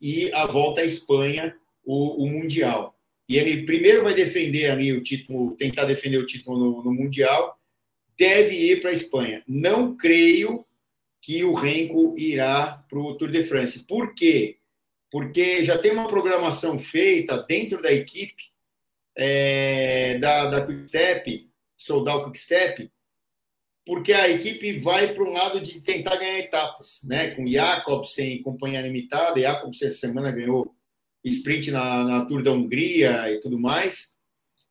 e 0.00 0.30
a 0.32 0.46
volta 0.46 0.82
à 0.82 0.84
Espanha, 0.84 1.54
o, 1.84 2.24
o 2.24 2.28
Mundial. 2.28 2.98
E 3.30 3.38
ele 3.38 3.64
primeiro 3.64 4.02
vai 4.02 4.12
defender 4.12 4.72
ali 4.72 4.92
o 4.92 5.00
título, 5.00 5.54
tentar 5.54 5.84
defender 5.84 6.18
o 6.18 6.26
título 6.26 6.58
no, 6.58 6.82
no 6.82 6.92
Mundial, 6.92 7.56
deve 8.18 8.56
ir 8.56 8.80
para 8.80 8.90
a 8.90 8.92
Espanha. 8.92 9.44
Não 9.46 9.96
creio 9.96 10.66
que 11.22 11.44
o 11.44 11.54
Renko 11.54 12.16
irá 12.18 12.84
para 12.88 12.98
o 12.98 13.14
Tour 13.14 13.30
de 13.30 13.44
France. 13.44 13.86
Por 13.86 14.16
quê? 14.16 14.58
Porque 15.12 15.64
já 15.64 15.78
tem 15.78 15.92
uma 15.92 16.08
programação 16.08 16.76
feita 16.76 17.38
dentro 17.48 17.80
da 17.80 17.92
equipe 17.92 18.50
é, 19.16 20.18
da, 20.18 20.50
da 20.50 20.66
Quickstep, 20.66 21.48
Soldal 21.76 22.24
Quickstep, 22.24 22.90
porque 23.86 24.12
a 24.12 24.28
equipe 24.28 24.80
vai 24.80 25.14
para 25.14 25.22
um 25.22 25.32
lado 25.32 25.60
de 25.60 25.80
tentar 25.80 26.16
ganhar 26.16 26.40
etapas, 26.40 27.02
né? 27.04 27.30
Com 27.30 27.46
Jacobsen 27.46 28.32
e 28.32 28.42
companhia 28.42 28.82
limitada, 28.82 29.40
Jacobsen 29.40 29.86
essa 29.86 29.98
semana 29.98 30.32
ganhou 30.32 30.74
sprint 31.24 31.70
na, 31.70 32.04
na 32.04 32.24
Tour 32.26 32.42
da 32.42 32.52
Hungria 32.52 33.30
e 33.30 33.40
tudo 33.40 33.58
mais. 33.58 34.18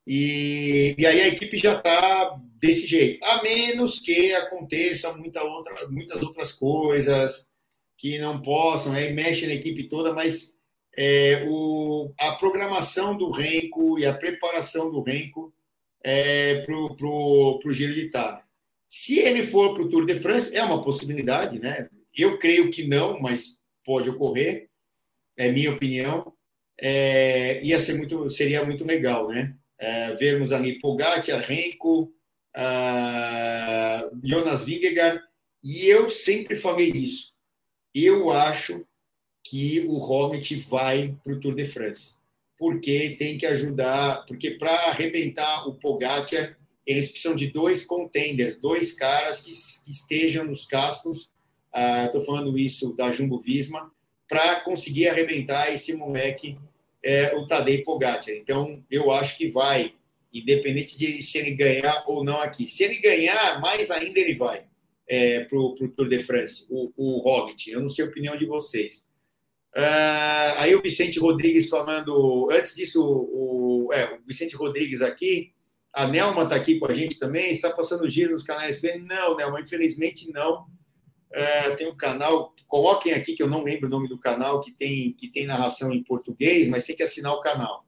E, 0.06 0.95
e 0.97 1.06
aí 1.06 1.22
a 1.22 1.28
equipe 1.28 1.58
já 1.58 1.78
está 1.78 2.39
desse 2.60 2.88
jeito, 2.88 3.24
a 3.24 3.41
menos 3.41 4.00
que 4.00 4.34
aconteça 4.34 5.14
muita 5.14 5.43
outra, 5.43 5.88
muitas 5.88 6.22
outras 6.22 6.52
coisas 6.52 7.50
que 7.95 8.18
não 8.18 8.41
possam, 8.41 8.91
aí 8.93 9.14
mexe 9.14 9.45
na 9.45 9.54
equipe 9.54 9.88
toda, 9.88 10.12
mas 10.14 10.58
é, 10.97 11.45
o, 11.47 12.12
a 12.20 12.34
programação 12.34 13.16
do 13.16 13.30
Renko 13.30 14.00
e 14.00 14.06
a 14.06 14.14
preparação 14.14 14.91
do 14.91 15.02
Renko 15.02 15.54
é, 16.04 16.62
para 16.62 16.76
o 16.76 17.72
Giro 17.72 17.93
de 17.93 18.02
Itália. 18.02 18.41
Se 18.88 19.20
ele 19.20 19.43
for 19.43 19.74
para 19.74 19.84
o 19.84 19.89
Tour 19.89 20.06
de 20.06 20.16
France, 20.16 20.56
é 20.56 20.64
uma 20.64 20.82
possibilidade, 20.82 21.60
né? 21.60 21.88
Eu 22.18 22.39
creio 22.39 22.72
que 22.72 22.88
não, 22.88 23.20
mas 23.20 23.60
pode 23.86 24.10
ocorrer, 24.10 24.70
é 25.38 25.52
minha 25.52 25.72
opinião. 25.72 26.34
É, 26.82 27.64
ia 27.64 27.80
ser 27.80 27.96
muito, 27.96 28.30
seria 28.30 28.64
muito 28.64 28.84
legal, 28.84 29.28
né? 29.28 29.56
É, 29.78 30.16
vermos 30.16 30.52
ali 30.52 30.80
Pogacar, 30.80 31.40
Renko, 31.42 32.14
uh, 32.56 34.20
Jonas 34.24 34.64
Vingegaard, 34.64 35.22
e 35.64 35.86
eu 35.86 36.10
sempre 36.10 36.56
falei 36.56 36.90
isso. 36.90 37.34
Eu 37.94 38.30
acho 38.32 38.86
que 39.44 39.82
o 39.88 39.98
Roglic 39.98 40.56
vai 40.70 41.18
para 41.24 41.34
o 41.34 41.40
Tour 41.40 41.56
de 41.56 41.66
France, 41.66 42.14
porque 42.58 43.16
tem 43.18 43.38
que 43.38 43.46
ajudar, 43.46 44.26
porque 44.26 44.52
para 44.52 44.72
arrebentar 44.90 45.68
o 45.68 45.76
Pogacar 45.76 46.58
eles 46.90 47.10
precisam 47.10 47.36
de 47.36 47.48
dois 47.52 47.86
contenders, 47.86 48.58
dois 48.58 48.94
caras 48.94 49.42
que, 49.42 49.52
que 49.84 49.92
estejam 49.92 50.44
nos 50.44 50.66
cascos. 50.66 51.32
Estou 52.06 52.22
uh, 52.22 52.26
falando 52.26 52.58
isso 52.58 52.96
da 52.96 53.12
Jumbo 53.12 53.40
Visma, 53.40 53.92
para 54.28 54.62
conseguir 54.62 55.08
arrebentar 55.08 55.72
esse 55.72 55.94
moleque, 55.94 56.58
é, 57.04 57.36
o 57.36 57.45
Tadej 57.45 57.84
Pogacar. 57.84 58.30
Então, 58.30 58.84
eu 58.89 59.12
acho 59.12 59.38
que 59.38 59.50
vai, 59.50 59.93
independente 60.34 60.97
de 60.97 61.22
se 61.24 61.38
ele 61.38 61.56
ganhar 61.56 62.04
ou 62.08 62.24
não 62.24 62.39
aqui. 62.41 62.68
Se 62.68 62.84
ele 62.84 63.00
ganhar, 63.00 63.60
mais 63.62 63.89
ainda 63.91 64.20
ele 64.20 64.36
vai 64.36 64.66
é, 65.08 65.41
para 65.41 65.58
o 65.58 65.74
Tour 65.74 66.08
de 66.08 66.20
France, 66.20 66.66
o, 66.70 66.91
o 66.95 67.18
Roglic. 67.20 67.70
Eu 67.70 67.82
não 67.82 67.89
sei 67.89 68.06
a 68.06 68.08
opinião 68.08 68.38
de 68.38 68.45
vocês. 68.45 69.08
Uh, 69.76 70.58
aí 70.58 70.76
o 70.76 70.82
Vicente 70.82 71.20
Rodrigues 71.20 71.70
falando, 71.70 72.50
antes 72.52 72.76
disso, 72.76 73.04
o, 73.04 73.89
é, 73.93 74.16
o 74.16 74.20
Vicente 74.26 74.56
Rodrigues 74.56 75.02
aqui 75.02 75.54
a 75.93 76.08
Nelma 76.08 76.43
está 76.43 76.56
aqui 76.56 76.80
com 76.80 76.86
a 76.86 76.93
gente 76.93 77.18
também. 77.18 77.52
Está 77.52 77.72
passando 77.72 78.10
giro 78.10 78.32
nos 78.32 78.43
canais 78.43 78.82
Não, 79.02 79.36
Nelma, 79.36 79.62
infelizmente 79.62 80.32
não. 80.32 80.68
É, 81.32 81.76
tem 81.76 81.88
um 81.88 81.95
canal, 81.95 82.54
coloquem 82.70 83.14
aqui 83.14 83.34
que 83.34 83.44
eu 83.44 83.50
não 83.50 83.64
lembro 83.64 83.88
o 83.88 83.90
nome 83.90 84.08
do 84.08 84.18
canal, 84.18 84.62
que 84.62 84.72
tem, 84.72 85.12
que 85.12 85.28
tem 85.28 85.46
narração 85.46 85.92
em 85.92 86.04
português, 86.04 86.68
mas 86.70 86.86
tem 86.86 86.96
que 86.96 87.04
assinar 87.04 87.34
o 87.34 87.42
canal. 87.42 87.86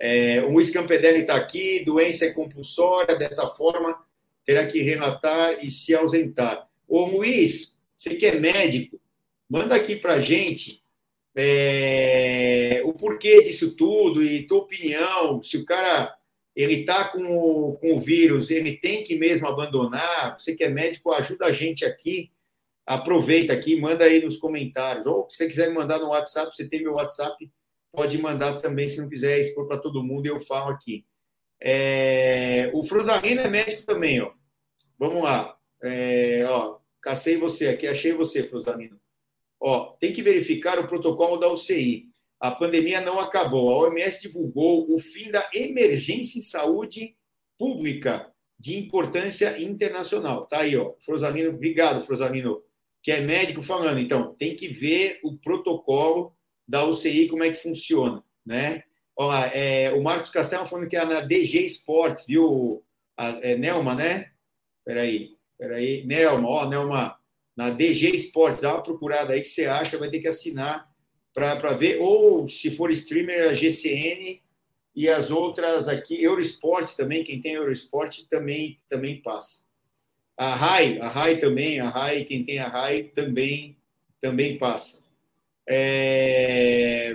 É, 0.00 0.42
o 0.42 0.50
Luiz 0.50 0.70
Campedelli 0.70 1.20
está 1.20 1.36
aqui, 1.36 1.84
doença 1.84 2.24
é 2.24 2.32
compulsória, 2.32 3.16
dessa 3.16 3.46
forma 3.46 4.02
terá 4.44 4.66
que 4.66 4.82
relatar 4.82 5.64
e 5.64 5.70
se 5.70 5.94
ausentar. 5.94 6.68
Ô 6.88 7.04
Luiz, 7.04 7.78
você 7.94 8.16
que 8.16 8.26
é 8.26 8.34
médico, 8.34 8.98
manda 9.48 9.74
aqui 9.74 9.94
para 9.94 10.14
a 10.14 10.20
gente 10.20 10.82
é, 11.36 12.82
o 12.84 12.92
porquê 12.94 13.42
disso 13.42 13.76
tudo 13.76 14.22
e 14.22 14.46
tua 14.46 14.58
opinião, 14.58 15.42
se 15.42 15.56
o 15.58 15.64
cara 15.64 16.16
ele 16.54 16.80
está 16.80 17.04
com, 17.04 17.76
com 17.80 17.94
o 17.94 18.00
vírus, 18.00 18.50
ele 18.50 18.76
tem 18.76 19.02
que 19.02 19.16
mesmo 19.16 19.48
abandonar. 19.48 20.38
Você 20.38 20.54
que 20.54 20.62
é 20.62 20.68
médico, 20.68 21.12
ajuda 21.12 21.46
a 21.46 21.52
gente 21.52 21.84
aqui. 21.84 22.30
Aproveita 22.86 23.52
aqui, 23.52 23.80
manda 23.80 24.04
aí 24.04 24.22
nos 24.22 24.36
comentários. 24.36 25.06
Ou 25.06 25.28
se 25.30 25.38
você 25.38 25.46
quiser 25.46 25.68
me 25.68 25.74
mandar 25.74 25.98
no 25.98 26.08
WhatsApp, 26.08 26.54
você 26.54 26.68
tem 26.68 26.82
meu 26.82 26.94
WhatsApp, 26.94 27.50
pode 27.92 28.18
mandar 28.18 28.60
também, 28.60 28.88
se 28.88 29.00
não 29.00 29.08
quiser 29.08 29.40
expor 29.40 29.66
para 29.66 29.78
todo 29.78 30.02
mundo, 30.02 30.26
eu 30.26 30.40
falo 30.40 30.70
aqui. 30.70 31.04
É, 31.60 32.70
o 32.74 32.82
Fruzarino 32.82 33.40
é 33.40 33.48
médico 33.48 33.86
também, 33.86 34.20
ó. 34.20 34.32
Vamos 34.98 35.22
lá. 35.22 35.56
É, 35.82 36.44
ó, 36.46 36.78
cacei 37.00 37.36
você 37.36 37.68
aqui, 37.68 37.86
achei 37.86 38.12
você, 38.12 38.42
Fruzarino. 38.42 39.00
Ó, 39.60 39.96
tem 39.98 40.12
que 40.12 40.22
verificar 40.22 40.78
o 40.78 40.86
protocolo 40.86 41.38
da 41.38 41.50
UCI 41.50 42.12
a 42.44 42.50
pandemia 42.50 43.00
não 43.00 43.18
acabou. 43.18 43.70
A 43.70 43.88
OMS 43.88 44.20
divulgou 44.20 44.92
o 44.92 44.98
fim 44.98 45.30
da 45.30 45.48
emergência 45.54 46.38
em 46.38 46.42
saúde 46.42 47.16
pública 47.56 48.30
de 48.58 48.78
importância 48.78 49.58
internacional. 49.58 50.46
Tá 50.46 50.60
aí, 50.60 50.76
ó. 50.76 50.92
Frosalino, 51.00 51.48
obrigado, 51.48 52.04
Frosalino, 52.04 52.62
que 53.04 53.12
é 53.12 53.20
médico 53.20 53.60
falando. 53.60 54.00
Então, 54.00 54.34
tem 54.34 54.56
que 54.56 54.66
ver 54.66 55.20
o 55.22 55.36
protocolo 55.36 56.34
da 56.66 56.86
UCI, 56.86 57.28
como 57.28 57.44
é 57.44 57.50
que 57.50 57.62
funciona, 57.62 58.24
né? 58.44 58.82
Ó, 59.14 59.30
é, 59.52 59.92
o 59.92 60.02
Marcos 60.02 60.30
Castelo 60.30 60.64
falando 60.64 60.88
que 60.88 60.96
é 60.96 61.04
na 61.04 61.20
DG 61.20 61.66
Esportes, 61.66 62.24
viu? 62.26 62.82
A, 63.14 63.28
é 63.42 63.56
Nelma, 63.56 63.94
né? 63.94 64.32
Peraí, 64.86 65.36
peraí. 65.58 66.04
Nelma, 66.06 66.48
ó, 66.48 66.66
Nelma, 66.66 67.20
na 67.54 67.68
DG 67.68 68.10
Esportes, 68.16 68.62
dá 68.62 68.72
uma 68.72 68.82
procurada 68.82 69.34
aí 69.34 69.42
que 69.42 69.50
você 69.50 69.66
acha, 69.66 69.98
vai 69.98 70.08
ter 70.08 70.20
que 70.20 70.28
assinar 70.28 70.90
para 71.34 71.74
ver, 71.74 72.00
ou 72.00 72.48
se 72.48 72.70
for 72.70 72.90
streamer, 72.90 73.50
a 73.50 73.52
GCN 73.52 74.40
e 74.96 75.08
as 75.10 75.30
outras 75.30 75.88
aqui, 75.88 76.22
Eurosport 76.22 76.96
também, 76.96 77.22
quem 77.22 77.42
tem 77.42 77.52
Eurosport 77.54 78.20
também, 78.30 78.78
também 78.88 79.20
passa. 79.20 79.64
A 80.36 80.54
RAI, 80.54 80.98
a 81.00 81.08
RAI 81.08 81.36
também, 81.36 81.80
a 81.80 81.88
RAI, 81.88 82.24
quem 82.24 82.44
tem 82.44 82.58
a 82.58 82.68
RAI 82.68 83.04
também 83.04 83.76
também 84.24 84.56
passa. 84.56 85.04
É... 85.68 87.14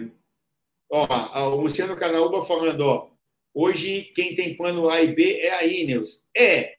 Ó, 0.91 1.49
o 1.49 1.61
Luciano 1.61 1.95
Carnaúba 1.95 2.45
falando, 2.45 2.81
ó, 2.81 3.09
hoje 3.53 4.11
quem 4.15 4.35
tem 4.35 4.55
plano 4.55 4.87
A 4.87 5.01
e 5.01 5.07
B 5.13 5.39
é 5.39 5.51
a 5.55 5.65
Ineos. 5.65 6.23
É, 6.37 6.75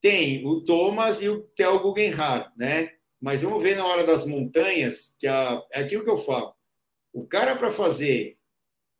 tem 0.00 0.44
o 0.44 0.60
Thomas 0.62 1.22
e 1.22 1.28
o 1.28 1.42
Theo 1.54 1.78
Guggenhardt, 1.80 2.50
né? 2.56 2.94
Mas 3.20 3.42
vamos 3.42 3.62
ver 3.62 3.76
na 3.76 3.86
hora 3.86 4.04
das 4.04 4.26
montanhas, 4.26 5.14
que 5.18 5.26
a, 5.26 5.62
é 5.72 5.82
aquilo 5.82 6.02
que 6.02 6.10
eu 6.10 6.18
falo. 6.18 6.54
O 7.12 7.26
cara 7.26 7.54
para 7.54 7.70
fazer 7.70 8.36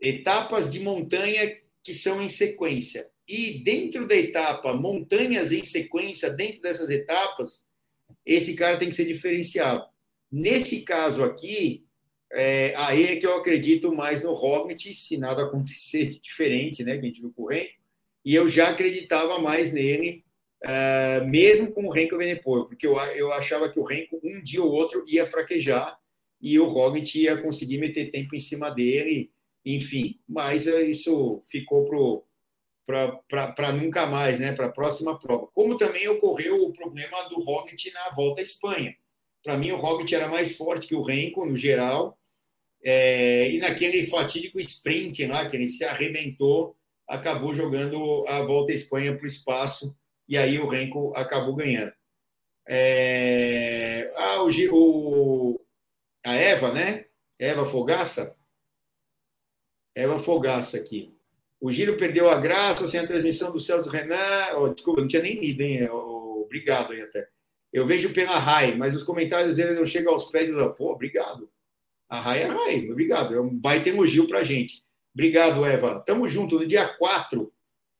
etapas 0.01 0.71
de 0.71 0.79
montanha 0.81 1.59
que 1.83 1.95
são 1.95 2.23
em 2.23 2.29
sequência 2.29 3.11
e 3.31 3.63
dentro 3.63 4.09
da 4.09 4.17
etapa, 4.17 4.75
montanhas 4.75 5.53
em 5.53 5.63
sequência 5.63 6.31
dentro 6.31 6.61
dessas 6.61 6.91
etapas, 6.91 7.65
esse 8.27 8.55
cara 8.55 8.77
tem 8.77 8.89
que 8.89 8.95
ser 8.97 9.05
diferenciado. 9.05 9.85
Nesse 10.33 10.83
caso 10.83 11.23
aqui, 11.23 11.87
é, 12.33 12.75
aí 12.77 13.05
é 13.05 13.17
que 13.17 13.27
eu 13.27 13.37
acredito 13.37 13.95
mais 13.95 14.25
no 14.25 14.33
Roglic, 14.33 14.93
se 14.93 15.17
nada 15.17 15.45
acontecer 15.45 16.07
de 16.07 16.21
diferente, 16.21 16.83
né, 16.83 16.99
que 16.99 17.05
a 17.05 17.09
gente 17.09 17.21
viu 17.21 17.33
com 17.33 17.45
o 17.45 17.49
Renko, 17.49 17.79
e 18.25 18.35
eu 18.35 18.49
já 18.49 18.71
acreditava 18.71 19.39
mais 19.39 19.73
nele, 19.73 20.25
é, 20.65 21.25
mesmo 21.25 21.71
com 21.71 21.87
o 21.87 21.91
Renko 21.91 22.19
Venepor, 22.19 22.67
porque 22.67 22.85
eu, 22.85 22.97
eu 23.15 23.33
achava 23.33 23.69
que 23.69 23.79
o 23.79 23.85
Renko, 23.85 24.21
um 24.25 24.43
dia 24.43 24.61
ou 24.61 24.73
outro, 24.73 25.05
ia 25.07 25.25
fraquejar, 25.25 25.97
e 26.43 26.59
o 26.59 26.67
Roglic 26.67 27.17
ia 27.17 27.41
conseguir 27.41 27.79
meter 27.79 28.11
tempo 28.11 28.35
em 28.35 28.41
cima 28.41 28.71
dele, 28.71 29.31
enfim, 29.65 30.19
mas 30.29 30.67
isso 30.67 31.43
ficou 31.45 31.85
para 33.29 33.73
nunca 33.73 34.07
mais, 34.07 34.41
né, 34.41 34.53
para 34.53 34.67
a 34.67 34.73
próxima 34.73 35.19
prova. 35.19 35.47
Como 35.53 35.77
também 35.77 36.09
ocorreu 36.09 36.65
o 36.65 36.73
problema 36.73 37.29
do 37.29 37.41
Roglic 37.41 37.93
na 37.93 38.11
volta 38.11 38.41
à 38.41 38.45
Espanha. 38.45 38.97
Para 39.43 39.57
mim, 39.57 39.71
o 39.73 39.77
Roglic 39.77 40.15
era 40.15 40.29
mais 40.29 40.57
forte 40.57 40.87
que 40.87 40.95
o 40.95 41.03
Renko, 41.03 41.47
no 41.47 41.57
geral, 41.57 42.19
é, 42.83 43.51
e 43.51 43.59
naquele 43.59 44.07
fatídico 44.07 44.61
sprint 44.61 45.27
lá, 45.27 45.49
que 45.49 45.57
ele 45.57 45.69
se 45.69 45.85
arrebentou, 45.85 46.77
acabou 47.09 47.53
jogando 47.53 48.25
a 48.29 48.43
volta 48.43 48.73
à 48.73 48.75
Espanha 48.75 49.17
para 49.17 49.25
o 49.25 49.27
espaço, 49.27 49.97
e 50.29 50.37
aí 50.39 50.59
o 50.59 50.69
Renko 50.69 51.13
acabou 51.17 51.55
ganhando. 51.55 51.93
É, 52.69 54.13
ah, 54.17 54.43
o, 54.43 54.49
o, 54.73 55.61
a 56.25 56.35
Eva, 56.35 56.73
né? 56.73 57.07
Eva 57.39 57.65
Fogaça. 57.67 58.37
Eva 59.95 60.19
Fogaça 60.19 60.77
aqui. 60.77 61.19
O 61.61 61.71
Giro 61.71 61.97
perdeu 61.97 62.31
a 62.31 62.41
graça 62.41 62.89
sem 62.89 63.01
a 63.01 63.07
transmissão 63.07 63.53
do 63.53 63.61
Celso 63.61 63.91
Renan. 63.91 64.17
Oh, 64.57 64.69
desculpa, 64.69 65.03
não 65.03 65.09
tinha 65.09 65.23
nem 65.23 65.39
lido, 65.39 65.61
hein? 65.61 65.89
Oh, 65.91 66.43
obrigado 66.45 66.93
aí 66.93 67.03
até. 67.03 67.29
Eu 67.73 67.87
vejo 67.87 68.13
pela 68.13 68.39
RAI, 68.39 68.75
mas 68.75 68.97
os 68.97 69.03
comentários 69.03 69.57
dele 69.57 69.75
não 69.75 69.85
chegam 69.85 70.13
aos 70.13 70.31
pés 70.31 70.51
do. 70.51 70.75
Pô, 70.75 70.93
obrigado. 70.93 71.51
A 72.09 72.21
Rai 72.21 72.43
é 72.43 72.47
a 72.47 72.53
Rai, 72.53 72.91
obrigado. 72.91 73.35
É 73.35 73.41
um 73.41 73.49
baita 73.49 73.89
elogio 73.89 74.27
para 74.27 74.43
gente. 74.43 74.83
Obrigado, 75.15 75.65
Eva. 75.65 76.01
Tamo 76.01 76.27
junto 76.27 76.59
no 76.59 76.67
dia 76.67 76.89
4. 76.89 77.53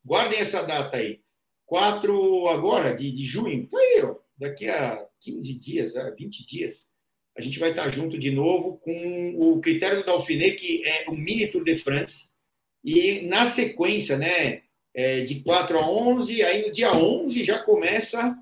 Guardem 0.05 0.41
essa 0.41 0.63
data 0.63 0.97
aí. 0.97 1.21
4 1.67 2.49
agora, 2.49 2.95
de, 2.95 3.13
de 3.13 3.25
junho. 3.25 3.69
Tá 3.69 3.79
aí, 3.79 4.03
ó. 4.03 4.17
Daqui 4.37 4.69
a 4.69 5.07
15 5.21 5.61
dias, 5.61 5.95
20 6.17 6.47
dias, 6.47 6.89
a 7.37 7.41
gente 7.41 7.59
vai 7.59 7.71
estar 7.71 7.89
junto 7.91 8.19
de 8.19 8.31
novo 8.31 8.79
com 8.79 9.37
o 9.39 9.61
critério 9.61 9.99
do 9.99 10.07
Dauphiné, 10.07 10.51
que 10.51 10.83
é 10.85 11.05
o 11.09 11.13
Mini 11.15 11.47
Tour 11.47 11.63
de 11.63 11.77
France. 11.77 12.30
E 12.85 13.23
na 13.23 13.47
sequência, 13.47 14.17
né, 14.17 14.63
é 14.95 15.21
de 15.21 15.43
4 15.43 15.79
a 15.79 15.89
11, 15.89 16.43
aí 16.43 16.67
no 16.67 16.73
dia 16.73 16.93
11 16.93 17.45
já 17.45 17.59
começa 17.59 18.37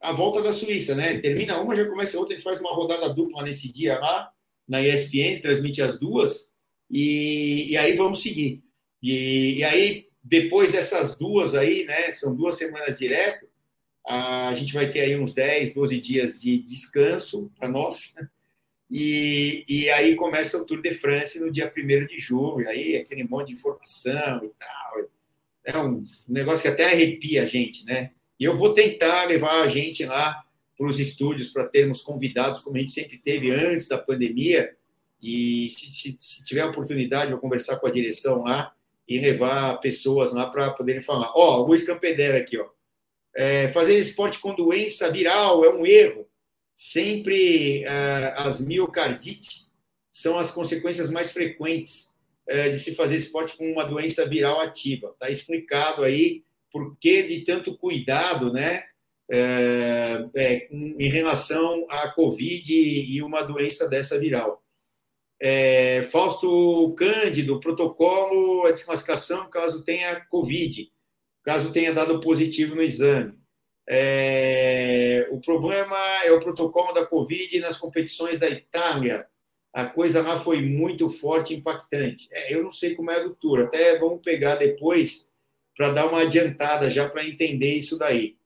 a 0.00 0.12
volta 0.12 0.42
da 0.42 0.52
Suíça, 0.52 0.94
né? 0.94 1.18
Termina 1.18 1.60
uma, 1.60 1.74
já 1.74 1.86
começa 1.86 2.18
outra, 2.18 2.34
a 2.34 2.36
gente 2.36 2.44
faz 2.44 2.60
uma 2.60 2.74
rodada 2.74 3.08
dupla 3.14 3.42
nesse 3.42 3.72
dia 3.72 3.98
lá 3.98 4.30
na 4.68 4.82
ESPN, 4.82 5.40
transmite 5.40 5.80
as 5.80 5.98
duas, 5.98 6.50
e, 6.90 7.70
e 7.70 7.76
aí 7.76 7.96
vamos 7.96 8.22
seguir. 8.22 8.62
E, 9.02 9.58
e, 9.58 9.64
aí, 9.64 10.06
depois 10.22 10.72
dessas 10.72 11.16
duas 11.16 11.54
aí, 11.54 11.84
né, 11.84 12.12
são 12.12 12.34
duas 12.34 12.56
semanas 12.56 12.98
direto, 12.98 13.46
a 14.06 14.54
gente 14.54 14.72
vai 14.72 14.90
ter 14.90 15.00
aí 15.00 15.16
uns 15.16 15.32
10, 15.32 15.74
12 15.74 16.00
dias 16.00 16.40
de 16.40 16.58
descanso 16.58 17.50
para 17.58 17.68
nós, 17.68 18.14
e, 18.90 19.64
e 19.68 19.90
aí 19.90 20.14
começa 20.14 20.58
o 20.58 20.64
Tour 20.64 20.80
de 20.82 20.94
France 20.94 21.40
no 21.40 21.50
dia 21.50 21.72
1 21.74 22.06
de 22.06 22.18
julho, 22.18 22.68
aí 22.68 22.96
aquele 22.96 23.24
monte 23.24 23.48
de 23.48 23.54
informação 23.54 24.44
e 24.44 24.50
tal. 24.58 25.10
É 25.64 25.78
um 25.78 26.02
negócio 26.28 26.62
que 26.62 26.68
até 26.68 26.92
arrepia 26.92 27.42
a 27.42 27.46
gente, 27.46 27.84
né? 27.86 28.10
E 28.38 28.44
eu 28.44 28.56
vou 28.56 28.72
tentar 28.72 29.24
levar 29.24 29.62
a 29.62 29.68
gente 29.68 30.04
lá 30.04 30.44
para 30.76 30.86
os 30.86 30.98
estúdios 30.98 31.50
para 31.50 31.66
termos 31.66 32.02
convidados, 32.02 32.60
como 32.60 32.76
a 32.76 32.80
gente 32.80 32.92
sempre 32.92 33.16
teve 33.16 33.50
antes 33.50 33.88
da 33.88 33.96
pandemia. 33.96 34.76
E 35.22 35.70
se, 35.70 35.86
se, 35.90 36.16
se 36.18 36.44
tiver 36.44 36.64
oportunidade, 36.64 37.30
vou 37.30 37.40
conversar 37.40 37.78
com 37.78 37.86
a 37.86 37.90
direção 37.90 38.42
lá 38.42 38.74
e 39.08 39.18
levar 39.18 39.78
pessoas 39.80 40.32
lá 40.32 40.50
para 40.50 40.70
poderem 40.70 41.00
falar. 41.00 41.30
Ó, 41.34 41.60
oh, 41.60 41.66
Luiz 41.66 41.84
Campedera 41.84 42.38
aqui, 42.38 42.58
ó. 42.58 42.68
É, 43.36 43.68
fazer 43.68 43.98
esporte 43.98 44.38
com 44.38 44.54
doença 44.54 45.10
viral 45.10 45.64
é 45.64 45.70
um 45.70 45.86
erro. 45.86 46.28
Sempre 46.76 47.84
é, 47.84 48.34
as 48.36 48.60
miocardite 48.60 49.66
são 50.10 50.38
as 50.38 50.50
consequências 50.50 51.10
mais 51.10 51.30
frequentes 51.30 52.14
é, 52.46 52.68
de 52.68 52.78
se 52.78 52.94
fazer 52.94 53.16
esporte 53.16 53.56
com 53.56 53.70
uma 53.70 53.84
doença 53.84 54.28
viral 54.28 54.60
ativa. 54.60 55.10
Está 55.12 55.30
explicado 55.30 56.02
aí 56.02 56.44
por 56.70 56.96
que 56.98 57.22
de 57.22 57.40
tanto 57.40 57.76
cuidado, 57.76 58.52
né? 58.52 58.84
é, 59.30 60.28
é, 60.34 60.68
em 60.72 61.08
relação 61.08 61.86
à 61.88 62.08
Covid 62.10 62.72
e 62.72 63.22
uma 63.22 63.42
doença 63.42 63.88
dessa 63.88 64.18
viral. 64.18 64.62
É, 65.40 66.02
Fausto 66.04 66.94
Cândido, 66.96 67.60
protocolo, 67.60 68.66
a 68.66 68.70
desclassificação 68.70 69.48
caso 69.50 69.82
tenha 69.82 70.24
Covid, 70.26 70.90
caso 71.42 71.72
tenha 71.72 71.92
dado 71.92 72.20
positivo 72.20 72.74
no 72.74 72.82
exame. 72.82 73.34
É, 73.86 75.28
o 75.30 75.40
problema 75.40 75.96
é 76.24 76.32
o 76.32 76.40
protocolo 76.40 76.92
da 76.92 77.06
Covid 77.06 77.60
nas 77.60 77.76
competições 77.76 78.40
da 78.40 78.48
Itália. 78.48 79.26
A 79.72 79.86
coisa 79.86 80.22
lá 80.22 80.38
foi 80.38 80.62
muito 80.62 81.08
forte 81.08 81.52
e 81.52 81.56
impactante. 81.56 82.28
É, 82.30 82.54
eu 82.54 82.62
não 82.62 82.70
sei 82.70 82.94
como 82.94 83.10
é 83.10 83.16
a 83.16 83.24
do 83.24 83.34
Tour, 83.34 83.60
até 83.60 83.98
vamos 83.98 84.20
pegar 84.22 84.56
depois 84.56 85.32
para 85.76 85.90
dar 85.90 86.06
uma 86.06 86.22
adiantada 86.22 86.90
já 86.90 87.08
para 87.08 87.26
entender 87.26 87.74
isso 87.74 87.98
daí. 87.98 88.36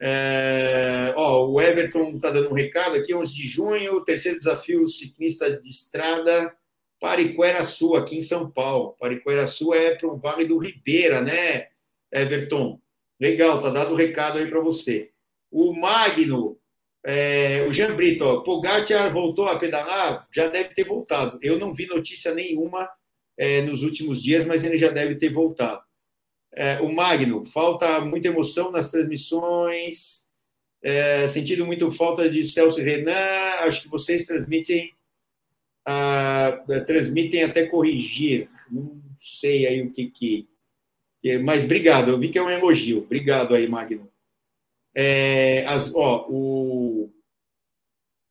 É, 0.00 1.12
ó, 1.16 1.46
o 1.48 1.60
Everton 1.60 2.10
está 2.16 2.30
dando 2.30 2.50
um 2.50 2.54
recado 2.54 2.96
aqui, 2.96 3.12
11 3.14 3.34
de 3.34 3.48
junho, 3.48 4.04
terceiro 4.04 4.38
desafio 4.38 4.86
ciclista 4.86 5.58
de 5.58 5.68
estrada, 5.68 6.54
Pariquera-Sul, 7.00 7.96
aqui 7.96 8.16
em 8.16 8.20
São 8.20 8.50
Paulo. 8.50 8.94
Pariquera-Sul 8.98 9.74
é 9.74 9.94
para 9.96 10.08
o 10.08 10.16
Vale 10.18 10.44
do 10.44 10.58
Ribeira, 10.58 11.20
né, 11.20 11.68
Everton? 12.12 12.80
Legal, 13.20 13.60
tá 13.60 13.70
dado 13.70 13.90
o 13.90 13.94
um 13.94 13.96
recado 13.96 14.38
aí 14.38 14.46
para 14.46 14.60
você. 14.60 15.10
O 15.50 15.72
Magno, 15.72 16.58
é, 17.04 17.64
o 17.68 17.72
Jean 17.72 17.94
Brito, 17.94 18.24
ó, 18.24 18.40
Pogacar 18.40 19.12
voltou 19.12 19.46
a 19.46 19.58
pedalar? 19.58 20.26
Já 20.32 20.48
deve 20.48 20.74
ter 20.74 20.84
voltado. 20.84 21.38
Eu 21.42 21.58
não 21.58 21.72
vi 21.72 21.86
notícia 21.86 22.34
nenhuma 22.34 22.88
é, 23.36 23.62
nos 23.62 23.82
últimos 23.82 24.22
dias, 24.22 24.44
mas 24.44 24.64
ele 24.64 24.76
já 24.76 24.90
deve 24.90 25.14
ter 25.14 25.32
voltado. 25.32 25.82
É, 26.52 26.80
o 26.80 26.92
Magno, 26.92 27.44
falta 27.44 28.00
muita 28.00 28.28
emoção 28.28 28.70
nas 28.70 28.90
transmissões, 28.90 30.26
é, 30.82 31.28
sentido 31.28 31.66
muito 31.66 31.90
falta 31.90 32.28
de 32.28 32.44
Celso 32.44 32.80
Renan, 32.80 33.12
acho 33.60 33.82
que 33.82 33.88
vocês 33.88 34.26
transmitem, 34.26 34.92
ah, 35.86 36.64
transmitem 36.86 37.44
até 37.44 37.66
corrigir, 37.66 38.48
não 38.70 39.00
sei 39.16 39.66
aí 39.66 39.82
o 39.82 39.90
que 39.90 40.10
que... 40.10 40.48
Mas 41.44 41.64
obrigado, 41.64 42.10
eu 42.10 42.18
vi 42.18 42.28
que 42.28 42.38
é 42.38 42.42
um 42.42 42.50
elogio, 42.50 42.98
obrigado 42.98 43.54
aí, 43.54 43.68
Magno. 43.68 44.10
É, 44.94 45.64
as, 45.66 45.94
ó, 45.94 46.26
o, 46.28 47.12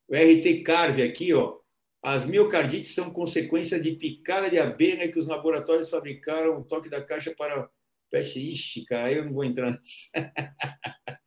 o 0.07 0.13
RT 0.15 0.63
Carve 0.63 1.03
aqui, 1.03 1.33
ó, 1.33 1.57
as 2.01 2.25
miocardites 2.25 2.93
são 2.93 3.09
consequência 3.09 3.79
de 3.79 3.91
picada 3.93 4.49
de 4.49 4.57
abelha 4.57 5.11
que 5.11 5.19
os 5.19 5.27
laboratórios 5.27 5.89
fabricaram 5.89 6.59
o 6.59 6.63
toque 6.63 6.89
da 6.89 7.03
caixa 7.03 7.33
para 7.35 7.69
Peste, 8.09 8.39
ixi, 8.39 8.85
cara, 8.85 9.11
eu 9.11 9.25
não 9.25 9.33
vou 9.33 9.43
entrar 9.43 9.71
nisso. 9.71 10.09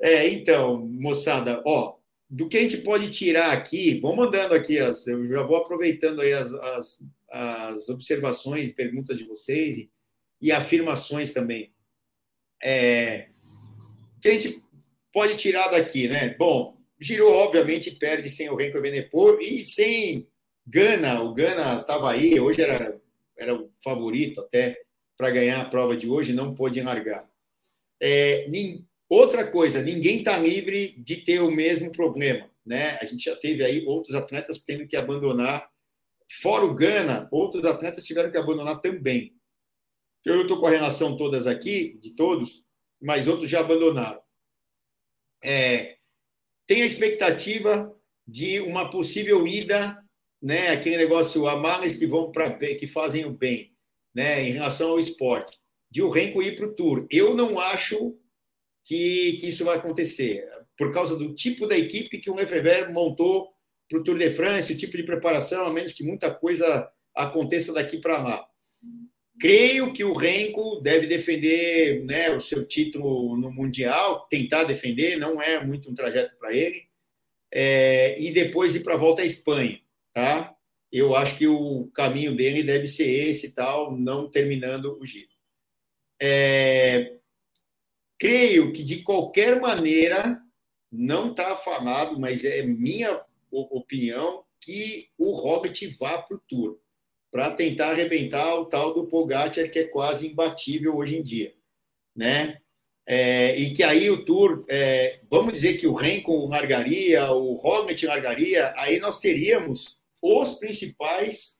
é, 0.00 0.28
então, 0.28 0.86
moçada, 0.86 1.62
ó, 1.64 1.96
do 2.28 2.46
que 2.46 2.58
a 2.58 2.60
gente 2.60 2.78
pode 2.78 3.10
tirar 3.10 3.52
aqui, 3.52 4.00
vou 4.00 4.14
mandando 4.14 4.54
aqui, 4.54 4.78
as, 4.78 5.06
eu 5.06 5.24
já 5.24 5.42
vou 5.42 5.56
aproveitando 5.56 6.20
aí 6.20 6.32
as, 6.34 6.52
as, 6.52 7.02
as 7.30 7.88
observações, 7.88 8.74
perguntas 8.74 9.16
de 9.16 9.24
vocês 9.24 9.88
e, 10.48 10.52
afirmações 10.52 11.32
também. 11.32 11.72
É, 12.62 13.28
que 14.20 14.28
a 14.28 14.32
gente 14.32 14.62
pode 15.12 15.36
tirar 15.36 15.68
daqui, 15.68 16.08
né? 16.08 16.34
Bom, 16.38 16.74
Girou, 17.04 17.34
obviamente, 17.34 17.90
perde 17.90 18.30
sem 18.30 18.48
o 18.48 18.56
Renko 18.56 18.80
Benepor 18.80 19.38
e 19.40 19.64
sem 19.64 20.26
Gana. 20.66 21.22
O 21.22 21.34
Gana 21.34 21.80
estava 21.80 22.10
aí, 22.10 22.40
hoje 22.40 22.62
era, 22.62 22.98
era 23.36 23.54
o 23.54 23.70
favorito 23.82 24.40
até 24.40 24.80
para 25.16 25.30
ganhar 25.30 25.60
a 25.60 25.64
prova 25.66 25.96
de 25.96 26.08
hoje, 26.08 26.32
não 26.32 26.54
pôde 26.54 26.80
largar. 26.80 27.28
É, 28.00 28.46
outra 29.08 29.46
coisa, 29.46 29.82
ninguém 29.82 30.18
está 30.18 30.38
livre 30.38 30.94
de 30.98 31.16
ter 31.16 31.40
o 31.40 31.50
mesmo 31.50 31.92
problema. 31.92 32.50
né? 32.64 32.96
A 33.00 33.04
gente 33.04 33.24
já 33.24 33.36
teve 33.36 33.62
aí 33.62 33.84
outros 33.86 34.14
atletas 34.14 34.60
tendo 34.60 34.86
que 34.86 34.96
abandonar. 34.96 35.68
Fora 36.40 36.64
o 36.64 36.74
Gana, 36.74 37.28
outros 37.30 37.64
atletas 37.64 38.04
tiveram 38.04 38.30
que 38.30 38.38
abandonar 38.38 38.80
também. 38.80 39.34
Eu 40.24 40.42
estou 40.42 40.58
com 40.58 40.66
a 40.66 40.70
relação 40.70 41.16
todas 41.16 41.46
aqui, 41.46 41.98
de 42.00 42.12
todos, 42.14 42.64
mas 43.00 43.28
outros 43.28 43.50
já 43.50 43.60
abandonaram. 43.60 44.22
É, 45.42 45.98
tem 46.66 46.82
a 46.82 46.86
expectativa 46.86 47.94
de 48.26 48.60
uma 48.60 48.90
possível 48.90 49.46
ida, 49.46 50.02
né? 50.40 50.68
Aquele 50.68 50.96
negócio, 50.96 51.46
amares 51.46 51.96
que 51.96 52.06
vão 52.06 52.32
para 52.32 52.56
que 52.58 52.86
fazem 52.86 53.26
o 53.26 53.32
bem, 53.32 53.74
né? 54.14 54.42
Em 54.48 54.52
relação 54.52 54.90
ao 54.90 54.98
esporte, 54.98 55.58
de 55.90 56.02
o 56.02 56.08
Renko 56.08 56.42
ir 56.42 56.56
para 56.56 56.66
o 56.66 56.74
Tour. 56.74 57.06
Eu 57.10 57.34
não 57.34 57.60
acho 57.60 58.16
que, 58.82 59.34
que, 59.34 59.48
isso 59.48 59.64
vai 59.64 59.76
acontecer, 59.76 60.46
por 60.76 60.92
causa 60.92 61.16
do 61.16 61.34
tipo 61.34 61.66
da 61.66 61.76
equipe 61.76 62.18
que 62.18 62.30
o 62.30 62.34
Lefebvre 62.34 62.92
montou 62.92 63.52
para 63.88 63.98
o 63.98 64.02
Tour 64.02 64.18
de 64.18 64.30
France, 64.30 64.72
o 64.72 64.76
tipo 64.78 64.96
de 64.96 65.02
preparação, 65.02 65.66
a 65.66 65.72
menos 65.72 65.92
que 65.92 66.02
muita 66.02 66.34
coisa 66.34 66.90
aconteça 67.14 67.72
daqui 67.72 67.98
para 67.98 68.22
lá. 68.22 68.48
Creio 69.38 69.92
que 69.92 70.04
o 70.04 70.12
Renko 70.12 70.80
deve 70.80 71.06
defender 71.06 72.04
né, 72.04 72.30
o 72.30 72.40
seu 72.40 72.64
título 72.64 73.36
no 73.36 73.50
Mundial, 73.50 74.26
tentar 74.30 74.64
defender, 74.64 75.16
não 75.16 75.42
é 75.42 75.64
muito 75.64 75.90
um 75.90 75.94
trajeto 75.94 76.36
para 76.38 76.52
ele, 76.54 76.86
é, 77.52 78.20
e 78.20 78.32
depois 78.32 78.74
ir 78.74 78.80
para 78.82 78.94
a 78.94 78.98
volta 78.98 79.22
à 79.22 79.24
Espanha. 79.24 79.80
Tá? 80.12 80.54
Eu 80.90 81.16
acho 81.16 81.36
que 81.36 81.48
o 81.48 81.88
caminho 81.92 82.34
dele 82.36 82.62
deve 82.62 82.86
ser 82.86 83.08
esse 83.08 83.50
tal, 83.50 83.96
não 83.96 84.30
terminando 84.30 84.96
o 85.00 85.04
giro. 85.04 85.28
É, 86.22 87.16
creio 88.16 88.72
que, 88.72 88.84
de 88.84 89.02
qualquer 89.02 89.60
maneira, 89.60 90.40
não 90.90 91.32
está 91.32 91.56
falado, 91.56 92.20
mas 92.20 92.44
é 92.44 92.62
minha 92.62 93.20
opinião, 93.50 94.44
que 94.60 95.08
o 95.18 95.32
Robert 95.32 95.74
vá 95.98 96.22
para 96.22 96.36
o 96.36 96.40
Tour 96.48 96.78
para 97.34 97.50
tentar 97.50 97.90
arrebentar 97.90 98.54
o 98.60 98.64
tal 98.64 98.94
do 98.94 99.08
Pogacar, 99.08 99.68
que 99.68 99.80
é 99.80 99.88
quase 99.88 100.28
imbatível 100.28 100.96
hoje 100.96 101.16
em 101.16 101.22
dia. 101.24 101.52
Né? 102.14 102.58
É, 103.04 103.58
e 103.58 103.74
que 103.74 103.82
aí 103.82 104.08
o 104.08 104.24
Tour, 104.24 104.64
é, 104.68 105.18
vamos 105.28 105.54
dizer 105.54 105.74
que 105.74 105.84
o 105.84 105.94
Renko 105.94 106.46
largaria, 106.46 107.28
o 107.32 107.54
Roglic 107.54 108.06
largaria, 108.06 108.72
aí 108.76 109.00
nós 109.00 109.18
teríamos 109.18 109.98
os 110.22 110.54
principais 110.60 111.58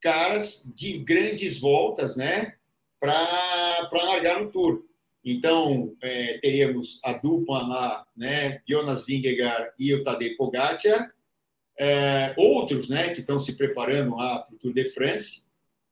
caras 0.00 0.62
de 0.72 0.98
grandes 0.98 1.58
voltas 1.58 2.14
né, 2.14 2.54
para 3.00 3.88
largar 3.92 4.40
no 4.40 4.48
Tour. 4.52 4.84
Então, 5.24 5.96
é, 6.02 6.38
teríamos 6.38 7.00
a 7.02 7.14
dupla 7.14 7.66
lá, 7.66 8.06
né, 8.16 8.60
Jonas 8.64 9.04
Vingegaard 9.04 9.72
e 9.76 9.92
o 9.92 10.04
Tadej 10.04 10.36
Pogacar, 10.36 11.12
é, 11.78 12.34
outros 12.36 12.88
né, 12.88 13.12
que 13.12 13.20
estão 13.20 13.38
se 13.38 13.54
preparando 13.54 14.16
para 14.16 14.46
o 14.50 14.58
Tour 14.58 14.72
de 14.72 14.84
France, 14.86 15.44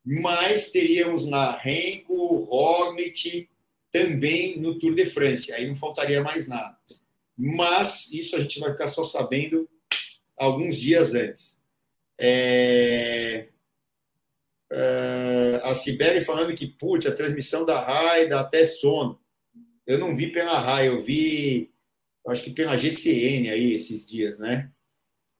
mas 0.04 0.70
teríamos 0.70 1.26
na 1.26 1.52
Renko, 1.56 2.44
Roglic, 2.44 3.48
também 3.90 4.58
no 4.58 4.78
Tour 4.78 4.94
de 4.94 5.06
France. 5.06 5.52
Aí 5.52 5.66
não 5.66 5.76
faltaria 5.76 6.22
mais 6.22 6.46
nada. 6.46 6.76
Mas 7.36 8.12
isso 8.12 8.36
a 8.36 8.40
gente 8.40 8.58
vai 8.60 8.72
ficar 8.72 8.88
só 8.88 9.04
sabendo 9.04 9.68
alguns 10.36 10.76
dias 10.76 11.14
antes. 11.14 11.60
É... 12.18 13.48
É... 14.72 15.60
a 15.62 15.74
Sibeli 15.74 16.24
falando 16.24 16.54
que, 16.54 16.66
putz, 16.66 17.06
a 17.06 17.14
transmissão 17.14 17.64
da 17.64 17.80
RAI 17.80 18.28
dá 18.28 18.40
até 18.40 18.66
sono. 18.66 19.20
Eu 19.86 19.98
não 19.98 20.16
vi 20.16 20.32
pela 20.32 20.58
RAI, 20.58 20.88
eu 20.88 21.02
vi, 21.02 21.70
acho 22.28 22.42
que 22.42 22.50
pela 22.50 22.76
GCN 22.76 23.50
aí 23.50 23.74
esses 23.74 24.04
dias, 24.06 24.38
né? 24.38 24.70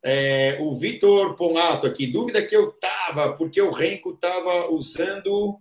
É, 0.06 0.58
o 0.60 0.76
Vitor 0.76 1.34
Ponato 1.34 1.86
aqui, 1.86 2.06
dúvida 2.06 2.44
que 2.44 2.54
eu 2.54 2.72
tava, 2.72 3.32
porque 3.32 3.60
o 3.62 3.70
Renko 3.70 4.10
estava 4.10 4.70
usando 4.70 5.58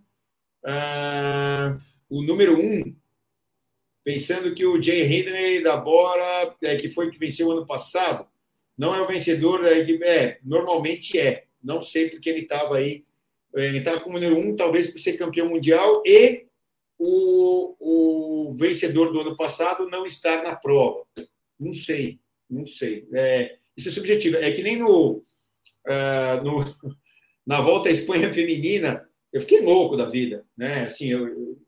ah, 0.62 1.78
o 2.10 2.22
número 2.22 2.58
1, 2.58 2.60
um, 2.60 2.96
pensando 4.04 4.54
que 4.54 4.66
o 4.66 4.80
Jay 4.82 5.02
Hindley 5.02 5.62
da 5.62 5.78
Bora, 5.78 6.54
é, 6.62 6.76
que 6.76 6.90
foi 6.90 7.10
que 7.10 7.18
venceu 7.18 7.50
ano 7.50 7.64
passado, 7.64 8.28
não 8.76 8.94
é 8.94 9.00
o 9.00 9.06
vencedor 9.06 9.62
da 9.62 9.72
equipe. 9.72 10.04
É, 10.04 10.38
normalmente 10.44 11.18
é. 11.18 11.44
Não 11.62 11.82
sei 11.82 12.10
porque 12.10 12.28
ele 12.28 12.40
estava 12.40 12.76
aí. 12.76 13.04
Ele 13.54 13.78
estava 13.78 14.00
como 14.00 14.18
número 14.18 14.36
1, 14.36 14.48
um, 14.48 14.56
talvez 14.56 14.88
por 14.88 14.98
ser 14.98 15.16
campeão 15.16 15.48
mundial 15.48 16.02
e 16.04 16.44
o, 16.98 17.76
o 17.78 18.52
vencedor 18.54 19.10
do 19.10 19.20
ano 19.20 19.36
passado 19.36 19.88
não 19.88 20.04
estar 20.04 20.42
na 20.42 20.54
prova. 20.54 21.06
Não 21.58 21.72
sei, 21.72 22.18
não 22.50 22.66
sei. 22.66 23.08
É, 23.14 23.58
isso 23.76 23.88
é 23.88 23.92
subjetivo. 23.92 24.36
É 24.36 24.50
que 24.52 24.62
nem 24.62 24.76
no, 24.76 25.16
uh, 25.16 26.44
no, 26.44 26.64
na 27.46 27.60
volta 27.60 27.88
à 27.88 27.92
Espanha 27.92 28.32
feminina, 28.32 29.06
eu 29.32 29.40
fiquei 29.40 29.60
louco 29.60 29.96
da 29.96 30.06
vida, 30.06 30.44
né? 30.56 30.84
Assim, 30.84 31.10
eu, 31.10 31.28
eu, 31.28 31.58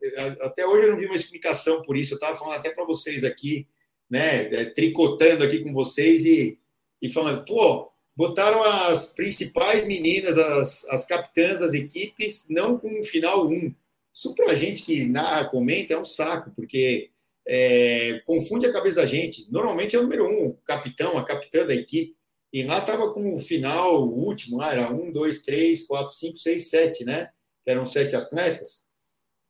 até 0.41 0.65
hoje 0.65 0.85
eu 0.85 0.91
não 0.91 0.97
vi 0.97 1.05
uma 1.05 1.15
explicação 1.15 1.81
por 1.81 1.97
isso. 1.97 2.13
Eu 2.13 2.17
estava 2.17 2.37
falando 2.37 2.59
até 2.59 2.69
para 2.69 2.85
vocês 2.85 3.23
aqui, 3.23 3.67
né? 4.09 4.53
É, 4.53 4.65
tricotando 4.65 5.43
aqui 5.43 5.59
com 5.59 5.73
vocês 5.73 6.25
e, 6.25 6.57
e 7.01 7.09
falando, 7.09 7.43
pô, 7.43 7.91
botaram 8.15 8.63
as 8.63 9.13
principais 9.13 9.85
meninas, 9.85 10.37
as, 10.37 10.85
as 10.85 11.05
capitãs 11.05 11.59
das 11.59 11.73
equipes, 11.73 12.45
não 12.49 12.79
com 12.79 12.87
um 12.87 13.03
final 13.03 13.47
um. 13.47 13.73
Isso 14.13 14.33
para 14.33 14.51
a 14.51 14.55
gente 14.55 14.83
que 14.83 15.05
narra, 15.05 15.49
comenta, 15.49 15.93
é 15.93 15.99
um 15.99 16.05
saco, 16.05 16.51
porque 16.55 17.11
é, 17.47 18.21
confunde 18.25 18.65
a 18.65 18.73
cabeça 18.73 19.01
da 19.01 19.05
gente. 19.05 19.49
Normalmente 19.49 19.95
é 19.95 19.99
o 19.99 20.03
número 20.03 20.27
um, 20.27 20.47
o 20.47 20.53
capitão, 20.65 21.17
a 21.17 21.23
capitã 21.23 21.65
da 21.65 21.73
equipe. 21.73 22.15
E 22.51 22.63
lá 22.63 22.79
estava 22.79 23.13
com 23.13 23.33
o 23.33 23.39
final, 23.39 24.03
o 24.03 24.25
último, 24.25 24.57
lá 24.57 24.71
era 24.71 24.91
um, 24.91 25.11
dois, 25.11 25.41
três, 25.41 25.85
quatro, 25.85 26.15
cinco, 26.15 26.37
seis, 26.37 26.69
sete, 26.69 27.03
né? 27.03 27.29
Eram 27.65 27.85
sete 27.85 28.15
atletas. 28.15 28.85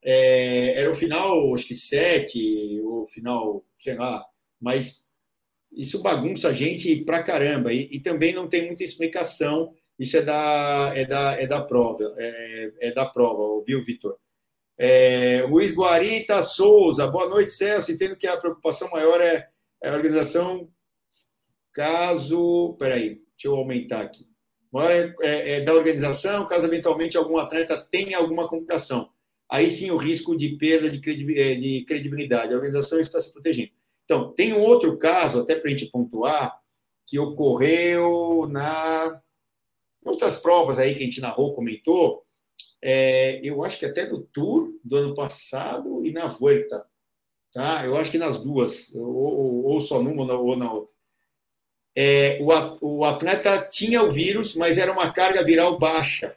É, 0.03 0.79
era 0.79 0.91
o 0.91 0.95
final, 0.95 1.53
acho 1.53 1.67
que 1.67 1.75
sete, 1.75 2.81
o 2.81 3.05
final, 3.07 3.65
sei 3.79 3.95
lá, 3.95 4.23
mas 4.59 5.05
isso 5.71 6.01
bagunça 6.01 6.49
a 6.49 6.53
gente 6.53 7.03
pra 7.03 7.23
caramba. 7.23 7.73
E, 7.73 7.87
e 7.91 7.99
também 7.99 8.33
não 8.33 8.47
tem 8.47 8.67
muita 8.67 8.83
explicação. 8.83 9.73
Isso 9.99 10.17
é 10.17 10.21
da, 10.21 10.91
é 10.95 11.05
da, 11.05 11.33
é 11.39 11.47
da 11.47 11.61
prova, 11.61 12.13
é, 12.17 12.73
é 12.81 12.91
da 12.91 13.05
prova, 13.05 13.63
viu, 13.65 13.83
Vitor? 13.83 14.17
É, 14.77 15.41
Luiz 15.49 15.73
Guarita 15.73 16.43
Souza, 16.43 17.07
boa 17.07 17.27
noite, 17.27 17.51
Celso. 17.51 17.91
Entendo 17.91 18.15
que 18.15 18.27
a 18.27 18.37
preocupação 18.37 18.89
maior 18.91 19.19
é, 19.19 19.49
é 19.81 19.89
a 19.89 19.93
organização, 19.93 20.69
caso. 21.71 22.75
Peraí, 22.77 23.21
deixa 23.31 23.47
eu 23.47 23.55
aumentar 23.55 24.01
aqui. 24.01 24.27
Maior 24.71 24.91
é, 24.91 25.15
é, 25.21 25.49
é, 25.53 25.61
da 25.61 25.73
organização, 25.73 26.45
caso 26.45 26.65
eventualmente 26.65 27.17
algum 27.17 27.37
atleta 27.37 27.77
tenha 27.89 28.17
alguma 28.17 28.47
complicação. 28.47 29.09
Aí 29.49 29.71
sim 29.71 29.89
o 29.89 29.97
risco 29.97 30.37
de 30.37 30.57
perda 30.57 30.89
de 30.91 30.97
é, 31.39 31.83
credibilidade. 31.85 32.53
A 32.53 32.57
organização 32.57 32.99
está 32.99 33.19
se 33.19 33.33
protegendo. 33.33 33.71
Então, 34.05 34.31
tem 34.33 34.53
um 34.53 34.61
outro 34.61 34.97
caso, 34.97 35.39
até 35.39 35.55
para 35.55 35.67
a 35.67 35.71
gente 35.71 35.87
pontuar, 35.87 36.61
que 37.05 37.17
ocorreu 37.17 38.47
na 38.49 39.21
outras 40.05 40.37
provas 40.39 40.79
aí 40.79 40.93
que 40.95 41.01
a 41.01 41.05
gente 41.05 41.19
narrou, 41.19 41.53
comentou, 41.53 42.23
é, 42.81 43.39
eu 43.43 43.63
acho 43.63 43.79
que 43.79 43.85
até 43.85 44.07
no 44.07 44.21
Tour 44.21 44.73
do 44.83 44.95
ano 44.95 45.13
passado 45.13 46.05
e 46.05 46.11
na 46.11 46.27
Volta. 46.27 46.85
Tá? 47.53 47.85
Eu 47.85 47.95
acho 47.97 48.11
que 48.11 48.17
nas 48.17 48.41
duas, 48.41 48.93
ou, 48.93 49.65
ou 49.65 49.81
só 49.81 50.01
numa 50.01 50.31
ou 50.33 50.55
na 50.55 50.71
outra. 50.71 50.93
É, 51.95 52.39
o, 52.39 52.99
o 52.99 53.05
atleta 53.05 53.67
tinha 53.67 54.03
o 54.03 54.11
vírus, 54.11 54.55
mas 54.55 54.77
era 54.77 54.91
uma 54.91 55.11
carga 55.11 55.43
viral 55.43 55.79
baixa. 55.79 56.35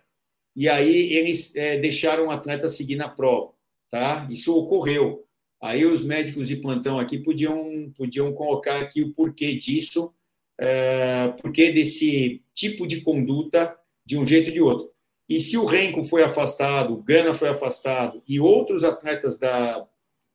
E 0.57 0.68
aí 0.68 1.12
eles 1.12 1.55
é, 1.55 1.78
deixaram 1.78 2.26
o 2.26 2.30
atleta 2.30 2.68
seguir 2.68 2.97
na 2.97 3.09
prova. 3.09 3.53
Tá? 3.91 4.26
Isso 4.30 4.57
ocorreu. 4.57 5.26
Aí 5.62 5.84
os 5.84 6.03
médicos 6.03 6.49
de 6.49 6.57
plantão 6.57 6.99
aqui 6.99 7.18
podiam, 7.18 7.93
podiam 7.95 8.32
colocar 8.32 8.80
aqui 8.80 9.03
o 9.03 9.12
porquê 9.12 9.55
disso, 9.59 10.14
é, 10.59 11.28
porquê 11.43 11.70
desse 11.70 12.43
tipo 12.55 12.86
de 12.86 13.03
conduta 13.03 13.78
de 14.07 14.16
um 14.16 14.26
jeito 14.26 14.49
ou 14.49 14.55
de 14.55 14.61
outro. 14.62 14.91
E 15.30 15.40
se 15.40 15.56
o 15.56 15.64
Renko 15.64 16.02
foi 16.02 16.24
afastado, 16.24 16.92
o 16.92 17.02
Gana 17.04 17.32
foi 17.32 17.48
afastado 17.48 18.20
e 18.28 18.40
outros 18.40 18.82
atletas 18.82 19.38
da, 19.38 19.86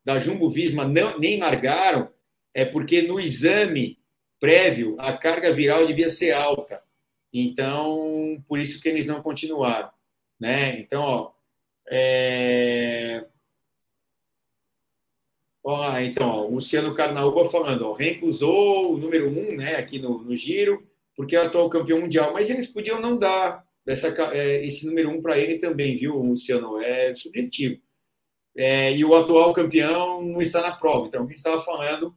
da 0.05 0.17
Jumbo 0.19 0.49
Visma 0.49 0.85
não, 0.85 1.19
nem 1.19 1.37
largaram, 1.37 2.09
é 2.53 2.63
porque 2.63 3.01
no 3.01 3.19
exame 3.19 3.99
prévio 4.39 4.95
a 4.97 5.11
carga 5.11 5.51
viral 5.51 5.85
devia 5.85 6.09
ser 6.09 6.31
alta. 6.31 6.81
Então, 7.33 8.41
por 8.47 8.57
isso 8.57 8.81
que 8.81 8.87
eles 8.87 9.05
não 9.05 9.21
continuaram. 9.21 9.91
Né? 10.39 10.79
Então, 10.79 11.01
ó, 11.01 11.31
é... 11.91 13.25
Ó, 15.61 15.99
então, 15.99 16.29
ó, 16.29 16.45
o 16.45 16.53
Luciano 16.55 16.93
Carnaúba 16.93 17.49
falando, 17.49 17.85
ó, 17.85 17.91
Renko 17.91 18.27
usou 18.27 18.93
o 18.93 18.97
número 18.97 19.27
um 19.27 19.57
né, 19.57 19.75
aqui 19.75 19.99
no, 19.99 20.23
no 20.23 20.33
giro, 20.35 20.87
porque 21.17 21.35
é 21.35 21.41
o 21.41 21.47
atual 21.47 21.69
campeão 21.69 21.99
mundial, 21.99 22.31
mas 22.31 22.49
eles 22.49 22.67
podiam 22.67 23.01
não 23.01 23.17
dar 23.17 23.64
dessa, 23.85 24.13
é, 24.33 24.65
esse 24.65 24.85
número 24.85 25.09
um 25.09 25.21
para 25.21 25.37
ele 25.37 25.57
também, 25.57 25.95
viu, 25.97 26.15
Luciano? 26.15 26.77
É 26.81 27.13
subjetivo. 27.15 27.79
É, 28.57 28.95
e 28.95 29.03
o 29.03 29.13
atual 29.13 29.53
campeão 29.53 30.21
não 30.21 30.41
está 30.41 30.61
na 30.61 30.75
prova. 30.75 31.07
Então, 31.07 31.25
que 31.25 31.33
a 31.33 31.35
gente 31.35 31.45
estava 31.45 31.61
falando 31.61 32.15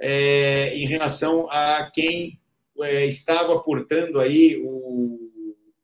é, 0.00 0.76
em 0.76 0.86
relação 0.86 1.48
a 1.50 1.90
quem 1.94 2.40
é, 2.82 3.06
estava 3.06 3.58
portando 3.60 4.20
aí 4.20 4.60
o, 4.62 5.30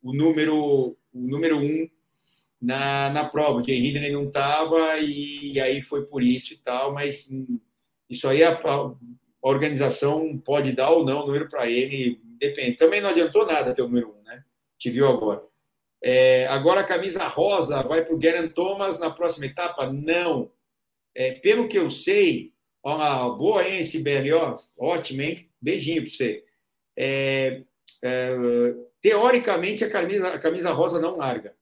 o 0.03 0.13
número 0.13 0.97
o 1.15 1.29
número 1.29 1.59
um 1.59 1.89
na, 2.61 3.11
na 3.11 3.25
prova. 3.29 3.63
Jay 3.65 3.79
Hindley 3.79 4.13
não 4.13 4.25
estava 4.25 4.99
e, 4.99 5.53
e, 5.53 5.61
aí 5.61 5.83
foi 5.83 6.07
por 6.07 6.23
isso 6.23 6.55
e 6.55 6.59
tal, 6.59 6.93
mas 6.95 7.29
isso 8.09 8.29
aí 8.29 8.43
a, 8.43 8.53
a 8.53 8.95
organização 9.43 10.39
pode 10.39 10.73
dar 10.73 10.91
ou 10.91 11.05
não 11.05 11.23
o 11.23 11.27
número 11.27 11.49
para 11.49 11.69
ele, 11.69 12.21
depende. 12.39 12.77
Também 12.77 13.01
não 13.01 13.11
adiantou 13.11 13.47
nada 13.47 13.75
ter 13.75 13.83
o 13.83 13.89
número 13.89 14.11
um? 14.11 14.22
Te 14.83 14.91
viu 14.91 15.07
agora. 15.07 15.41
É, 16.03 16.45
agora 16.49 16.81
a 16.81 16.85
camisa 16.85 17.29
rosa 17.29 17.85
vai 17.85 18.05
para 18.05 18.13
o 18.13 18.19
Garen 18.19 18.49
Thomas 18.49 18.99
na 18.99 19.11
próxima 19.11 19.47
etapa? 19.47 19.87
Não. 19.87 20.51
É, 21.15 21.35
pelo 21.35 21.69
que 21.69 21.79
eu 21.79 21.89
sei, 21.89 22.53
ó, 22.83 23.31
boa, 23.31 23.63
hein, 23.63 23.85
BL, 24.03 24.33
ó, 24.35 24.59
ótimo, 24.77 25.23
hein? 25.23 25.49
Beijinho 25.61 26.03
para 26.03 26.11
você. 26.11 26.45
É, 26.99 27.63
é, 28.03 28.75
teoricamente, 29.01 29.85
a 29.85 29.89
camisa, 29.89 30.35
a 30.35 30.39
camisa 30.41 30.73
rosa 30.73 31.01
não 31.01 31.17
larga. 31.17 31.55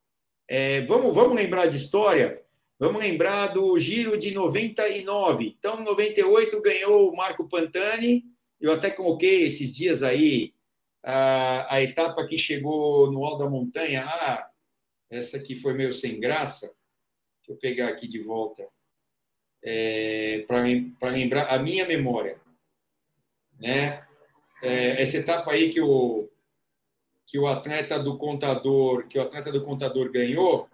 É, 0.48 0.80
vamos, 0.86 1.14
vamos 1.14 1.36
lembrar 1.36 1.66
de 1.66 1.76
história? 1.76 2.42
Vamos 2.78 3.02
lembrar 3.02 3.48
do 3.48 3.78
giro 3.78 4.16
de 4.16 4.30
99. 4.30 5.54
Então, 5.58 5.84
98 5.84 6.62
ganhou 6.62 7.12
o 7.12 7.14
Marco 7.14 7.46
Pantani. 7.46 8.24
Eu 8.58 8.72
até 8.72 8.88
coloquei 8.88 9.42
esses 9.42 9.76
dias 9.76 10.02
aí 10.02 10.54
a, 11.02 11.74
a 11.74 11.82
etapa 11.82 12.26
que 12.26 12.36
chegou 12.36 13.10
no 13.10 13.24
Alto 13.24 13.44
da 13.44 13.50
Montanha. 13.50 14.04
Ah, 14.06 14.50
essa 15.10 15.36
aqui 15.36 15.56
foi 15.56 15.74
meio 15.74 15.92
sem 15.92 16.20
graça. 16.20 16.66
Deixa 17.38 17.52
eu 17.52 17.56
pegar 17.56 17.88
aqui 17.88 18.06
de 18.06 18.22
volta. 18.22 18.66
É, 19.62 20.44
Para 20.46 21.10
lembrar 21.10 21.48
a 21.48 21.58
minha 21.58 21.86
memória. 21.86 22.40
Né? 23.58 24.06
É, 24.62 25.02
essa 25.02 25.18
etapa 25.18 25.52
aí 25.52 25.70
que 25.70 25.80
o, 25.80 26.30
que 27.26 27.38
o 27.38 27.46
atleta 27.46 27.98
do 27.98 28.18
contador 28.18 29.06
que 29.06 29.18
o 29.18 29.22
atleta 29.22 29.52
do 29.52 29.62
contador 29.62 30.10
ganhou 30.10 30.68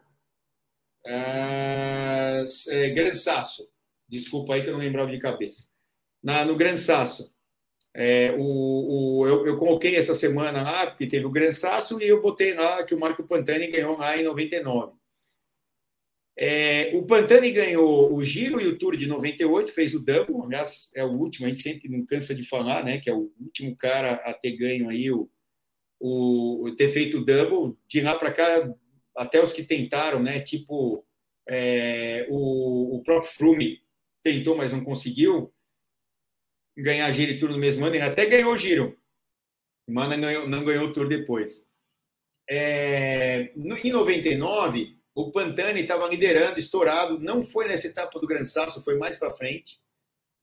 é, 1.05 2.45
é, 2.68 2.91
Gran 2.91 3.12
Sasso 3.12 3.68
desculpa 4.09 4.55
aí 4.55 4.62
que 4.62 4.68
eu 4.68 4.72
não 4.72 4.81
lembrava 4.81 5.11
de 5.11 5.18
cabeça 5.18 5.68
Na, 6.22 6.45
no 6.45 6.57
Gran 6.57 6.77
Sasso 6.77 7.33
é, 7.99 8.34
o, 8.36 9.20
o, 9.20 9.26
eu, 9.26 9.47
eu, 9.47 9.57
coloquei 9.57 9.97
essa 9.97 10.14
semana 10.14 10.62
lá, 10.62 10.86
porque 10.86 11.07
teve 11.07 11.24
o 11.24 11.30
Gran 11.30 11.51
Sasso, 11.51 11.99
e 11.99 12.07
eu 12.07 12.20
botei 12.20 12.53
lá 12.53 12.84
que 12.84 12.94
o 12.94 13.01
Marco 13.01 13.24
Pantani 13.24 13.68
ganhou 13.68 13.97
lá 13.97 14.18
em 14.18 14.22
99. 14.22 14.92
É, 16.38 16.90
o 16.94 17.07
Pantani 17.07 17.51
ganhou 17.51 18.14
o 18.14 18.22
Giro 18.22 18.61
e 18.61 18.66
o 18.66 18.76
Tour 18.76 18.97
de 18.97 19.07
98, 19.07 19.72
fez 19.72 19.94
o 19.94 20.01
double, 20.01 20.42
aliás, 20.44 20.90
é 20.94 21.03
o 21.03 21.12
último, 21.12 21.47
a 21.47 21.49
gente 21.49 21.62
sempre 21.62 21.88
não 21.88 22.05
cansa 22.05 22.34
de 22.34 22.42
falar, 22.42 22.84
né? 22.84 22.99
Que 22.99 23.09
é 23.09 23.14
o 23.14 23.32
último 23.40 23.74
cara 23.74 24.16
a 24.16 24.34
ter 24.34 24.53
ganho 24.59 24.90
aí, 24.90 25.11
o, 25.11 25.26
o 25.99 26.70
ter 26.76 26.90
feito 26.90 27.16
o 27.16 27.24
double. 27.24 27.78
De 27.88 28.03
lá 28.03 28.14
para 28.14 28.30
cá, 28.30 28.74
até 29.16 29.42
os 29.42 29.55
que 29.55 29.62
tentaram, 29.62 30.22
né? 30.22 30.40
Tipo 30.40 31.03
é, 31.49 32.26
o, 32.28 32.97
o 32.97 33.03
próprio 33.03 33.32
Froome 33.32 33.80
tentou, 34.22 34.55
mas 34.55 34.70
não 34.70 34.84
conseguiu 34.84 35.51
ganhar 36.77 37.11
Giro 37.12 37.33
e 37.33 37.39
Tour 37.39 37.51
no 37.51 37.59
mesmo 37.59 37.85
ano. 37.85 37.95
Ele 37.95 38.05
até 38.05 38.27
ganhou 38.27 38.53
o 38.53 38.57
Giro, 38.57 38.97
mas 39.89 40.09
não 40.09 40.20
ganhou, 40.20 40.49
não 40.49 40.64
ganhou 40.64 40.87
o 40.87 40.93
Tour 40.93 41.09
depois. 41.09 41.64
É, 42.49 43.53
no, 43.57 43.77
em 43.77 43.91
99 43.91 44.97
o 45.14 45.33
Pantani 45.33 45.81
estava 45.81 46.07
liderando, 46.07 46.59
estourado. 46.59 47.18
Não 47.18 47.43
foi 47.43 47.66
nessa 47.66 47.87
etapa 47.87 48.20
do 48.20 48.27
Gran 48.27 48.45
Sasso, 48.45 48.85
foi 48.85 48.99
mais 48.99 49.16
para 49.16 49.31
frente. 49.31 49.81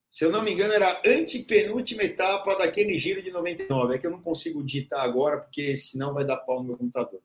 Se 0.09 0.25
eu 0.25 0.31
não 0.31 0.41
me 0.41 0.51
engano, 0.51 0.73
era 0.73 0.91
a 0.91 1.01
antepenúltima 1.05 2.03
etapa 2.03 2.55
daquele 2.55 2.97
giro 2.97 3.21
de 3.21 3.31
99. 3.31 3.95
É 3.95 3.97
que 3.99 4.07
eu 4.07 4.11
não 4.11 4.21
consigo 4.21 4.63
digitar 4.63 5.01
agora, 5.01 5.39
porque 5.39 5.75
senão 5.77 6.13
vai 6.13 6.25
dar 6.25 6.37
pau 6.37 6.59
no 6.59 6.69
meu 6.69 6.77
computador. 6.77 7.21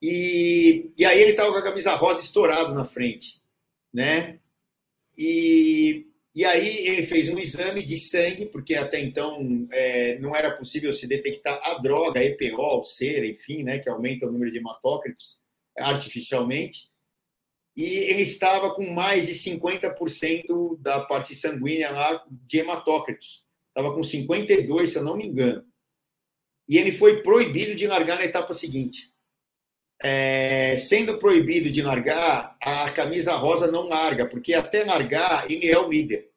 E, 0.00 0.92
e 0.96 1.04
aí 1.04 1.20
ele 1.20 1.32
estava 1.32 1.50
com 1.50 1.58
a 1.58 1.62
camisa 1.62 1.94
rosa 1.94 2.20
estourado 2.20 2.72
na 2.72 2.84
frente, 2.84 3.42
né? 3.92 4.38
E, 5.16 6.06
e 6.38 6.44
aí 6.44 6.86
ele 6.86 7.04
fez 7.04 7.28
um 7.28 7.36
exame 7.36 7.82
de 7.82 7.96
sangue, 7.96 8.46
porque 8.46 8.76
até 8.76 9.00
então 9.00 9.66
é, 9.72 10.20
não 10.20 10.36
era 10.36 10.54
possível 10.54 10.92
se 10.92 11.08
detectar 11.08 11.60
a 11.64 11.78
droga, 11.78 12.22
EPO, 12.22 12.84
cera, 12.84 13.26
enfim, 13.26 13.64
né? 13.64 13.80
Que 13.80 13.88
aumenta 13.88 14.24
o 14.24 14.30
número 14.30 14.52
de 14.52 14.58
hematócritos 14.58 15.36
artificialmente, 15.76 16.88
e 17.76 17.82
ele 17.82 18.22
estava 18.22 18.72
com 18.72 18.88
mais 18.88 19.26
de 19.26 19.34
50% 19.34 20.80
da 20.80 21.00
parte 21.00 21.34
sanguínea 21.34 21.90
lá 21.90 22.24
de 22.30 22.58
hematócritos. 22.58 23.44
Estava 23.66 23.92
com 23.92 24.04
52, 24.04 24.90
se 24.90 24.96
eu 24.96 25.02
não 25.02 25.16
me 25.16 25.26
engano. 25.26 25.66
E 26.68 26.78
ele 26.78 26.92
foi 26.92 27.20
proibido 27.20 27.74
de 27.74 27.88
largar 27.88 28.16
na 28.16 28.24
etapa 28.24 28.54
seguinte. 28.54 29.12
É, 30.00 30.76
sendo 30.76 31.18
proibido 31.18 31.68
de 31.68 31.82
largar, 31.82 32.56
a 32.60 32.88
camisa 32.92 33.32
rosa 33.32 33.68
não 33.68 33.88
larga, 33.88 34.24
porque 34.24 34.54
até 34.54 34.84
largar 34.84 35.50
ele 35.50 35.68
é 35.68 35.76
o 35.76 35.88
líder. 35.88 36.27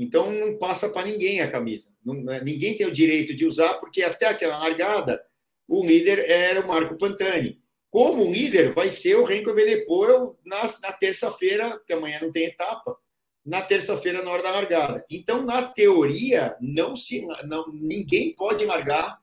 Então 0.00 0.32
não 0.32 0.58
passa 0.58 0.88
para 0.88 1.06
ninguém 1.06 1.40
a 1.40 1.50
camisa. 1.50 1.90
Não, 2.04 2.14
ninguém 2.42 2.76
tem 2.76 2.86
o 2.86 2.92
direito 2.92 3.34
de 3.34 3.46
usar, 3.46 3.74
porque 3.74 4.02
até 4.02 4.26
aquela 4.26 4.58
largada 4.58 5.22
o 5.68 5.84
líder 5.84 6.28
era 6.28 6.60
o 6.60 6.66
Marco 6.66 6.96
Pantani 6.96 7.60
como 7.90 8.30
líder 8.30 8.72
vai 8.72 8.88
ser 8.88 9.16
o 9.16 9.24
Renko 9.24 9.50
Evenepoel 9.50 10.38
na, 10.46 10.62
na 10.80 10.92
terça-feira, 10.92 11.78
que 11.84 11.92
amanhã 11.92 12.20
não 12.22 12.30
tem 12.30 12.44
etapa, 12.44 12.96
na 13.44 13.60
terça-feira 13.60 14.22
na 14.22 14.30
hora 14.30 14.44
da 14.44 14.52
largada. 14.52 15.04
Então, 15.10 15.44
na 15.44 15.62
teoria, 15.62 16.56
não 16.60 16.94
se 16.94 17.26
não, 17.44 17.66
ninguém 17.72 18.32
pode 18.34 18.64
largar 18.64 19.18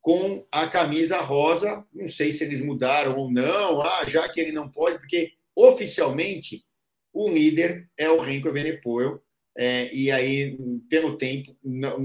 com 0.00 0.46
a 0.52 0.68
camisa 0.68 1.20
rosa. 1.22 1.84
Não 1.92 2.06
sei 2.06 2.32
se 2.32 2.44
eles 2.44 2.64
mudaram 2.64 3.18
ou 3.18 3.32
não, 3.32 3.82
ah, 3.82 4.04
já 4.06 4.28
que 4.28 4.40
ele 4.40 4.52
não 4.52 4.70
pode, 4.70 4.98
porque 4.98 5.32
oficialmente 5.56 6.64
o 7.12 7.28
líder 7.28 7.90
é 7.98 8.08
o 8.08 8.20
Renko 8.20 8.48
Evenepoel, 8.48 9.23
é, 9.56 9.94
e 9.94 10.10
aí, 10.10 10.58
pelo 10.88 11.16
tempo, 11.16 11.56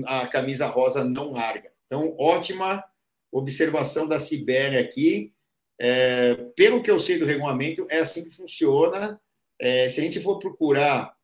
a 0.05 0.27
camisa 0.27 0.67
rosa 0.67 1.03
não 1.03 1.31
larga. 1.31 1.71
Então, 1.85 2.15
ótima 2.17 2.83
observação 3.31 4.07
da 4.07 4.19
Sibéria 4.19 4.79
aqui. 4.79 5.33
É, 5.79 6.35
pelo 6.55 6.81
que 6.81 6.91
eu 6.91 6.99
sei 6.99 7.17
do 7.17 7.25
regulamento, 7.25 7.87
é 7.89 7.99
assim 7.99 8.23
que 8.25 8.35
funciona. 8.35 9.19
É, 9.57 9.89
se 9.89 9.99
a 9.99 10.03
gente 10.03 10.19
for 10.19 10.37
procurar 10.37 11.15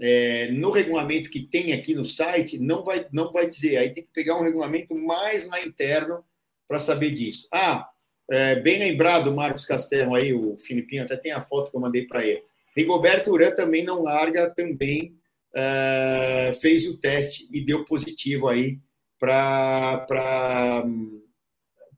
é, 0.00 0.50
no 0.52 0.70
regulamento 0.70 1.30
que 1.30 1.40
tem 1.40 1.72
aqui 1.72 1.94
no 1.94 2.04
site, 2.04 2.58
não 2.58 2.82
vai, 2.82 3.06
não 3.12 3.30
vai 3.30 3.46
dizer. 3.46 3.76
Aí 3.76 3.90
tem 3.90 4.02
que 4.02 4.10
pegar 4.12 4.36
um 4.36 4.42
regulamento 4.42 4.96
mais 4.96 5.46
lá 5.46 5.60
interno 5.62 6.24
para 6.66 6.78
saber 6.78 7.12
disso. 7.12 7.48
Ah, 7.52 7.88
é, 8.30 8.56
bem 8.56 8.78
lembrado, 8.78 9.34
Marcos 9.34 9.64
Castelo 9.64 10.14
aí, 10.14 10.34
o 10.34 10.56
Filipinho, 10.56 11.04
até 11.04 11.16
tem 11.16 11.32
a 11.32 11.40
foto 11.40 11.70
que 11.70 11.76
eu 11.76 11.80
mandei 11.80 12.06
para 12.06 12.26
ele. 12.26 12.42
Rigoberto 12.76 13.30
Urã 13.30 13.50
também 13.50 13.84
não 13.84 14.02
larga, 14.02 14.50
também 14.50 15.17
é, 15.60 16.52
fez 16.60 16.86
o 16.86 16.96
teste 16.96 17.48
e 17.52 17.60
deu 17.60 17.84
positivo 17.84 18.46
aí 18.46 18.78
para 19.18 20.06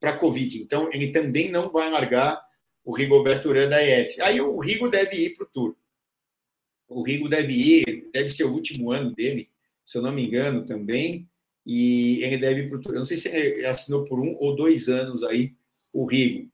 a 0.03 0.13
Covid. 0.15 0.63
Então, 0.63 0.89
ele 0.91 1.13
também 1.13 1.51
não 1.51 1.71
vai 1.71 1.91
largar 1.91 2.43
o 2.83 2.97
Rigoberto 2.97 3.51
Urã 3.51 3.69
da 3.69 3.85
EF. 3.85 4.19
Aí 4.23 4.41
o 4.41 4.59
Rigo 4.59 4.89
deve 4.89 5.15
ir 5.15 5.35
para 5.37 5.45
o 5.45 5.47
Tour. 5.47 5.77
O 6.89 7.03
Rigo 7.03 7.29
deve 7.29 7.53
ir, 7.53 8.09
deve 8.11 8.31
ser 8.31 8.45
o 8.45 8.53
último 8.53 8.91
ano 8.93 9.15
dele, 9.15 9.51
se 9.85 9.99
eu 9.99 10.03
não 10.03 10.11
me 10.11 10.25
engano, 10.27 10.65
também. 10.65 11.29
E 11.67 12.25
ele 12.25 12.39
deve 12.39 12.63
ir 12.63 12.69
para 12.69 12.79
o 12.79 12.81
Tour. 12.81 12.95
Eu 12.95 13.01
não 13.01 13.05
sei 13.05 13.19
se 13.19 13.29
ele 13.29 13.67
assinou 13.67 14.05
por 14.05 14.19
um 14.19 14.35
ou 14.41 14.57
dois 14.57 14.89
anos 14.89 15.23
aí 15.23 15.55
o 15.93 16.07
Rigo. 16.07 16.51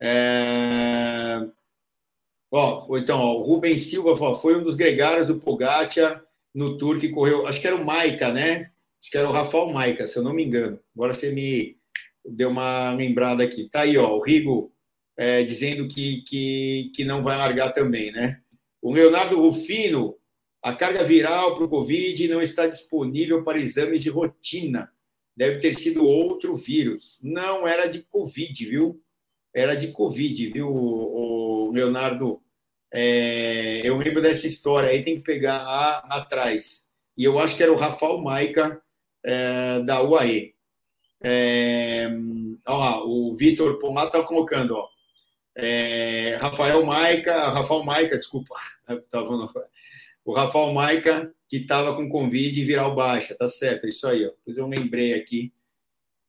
É... 0.00 1.44
Ó, 2.48 2.96
então, 2.96 3.18
ó, 3.18 3.40
o 3.40 3.42
Rubens 3.42 3.82
Silva 3.82 4.12
ó, 4.12 4.34
foi 4.36 4.56
um 4.56 4.62
dos 4.62 4.76
gregários 4.76 5.26
do 5.26 5.40
Pogacar 5.40 6.27
no 6.54 6.76
Tour 6.78 6.98
que 6.98 7.08
correu. 7.08 7.46
Acho 7.46 7.60
que 7.60 7.66
era 7.66 7.76
o 7.76 7.84
Maica, 7.84 8.32
né? 8.32 8.70
Acho 9.00 9.10
que 9.10 9.18
era 9.18 9.28
o 9.28 9.32
Rafael 9.32 9.70
Maica, 9.70 10.06
se 10.06 10.16
eu 10.16 10.22
não 10.22 10.32
me 10.32 10.44
engano. 10.44 10.78
Agora 10.94 11.14
você 11.14 11.30
me, 11.30 11.76
deu 12.24 12.50
uma 12.50 12.92
lembrada 12.94 13.42
aqui. 13.42 13.68
Tá 13.68 13.82
aí, 13.82 13.96
ó, 13.96 14.16
o 14.16 14.22
Rigo 14.22 14.72
é, 15.16 15.42
dizendo 15.42 15.88
que, 15.88 16.22
que, 16.22 16.92
que 16.94 17.04
não 17.04 17.22
vai 17.22 17.36
largar 17.36 17.72
também, 17.72 18.10
né? 18.12 18.40
O 18.80 18.92
Leonardo 18.92 19.40
Rufino, 19.40 20.16
a 20.62 20.74
carga 20.74 21.04
viral 21.04 21.54
para 21.54 21.64
o 21.64 21.68
Covid 21.68 22.28
não 22.28 22.42
está 22.42 22.66
disponível 22.66 23.44
para 23.44 23.58
exames 23.58 24.02
de 24.02 24.10
rotina. 24.10 24.90
Deve 25.36 25.58
ter 25.58 25.74
sido 25.74 26.04
outro 26.04 26.54
vírus. 26.56 27.18
Não 27.22 27.66
era 27.66 27.86
de 27.86 28.02
Covid, 28.02 28.64
viu? 28.66 29.00
Era 29.54 29.74
de 29.74 29.88
Covid, 29.88 30.50
viu, 30.50 30.68
o 30.68 31.70
Leonardo? 31.72 32.42
É, 32.92 33.82
eu 33.84 33.96
lembro 33.96 34.22
dessa 34.22 34.46
história 34.46 34.90
aí, 34.90 35.02
tem 35.02 35.16
que 35.16 35.22
pegar 35.22 35.58
a, 35.58 36.16
atrás. 36.16 36.86
E 37.16 37.24
eu 37.24 37.38
acho 37.38 37.56
que 37.56 37.62
era 37.62 37.72
o 37.72 37.76
Rafael 37.76 38.18
Maica 38.18 38.80
é, 39.24 39.80
da 39.80 40.02
UAE. 40.02 40.54
É, 41.22 42.08
ó 42.66 43.04
o 43.06 43.36
Vitor 43.36 43.78
Pomar 43.78 44.06
está 44.06 44.22
colocando, 44.22 44.74
ó. 44.76 44.88
É, 45.56 46.36
Rafael 46.36 46.84
Maica, 46.84 47.48
Rafael 47.48 47.82
Maica, 47.82 48.16
desculpa, 48.16 48.54
tava 49.10 49.50
o 50.24 50.32
Rafael 50.32 50.72
Maica 50.72 51.34
que 51.48 51.56
estava 51.56 51.96
com 51.96 52.08
Covid 52.08 52.60
e 52.60 52.64
viral 52.64 52.94
baixa, 52.94 53.34
tá 53.34 53.48
certo, 53.48 53.86
é 53.86 53.88
isso 53.88 54.06
aí, 54.06 54.24
ó. 54.26 54.30
Depois 54.30 54.56
eu 54.58 54.66
lembrei 54.66 55.14
aqui 55.14 55.52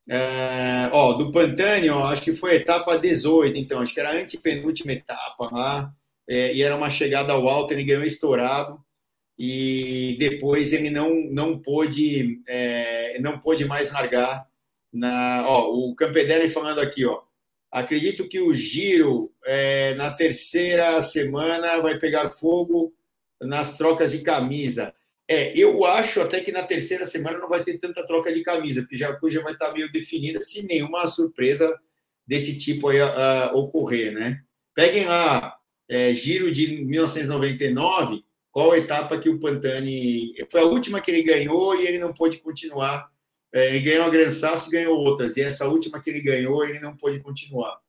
É, 0.10 0.90
ó, 0.92 1.14
do 1.14 1.32
Pantani, 1.32 1.90
ó, 1.90 2.06
acho 2.06 2.24
que 2.24 2.34
foi 2.34 2.52
a 2.52 2.56
etapa 2.56 2.98
18, 2.98 3.58
então, 3.58 3.82
acho 3.82 3.94
que 3.94 4.00
era 4.00 4.10
a 4.12 4.16
antepenúltima 4.16 4.94
etapa 4.94 5.50
lá, 5.52 5.94
é, 6.30 6.54
e 6.54 6.62
era 6.62 6.76
uma 6.76 6.92
chegada 6.92 7.34
ao 7.34 7.50
alto, 7.50 7.74
ele 7.74 7.84
ganhou 7.84 8.04
estourado, 8.04 8.80
e 9.38 10.16
depois 10.20 10.72
ele 10.74 10.92
não, 10.92 11.10
não 11.32 11.58
pôde 11.58 12.42
é, 12.48 13.18
não 13.20 13.40
pôde 13.40 13.66
mais 13.66 13.92
largar 13.92 14.46
na 14.94 15.46
ó, 15.48 15.72
o 15.74 15.96
Campedelli 15.96 16.50
falando 16.50 16.80
aqui 16.80 17.06
ó. 17.06 17.22
Acredito 17.72 18.28
que 18.28 18.40
o 18.40 18.54
giro 18.54 19.32
é, 19.46 19.94
na 19.96 20.12
terceira 20.12 21.02
semana 21.02 21.82
vai 21.82 21.98
pegar 22.00 22.32
fogo 22.32 22.94
nas 23.42 23.78
trocas 23.78 24.12
de 24.12 24.20
camisa. 24.20 24.94
É, 25.28 25.56
eu 25.58 25.86
acho 25.86 26.20
até 26.22 26.42
que 26.42 26.52
na 26.52 26.64
terceira 26.64 27.06
semana 27.06 27.38
não 27.38 27.48
vai 27.48 27.64
ter 27.64 27.78
tanta 27.78 28.06
troca 28.06 28.34
de 28.34 28.42
camisa, 28.42 28.82
porque 28.82 28.98
já 28.98 29.16
coisa 29.18 29.42
vai 29.42 29.54
estar 29.54 29.72
meio 29.72 29.92
definida, 29.92 30.42
se 30.42 30.64
nenhuma 30.64 31.08
surpresa 31.08 31.80
desse 32.26 32.58
tipo 32.58 32.90
aí, 32.90 33.00
ocorrer, 33.54 34.12
né? 34.12 34.42
Peguem 34.74 35.06
lá, 35.06 35.59
é, 35.90 36.14
giro 36.14 36.52
de 36.52 36.86
1999, 36.86 38.24
qual 38.52 38.76
etapa 38.76 39.18
que 39.18 39.30
o 39.30 39.40
Pantani... 39.40 40.34
Foi 40.52 40.62
a 40.62 40.66
última 40.66 41.02
que 41.02 41.12
ele 41.12 41.24
ganhou 41.24 41.76
e 41.76 41.88
ele 41.88 42.00
não 42.00 42.14
pôde 42.14 42.38
continuar. 42.38 43.10
É, 43.52 43.70
ele 43.70 43.80
ganhou 43.80 44.06
a 44.06 44.10
Gran 44.10 44.30
Sasso 44.30 44.70
e 44.70 44.72
ganhou 44.72 44.98
outras, 44.98 45.36
e 45.36 45.42
essa 45.42 45.68
última 45.68 46.00
que 46.00 46.10
ele 46.10 46.22
ganhou, 46.22 46.64
ele 46.64 46.80
não 46.80 46.96
pôde 46.96 47.20
continuar. 47.20 47.80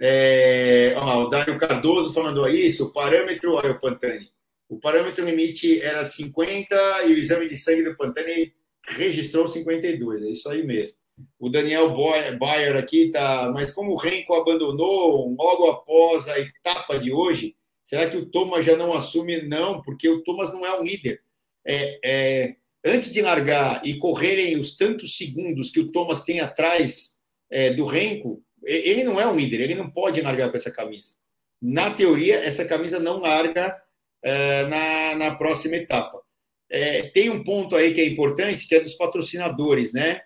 É, 0.00 0.94
ó, 0.96 1.24
o 1.24 1.30
Dário 1.30 1.56
Cardoso 1.56 2.12
falando 2.12 2.46
isso, 2.48 2.86
o 2.86 2.92
parâmetro, 2.92 3.54
olha 3.54 3.70
o 3.70 3.78
Pantani, 3.78 4.30
o 4.68 4.78
parâmetro 4.78 5.24
limite 5.24 5.80
era 5.80 6.04
50 6.04 7.04
e 7.06 7.14
o 7.14 7.18
exame 7.18 7.48
de 7.48 7.56
sangue 7.56 7.84
do 7.84 7.94
Pantani 7.94 8.52
registrou 8.88 9.46
52. 9.46 10.22
É 10.22 10.30
isso 10.30 10.48
aí 10.48 10.64
mesmo. 10.64 10.98
O 11.38 11.48
Daniel 11.48 11.94
Bayer 12.38 12.76
aqui 12.76 13.10
tá. 13.10 13.50
Mas 13.52 13.72
como 13.72 13.92
o 13.92 13.96
Renko 13.96 14.34
abandonou 14.34 15.34
logo 15.38 15.66
após 15.70 16.28
a 16.28 16.38
etapa 16.38 16.98
de 16.98 17.12
hoje, 17.12 17.56
será 17.84 18.08
que 18.08 18.16
o 18.16 18.26
Thomas 18.26 18.64
já 18.64 18.76
não 18.76 18.92
assume? 18.92 19.42
Não, 19.42 19.80
porque 19.80 20.08
o 20.08 20.22
Thomas 20.22 20.52
não 20.52 20.64
é 20.64 20.78
um 20.78 20.84
líder. 20.84 21.22
É, 21.66 21.98
é, 22.04 22.56
antes 22.84 23.12
de 23.12 23.22
largar 23.22 23.82
e 23.84 23.98
correrem 23.98 24.58
os 24.58 24.76
tantos 24.76 25.16
segundos 25.16 25.70
que 25.70 25.80
o 25.80 25.90
Thomas 25.90 26.22
tem 26.22 26.40
atrás 26.40 27.16
é, 27.50 27.70
do 27.70 27.84
Renko, 27.84 28.42
ele 28.64 29.04
não 29.04 29.20
é 29.20 29.26
um 29.26 29.36
líder, 29.36 29.60
ele 29.60 29.74
não 29.74 29.90
pode 29.90 30.20
largar 30.20 30.50
com 30.50 30.56
essa 30.56 30.70
camisa. 30.70 31.14
Na 31.60 31.90
teoria, 31.90 32.36
essa 32.36 32.64
camisa 32.64 32.98
não 32.98 33.20
larga 33.20 33.80
é, 34.22 34.64
na, 34.64 35.14
na 35.16 35.36
próxima 35.36 35.76
etapa. 35.76 36.20
É, 36.70 37.04
tem 37.10 37.30
um 37.30 37.44
ponto 37.44 37.76
aí 37.76 37.94
que 37.94 38.00
é 38.00 38.06
importante, 38.06 38.66
que 38.66 38.74
é 38.74 38.80
dos 38.80 38.94
patrocinadores, 38.94 39.92
né? 39.92 40.22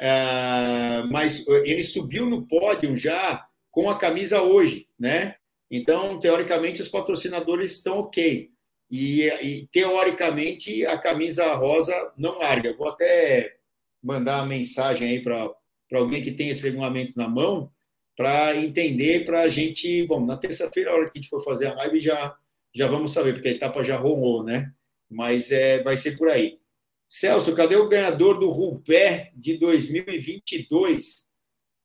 É, 0.00 1.02
mas 1.10 1.46
ele 1.46 1.82
subiu 1.82 2.24
no 2.24 2.46
pódio 2.46 2.96
já 2.96 3.46
com 3.70 3.90
a 3.90 3.98
camisa 3.98 4.42
hoje, 4.42 4.88
né? 4.98 5.36
Então, 5.70 6.18
teoricamente, 6.18 6.80
os 6.80 6.88
patrocinadores 6.88 7.72
estão 7.72 7.98
ok. 7.98 8.50
E, 8.90 9.22
e 9.42 9.68
teoricamente, 9.70 10.84
a 10.86 10.98
camisa 10.98 11.54
rosa 11.54 11.94
não 12.16 12.38
larga. 12.38 12.74
Vou 12.76 12.88
até 12.88 13.56
mandar 14.02 14.38
uma 14.38 14.46
mensagem 14.46 15.08
aí 15.08 15.22
para 15.22 15.54
alguém 15.92 16.22
que 16.22 16.32
tem 16.32 16.48
esse 16.48 16.62
regulamento 16.62 17.12
na 17.16 17.28
mão, 17.28 17.70
para 18.16 18.56
entender, 18.56 19.24
para 19.24 19.42
a 19.42 19.48
gente. 19.48 20.06
Bom, 20.06 20.24
na 20.24 20.36
terça-feira, 20.36 20.90
a 20.90 20.94
hora 20.94 21.04
que 21.08 21.18
a 21.18 21.20
gente 21.20 21.30
for 21.30 21.44
fazer 21.44 21.66
a 21.68 21.74
live, 21.74 22.00
já 22.00 22.36
já 22.72 22.86
vamos 22.86 23.12
saber, 23.12 23.34
porque 23.34 23.48
a 23.48 23.52
etapa 23.52 23.82
já 23.82 23.96
rolou, 23.96 24.44
né? 24.44 24.72
Mas 25.08 25.50
é, 25.50 25.82
vai 25.82 25.96
ser 25.96 26.16
por 26.16 26.28
aí. 26.28 26.59
Celso, 27.12 27.52
cadê 27.56 27.74
o 27.74 27.88
ganhador 27.88 28.38
do 28.38 28.48
Rupé 28.48 29.32
de 29.34 29.58
2022? 29.58 31.26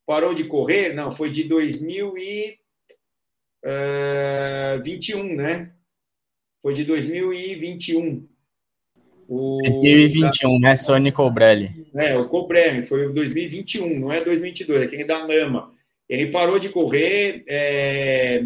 Parou 0.05 0.35
de 0.35 0.43
correr? 0.43 0.93
Não, 0.93 1.11
foi 1.11 1.31
de 1.31 1.45
2021, 1.45 2.59
é, 3.63 5.33
né? 5.35 5.73
Foi 6.61 6.75
de 6.75 6.83
2021. 6.83 8.29
O... 9.27 9.57
2021, 9.63 10.59
né? 10.59 10.75
Sony 10.75 11.11
Cobrelli. 11.11 11.87
É, 11.95 12.15
o 12.15 12.29
Cobrelli, 12.29 12.85
foi 12.85 13.11
2021, 13.11 13.99
não 13.99 14.13
é 14.13 14.23
2022, 14.23 14.83
é 14.83 14.87
quem 14.87 15.07
da 15.07 15.25
Lama. 15.25 15.73
Ele 16.07 16.27
parou 16.27 16.59
de 16.59 16.69
correr, 16.69 17.43
é, 17.47 18.43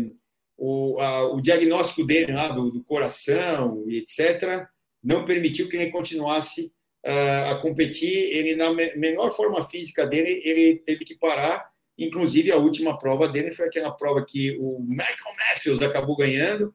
o, 0.57 0.97
a, 1.01 1.34
o 1.34 1.41
diagnóstico 1.41 2.05
dele 2.05 2.32
lá 2.32 2.47
do, 2.53 2.71
do, 2.71 2.82
coração 2.86 3.84
e 3.86 3.97
etc., 3.97 4.65
não 5.04 5.26
permitiu 5.26 5.68
que 5.70 5.76
ele 5.76 5.91
continuasse 5.91 6.72
uh, 7.06 7.52
a 7.52 7.60
competir. 7.62 8.14
Ele, 8.36 8.56
na 8.56 8.74
me, 8.74 8.95
menor 8.95 9.36
forma 9.36 9.68
física 9.68 10.06
dele, 10.06 10.41
ele 10.43 10.76
teve 10.78 11.06
que 11.06 11.16
parar. 11.16 11.70
Inclusive, 11.97 12.52
a 12.52 12.58
última 12.58 12.97
prova 12.97 13.28
dele 13.28 13.52
foi 13.52 13.68
aquela 13.68 13.91
prova 13.91 14.26
que 14.26 14.58
o 14.60 14.80
Michael 14.80 15.36
Matthews 15.38 15.82
acabou 15.82 16.16
ganhando, 16.16 16.74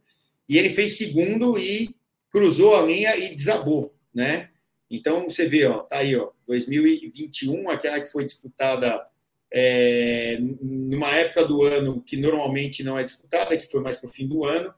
e 0.48 0.58
ele 0.58 0.68
fez 0.68 0.98
segundo 0.98 1.58
e 1.58 1.94
cruzou 2.30 2.76
a 2.76 2.82
linha 2.82 3.16
e 3.16 3.34
desabou, 3.34 3.94
né? 4.14 4.50
Então, 4.90 5.24
você 5.24 5.46
vê, 5.46 5.64
ó, 5.64 5.78
tá 5.78 5.98
aí, 5.98 6.14
ó, 6.14 6.30
2021, 6.46 7.70
aquela 7.70 8.00
que 8.00 8.12
foi 8.12 8.24
disputada 8.24 9.02
é, 9.50 10.38
numa 10.60 11.08
época 11.10 11.44
do 11.46 11.62
ano 11.62 12.02
que 12.02 12.16
normalmente 12.16 12.82
não 12.82 12.98
é 12.98 13.04
disputada, 13.04 13.56
que 13.56 13.70
foi 13.70 13.80
mais 13.80 13.96
para 13.96 14.10
o 14.10 14.12
fim 14.12 14.26
do 14.26 14.44
ano. 14.44 14.74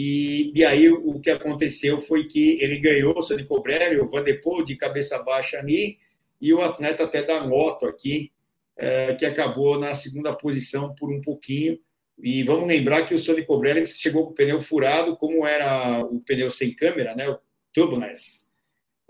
E, 0.00 0.52
e 0.54 0.64
aí 0.64 0.88
o 0.88 1.18
que 1.18 1.28
aconteceu 1.28 2.00
foi 2.00 2.22
que 2.28 2.62
ele 2.62 2.78
ganhou 2.78 3.18
o 3.18 3.20
Sani 3.20 3.42
Cobrelli, 3.42 3.98
o 3.98 4.08
Van 4.08 4.22
de 4.64 4.76
cabeça 4.76 5.20
baixa 5.24 5.58
ali, 5.58 5.98
e 6.40 6.54
o 6.54 6.60
atleta 6.60 7.02
até 7.02 7.20
da 7.24 7.44
moto 7.44 7.84
aqui, 7.84 8.30
é, 8.76 9.12
que 9.14 9.26
acabou 9.26 9.76
na 9.76 9.96
segunda 9.96 10.32
posição 10.32 10.94
por 10.94 11.12
um 11.12 11.20
pouquinho. 11.20 11.80
E 12.16 12.44
vamos 12.44 12.68
lembrar 12.68 13.06
que 13.06 13.14
o 13.14 13.18
Sony 13.18 13.44
Cobrelli 13.44 13.84
chegou 13.86 14.26
com 14.26 14.30
o 14.30 14.34
pneu 14.34 14.60
furado, 14.60 15.16
como 15.16 15.44
era 15.44 16.00
o 16.04 16.20
pneu 16.20 16.48
sem 16.48 16.72
câmera, 16.72 17.16
né, 17.16 17.28
o 17.28 17.36
tubeless, 17.72 18.46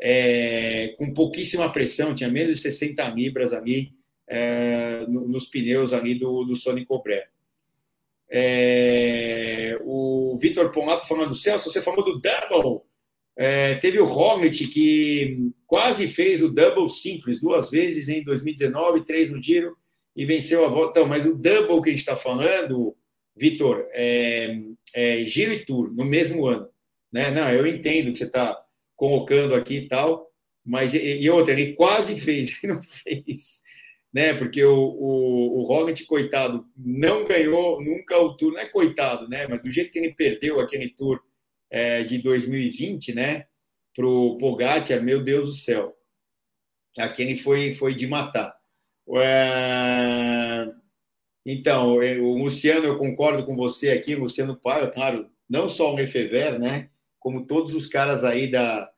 é, 0.01 0.95
com 0.97 1.13
pouquíssima 1.13 1.71
pressão, 1.71 2.15
tinha 2.15 2.31
menos 2.31 2.57
de 2.57 2.63
60 2.63 3.07
libras 3.11 3.53
ali, 3.53 3.93
é, 4.27 5.05
nos 5.07 5.49
pneus 5.49 5.93
ali 5.93 6.15
do, 6.15 6.45
do 6.45 6.57
Sony 6.57 6.87
Cobré. 6.87 7.29
É, 8.31 9.79
o 9.83 10.37
Vitor 10.41 10.71
Pomato 10.71 11.07
falando, 11.07 11.35
Celso, 11.35 11.71
você 11.71 11.81
falou 11.81 12.05
do 12.05 12.21
double. 12.21 12.83
É, 13.37 13.77
teve 13.77 14.01
o 14.01 14.05
Roglic 14.05 14.67
que 14.67 15.53
quase 15.67 16.09
fez 16.09 16.43
o 16.43 16.49
double 16.49 16.89
simples 16.89 17.41
duas 17.41 17.71
vezes 17.71 18.09
em 18.09 18.23
2019, 18.25 19.05
três 19.05 19.31
no 19.31 19.41
Giro 19.43 19.77
e 20.17 20.27
venceu 20.27 20.65
a 20.65 20.69
volta. 20.69 20.99
Então, 20.99 21.09
mas 21.09 21.25
o 21.25 21.35
double 21.35 21.81
que 21.81 21.91
a 21.91 21.93
gente 21.93 22.01
está 22.01 22.17
falando, 22.17 22.97
Vitor, 23.37 23.87
é, 23.93 24.59
é, 24.95 25.19
Giro 25.25 25.53
e 25.53 25.65
Tour 25.65 25.93
no 25.95 26.05
mesmo 26.05 26.47
ano. 26.47 26.69
Né? 27.13 27.31
Não, 27.31 27.49
eu 27.51 27.67
entendo 27.67 28.13
que 28.13 28.19
você 28.19 28.25
está 28.25 28.61
colocando 28.97 29.55
aqui 29.55 29.79
e 29.79 29.89
tal, 29.89 30.29
mas 30.65 30.93
e, 30.93 31.21
e 31.21 31.31
outra, 31.31 31.53
ele 31.53 31.75
quase 31.75 32.19
fez, 32.19 32.59
ele 32.63 32.75
não 32.75 32.83
fez 32.83 33.63
né? 34.13 34.35
Porque 34.35 34.65
o, 34.65 34.77
o, 34.77 35.59
o 35.61 35.63
Roglic, 35.63 36.05
coitado, 36.07 36.67
não 36.77 37.27
ganhou 37.27 37.83
nunca 37.83 38.19
o 38.19 38.37
Tour, 38.37 38.53
não 38.53 38.61
é 38.61 38.67
coitado, 38.67 39.29
né? 39.29 39.47
Mas 39.47 39.63
do 39.63 39.71
jeito 39.71 39.91
que 39.91 39.99
ele 39.99 40.15
perdeu 40.15 40.61
aquele 40.61 40.89
Tour 40.89 41.21
é, 41.71 42.03
de 42.05 42.19
2020, 42.19 43.15
né? 43.15 43.47
Para 43.95 44.07
o 44.07 44.37
Pogacar, 44.39 45.03
meu 45.03 45.23
Deus 45.23 45.49
do 45.49 45.55
céu, 45.55 45.97
aquele 46.97 47.37
foi, 47.37 47.75
foi 47.75 47.95
de 47.95 48.07
matar. 48.07 48.57
É... 49.17 50.73
Então, 51.47 51.97
o 51.97 52.39
Luciano, 52.39 52.87
eu 52.87 52.99
concordo 52.99 53.45
com 53.45 53.57
você 53.57 53.91
aqui, 53.91 54.15
Luciano 54.15 54.57
Paio, 54.57 54.91
claro, 54.91 55.31
não 55.49 55.69
só 55.69 55.93
o 55.93 55.97
Lefever, 55.97 56.59
né? 56.59 56.91
Como 57.19 57.47
todos 57.47 57.75
os 57.75 57.87
caras 57.87 58.23
aí 58.23 58.51
da, 58.51 58.91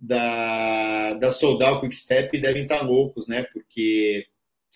da, 0.00 1.14
da 1.14 1.30
Soldal 1.30 1.80
Quick 1.80 1.94
Step 1.94 2.38
devem 2.38 2.62
estar 2.62 2.82
loucos, 2.82 3.28
né? 3.28 3.44
Porque 3.52 4.26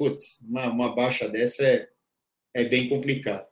putz, 0.01 0.41
uma, 0.49 0.67
uma 0.71 0.95
baixa 0.95 1.29
dessa 1.29 1.63
é, 1.63 1.87
é 2.55 2.65
bem 2.65 2.89
complicado. 2.89 3.47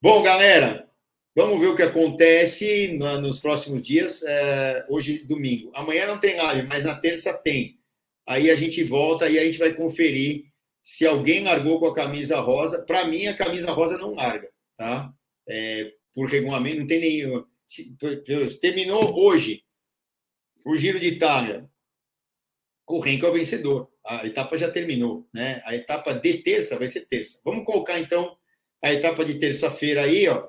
Bom, 0.00 0.22
galera, 0.22 0.88
vamos 1.34 1.58
ver 1.58 1.66
o 1.66 1.74
que 1.74 1.82
acontece 1.82 2.96
no, 2.96 3.20
nos 3.20 3.40
próximos 3.40 3.82
dias. 3.82 4.22
É, 4.22 4.86
hoje, 4.88 5.24
domingo. 5.24 5.72
Amanhã 5.74 6.06
não 6.06 6.20
tem 6.20 6.36
live, 6.36 6.68
mas 6.68 6.84
na 6.84 6.94
terça 6.94 7.34
tem. 7.34 7.80
Aí 8.24 8.48
a 8.48 8.54
gente 8.54 8.84
volta 8.84 9.28
e 9.28 9.36
a 9.40 9.44
gente 9.44 9.58
vai 9.58 9.74
conferir 9.74 10.44
se 10.80 11.04
alguém 11.04 11.42
largou 11.42 11.80
com 11.80 11.86
a 11.86 11.94
camisa 11.94 12.38
rosa. 12.38 12.80
Para 12.82 13.04
mim, 13.06 13.26
a 13.26 13.36
camisa 13.36 13.72
rosa 13.72 13.98
não 13.98 14.14
larga, 14.14 14.48
tá? 14.76 15.12
É, 15.48 15.92
por 16.14 16.28
regulamento, 16.28 16.78
não 16.78 16.86
tem 16.86 17.00
nenhum. 17.00 17.44
Se, 17.66 17.96
terminou 18.60 19.18
hoje 19.18 19.64
o 20.64 20.76
Giro 20.76 21.00
de 21.00 21.08
Itália. 21.08 21.68
O 22.86 23.00
Renko 23.00 23.26
é 23.26 23.30
o 23.30 23.32
vencedor 23.32 23.91
a 24.06 24.26
etapa 24.26 24.56
já 24.58 24.70
terminou, 24.70 25.28
né? 25.32 25.62
A 25.64 25.74
etapa 25.74 26.12
de 26.14 26.38
terça 26.38 26.78
vai 26.78 26.88
ser 26.88 27.06
terça. 27.06 27.40
Vamos 27.44 27.64
colocar 27.64 27.98
então 27.98 28.36
a 28.82 28.92
etapa 28.92 29.24
de 29.24 29.38
terça-feira 29.38 30.02
aí, 30.04 30.28
ó. 30.28 30.48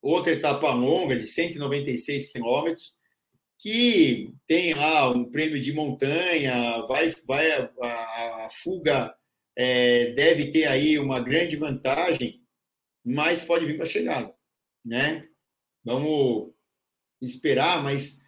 Outra 0.00 0.32
etapa 0.32 0.72
longa 0.72 1.16
de 1.16 1.26
196 1.26 2.26
quilômetros, 2.32 2.96
que 3.58 4.34
tem 4.46 4.74
lá 4.74 5.10
um 5.10 5.30
prêmio 5.30 5.60
de 5.60 5.72
montanha, 5.72 6.84
vai, 6.86 7.14
vai 7.26 7.52
a, 7.52 7.70
a, 7.80 8.46
a 8.46 8.50
fuga 8.50 9.14
é, 9.56 10.12
deve 10.14 10.50
ter 10.50 10.64
aí 10.66 10.98
uma 10.98 11.20
grande 11.20 11.56
vantagem, 11.56 12.42
mas 13.04 13.42
pode 13.42 13.66
vir 13.66 13.76
para 13.76 13.86
a 13.86 13.88
chegada, 13.88 14.34
né? 14.84 15.28
Vamos 15.84 16.52
esperar, 17.20 17.82
mas 17.82 18.20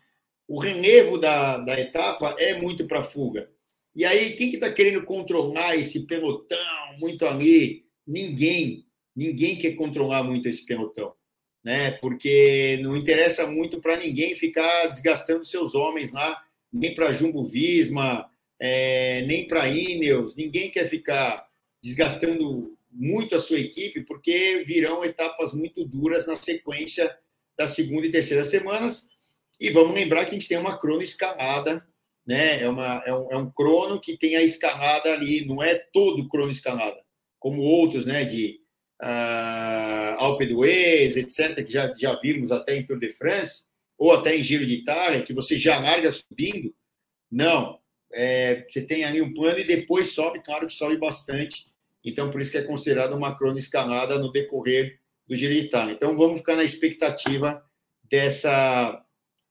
o 0.47 0.61
relevo 0.61 1.18
da, 1.18 1.59
da 1.59 1.80
etapa 1.80 2.37
é 2.39 2.55
muito 2.61 2.87
para 2.87 3.03
fuga. 3.03 3.51
E 3.95 4.05
aí, 4.05 4.34
quem 4.36 4.51
que 4.51 4.57
está 4.57 4.72
querendo 4.72 5.05
controlar 5.05 5.76
esse 5.76 6.07
pelotão 6.07 6.59
muito 6.99 7.24
ali? 7.24 7.84
Ninguém. 8.07 8.86
Ninguém 9.14 9.57
quer 9.57 9.72
controlar 9.72 10.24
muito 10.24 10.49
esse 10.49 10.64
pelotão, 10.66 11.14
né? 11.62 11.92
Porque 11.92 12.78
não 12.82 12.97
interessa 12.97 13.47
muito 13.47 13.80
para 13.80 13.97
ninguém 13.97 14.34
ficar 14.34 14.88
desgastando 14.88 15.45
seus 15.45 15.74
homens 15.74 16.11
lá, 16.11 16.45
nem 16.72 16.92
para 16.95 17.12
Jumbo 17.12 17.45
Visma, 17.45 18.28
é, 18.61 19.22
nem 19.22 19.47
para 19.47 19.68
Ineos, 19.68 20.34
ninguém 20.34 20.70
quer 20.70 20.88
ficar 20.88 21.47
desgastando 21.82 22.76
muito 22.90 23.34
a 23.34 23.40
sua 23.40 23.59
equipe, 23.59 24.03
porque 24.03 24.64
virão 24.66 25.05
etapas 25.05 25.53
muito 25.53 25.84
duras 25.84 26.26
na 26.26 26.36
sequência 26.36 27.14
da 27.59 27.68
segunda 27.68 28.07
e 28.07 28.11
terceira 28.11 28.45
semanas. 28.45 29.07
E 29.61 29.70
vamos 29.70 29.95
lembrar 29.95 30.24
que 30.24 30.30
a 30.30 30.34
gente 30.34 30.49
tem 30.49 30.59
uma 30.59 30.78
crono 30.78 31.03
escalada, 31.03 31.86
né? 32.27 32.62
É, 32.62 32.68
uma, 32.68 33.03
é, 33.07 33.14
um, 33.14 33.33
é 33.33 33.37
um 33.37 33.51
crono 33.51 34.01
que 34.01 34.16
tem 34.16 34.37
a 34.37 34.43
escalada 34.43 35.12
ali, 35.12 35.45
não 35.47 35.62
é 35.62 35.75
todo 35.93 36.29
crono 36.29 36.51
escalada, 36.51 37.01
como 37.39 37.62
outros, 37.62 38.07
né? 38.07 38.25
De 38.25 38.61
uh, 39.03 40.16
Alpe 40.18 40.47
d'Huez, 40.47 41.16
etc., 41.16 41.64
que 41.64 41.72
já, 41.72 41.95
já 41.97 42.18
vimos 42.20 42.51
até 42.51 42.77
em 42.77 42.85
Tour 42.85 42.99
de 42.99 43.12
France, 43.12 43.64
ou 43.99 44.12
até 44.12 44.37
em 44.37 44.43
Giro 44.43 44.66
de 44.66 44.75
Itália, 44.75 45.22
que 45.22 45.33
você 45.33 45.57
já 45.57 45.79
larga 45.79 46.11
subindo. 46.11 46.75
Não, 47.31 47.79
é, 48.12 48.64
você 48.68 48.83
tem 48.83 49.05
ali 49.05 49.20
um 49.20 49.33
plano 49.35 49.59
e 49.59 49.64
depois 49.64 50.12
sobe, 50.12 50.43
claro 50.43 50.66
que 50.66 50.72
sobe 50.72 50.97
bastante. 50.97 51.66
Então, 52.05 52.31
por 52.31 52.41
isso 52.41 52.51
que 52.51 52.59
é 52.59 52.62
considerado 52.62 53.14
uma 53.14 53.37
crono 53.37 53.59
escalada 53.59 54.18
no 54.18 54.31
decorrer 54.31 55.01
do 55.27 55.35
Giro 55.35 55.55
de 55.55 55.61
Itália. 55.61 55.95
Então, 55.95 56.16
vamos 56.16 56.39
ficar 56.39 56.57
na 56.57 56.64
expectativa 56.64 57.64
dessa 58.03 59.04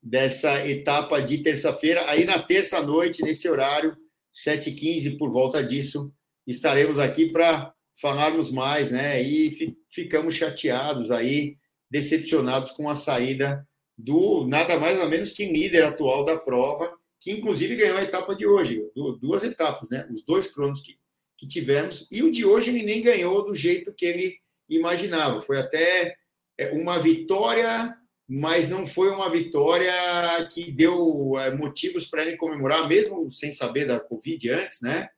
dessa 0.04 0.68
etapa 0.68 1.22
de 1.22 1.38
terça-feira. 1.38 2.10
Aí 2.10 2.26
na 2.26 2.38
terça-noite, 2.39 3.24
nesse 3.24 3.47
horário, 3.47 3.95
7h15, 4.34 5.18
por 5.18 5.32
volta 5.32 5.64
disso, 5.64 6.12
estaremos 6.45 6.99
aqui 6.99 7.32
para 7.32 7.74
falarmos 8.01 8.51
mais, 8.51 8.91
né? 8.91 9.22
E 9.22 9.78
ficamos 9.89 10.36
chateados 10.36 11.10
aí, 11.10 11.56
decepcionados 11.89 12.72
com 12.72 12.89
a 12.89 12.95
saída 12.95 13.66
do 13.97 14.45
nada 14.47 14.80
mais 14.80 14.99
ou 14.99 15.08
menos 15.08 15.32
que 15.32 15.45
líder 15.45 15.86
atual 15.86 16.26
da 16.26 16.38
prova, 16.38 16.91
que 17.20 17.32
inclusive 17.32 17.76
ganhou 17.76 17.97
a 17.97 18.04
etapa 18.04 18.36
de 18.36 18.45
hoje, 18.45 18.84
duas 19.22 19.43
etapas, 19.43 19.88
né? 19.89 20.08
Os 20.12 20.24
dois 20.24 20.47
cronos 20.47 20.82
que, 20.82 20.97
que 21.38 21.47
tivemos, 21.47 22.08
e 22.12 22.22
o 22.24 22.32
de 22.32 22.43
hoje 22.43 22.72
ele 22.72 22.84
nem 22.84 23.01
ganhou 23.01 23.45
do 23.45 23.56
jeito 23.56 23.93
que 23.93 24.06
ele 24.06 24.36
imaginava. 24.68 25.41
Foi 25.41 25.60
até 25.60 26.16
é, 26.58 26.72
uma 26.72 26.99
vitória 26.99 27.95
mas 28.28 28.69
não 28.69 28.88
foi 28.88 29.09
uma 29.09 29.30
vitória 29.30 29.91
que 30.53 30.71
deu 30.71 31.34
é, 31.38 31.51
motivos 31.51 32.05
para 32.05 32.24
ele 32.24 32.38
comemorar, 32.38 32.88
mesmo 32.88 33.30
sem 33.30 33.51
saber 33.51 33.86
da 33.86 33.99
Covid 33.99 34.49
antes, 34.49 34.82
né? 34.82 35.09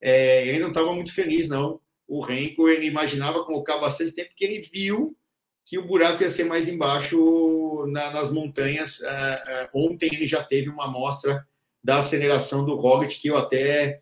É, 0.00 0.46
ele 0.46 0.60
não 0.60 0.68
estava 0.68 0.92
muito 0.92 1.12
feliz, 1.12 1.48
não. 1.48 1.80
O 2.06 2.20
Renko, 2.20 2.68
ele 2.68 2.86
imaginava 2.86 3.44
colocar 3.44 3.78
bastante 3.78 4.12
tempo, 4.12 4.30
porque 4.30 4.44
ele 4.44 4.68
viu 4.72 5.16
que 5.64 5.78
o 5.78 5.86
buraco 5.86 6.22
ia 6.22 6.30
ser 6.30 6.44
mais 6.44 6.68
embaixo 6.68 7.86
na, 7.88 8.10
nas 8.10 8.30
montanhas. 8.30 9.00
É, 9.00 9.70
ontem 9.74 10.10
ele 10.12 10.26
já 10.26 10.42
teve 10.42 10.68
uma 10.68 10.84
amostra 10.84 11.46
da 11.82 11.98
aceleração 11.98 12.64
do 12.64 12.76
Roglic, 12.76 13.18
que 13.18 13.28
eu 13.28 13.36
até 13.36 14.00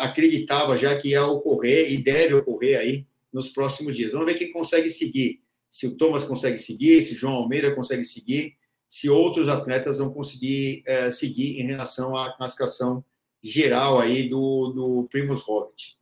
acreditava 0.00 0.76
já 0.76 0.96
que 0.96 1.08
ia 1.10 1.26
ocorrer 1.26 1.92
e 1.92 1.98
deve 1.98 2.34
ocorrer 2.34 2.78
aí 2.78 3.06
nos 3.32 3.48
próximos 3.48 3.96
dias. 3.96 4.12
Vamos 4.12 4.26
ver 4.26 4.34
quem 4.34 4.52
consegue 4.52 4.88
seguir 4.88 5.43
se 5.74 5.88
o 5.88 5.96
Thomas 5.96 6.22
consegue 6.22 6.56
seguir, 6.56 7.02
se 7.02 7.16
João 7.16 7.34
Almeida 7.34 7.74
consegue 7.74 8.04
seguir, 8.04 8.54
se 8.86 9.10
outros 9.10 9.48
atletas 9.48 9.98
vão 9.98 10.08
conseguir 10.08 10.84
é, 10.86 11.10
seguir 11.10 11.60
em 11.60 11.66
relação 11.66 12.16
à 12.16 12.32
classificação 12.32 13.04
geral 13.42 13.98
aí 13.98 14.28
do, 14.28 14.68
do 14.68 15.08
Primus 15.10 15.42
Roglic. 15.42 15.94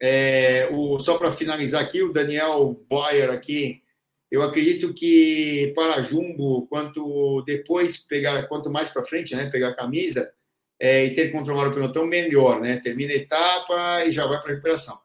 É, 0.00 0.68
o, 0.70 1.00
só 1.00 1.18
para 1.18 1.32
finalizar 1.32 1.82
aqui, 1.82 2.00
o 2.00 2.12
Daniel 2.12 2.80
Boyer 2.88 3.30
aqui, 3.30 3.82
eu 4.30 4.40
acredito 4.40 4.94
que 4.94 5.72
para 5.74 6.00
Jumbo, 6.00 6.68
quanto 6.68 7.42
depois 7.44 7.98
pegar, 7.98 8.46
quanto 8.46 8.70
mais 8.70 8.88
para 8.88 9.04
frente, 9.04 9.34
né, 9.34 9.50
pegar 9.50 9.70
a 9.70 9.76
camisa 9.76 10.32
é, 10.80 11.06
e 11.06 11.14
ter 11.16 11.32
controlado 11.32 11.70
o 11.70 11.74
pelotão, 11.74 12.06
melhor, 12.06 12.60
né? 12.60 12.76
Termina 12.76 13.12
a 13.12 13.16
etapa 13.16 14.04
e 14.04 14.12
já 14.12 14.28
vai 14.28 14.40
para 14.40 14.50
recuperação. 14.50 14.96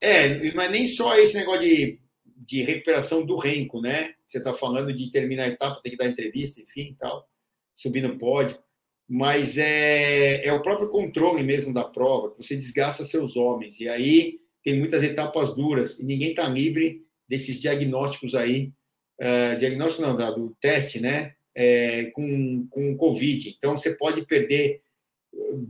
É, 0.00 0.52
mas 0.52 0.70
nem 0.72 0.84
só 0.88 1.16
esse 1.16 1.36
negócio 1.36 1.62
de 1.62 1.99
de 2.50 2.62
recuperação 2.62 3.24
do 3.24 3.36
renco, 3.36 3.80
né? 3.80 4.14
Você 4.26 4.38
está 4.38 4.52
falando 4.52 4.92
de 4.92 5.08
terminar 5.12 5.44
a 5.44 5.48
etapa, 5.48 5.80
tem 5.80 5.92
que 5.92 5.96
dar 5.98 6.08
entrevista, 6.08 6.60
enfim, 6.60 6.96
tal, 6.98 7.24
subir 7.76 8.02
no 8.02 8.18
pódio. 8.18 8.58
Mas 9.08 9.56
é, 9.56 10.44
é 10.44 10.52
o 10.52 10.60
próprio 10.60 10.88
controle 10.88 11.44
mesmo 11.44 11.72
da 11.72 11.84
prova, 11.84 12.32
que 12.32 12.42
você 12.42 12.56
desgasta 12.56 13.04
seus 13.04 13.36
homens. 13.36 13.78
E 13.78 13.88
aí 13.88 14.40
tem 14.64 14.76
muitas 14.76 15.04
etapas 15.04 15.54
duras, 15.54 16.00
e 16.00 16.04
ninguém 16.04 16.30
está 16.30 16.48
livre 16.48 17.04
desses 17.28 17.60
diagnósticos 17.60 18.34
aí. 18.34 18.72
Uh, 19.20 19.56
diagnóstico 19.58 20.02
não, 20.02 20.16
do 20.16 20.56
teste, 20.60 20.98
né? 20.98 21.34
É, 21.54 22.06
com, 22.06 22.66
com 22.68 22.96
Covid. 22.96 23.54
Então 23.56 23.76
você 23.76 23.94
pode 23.94 24.26
perder. 24.26 24.82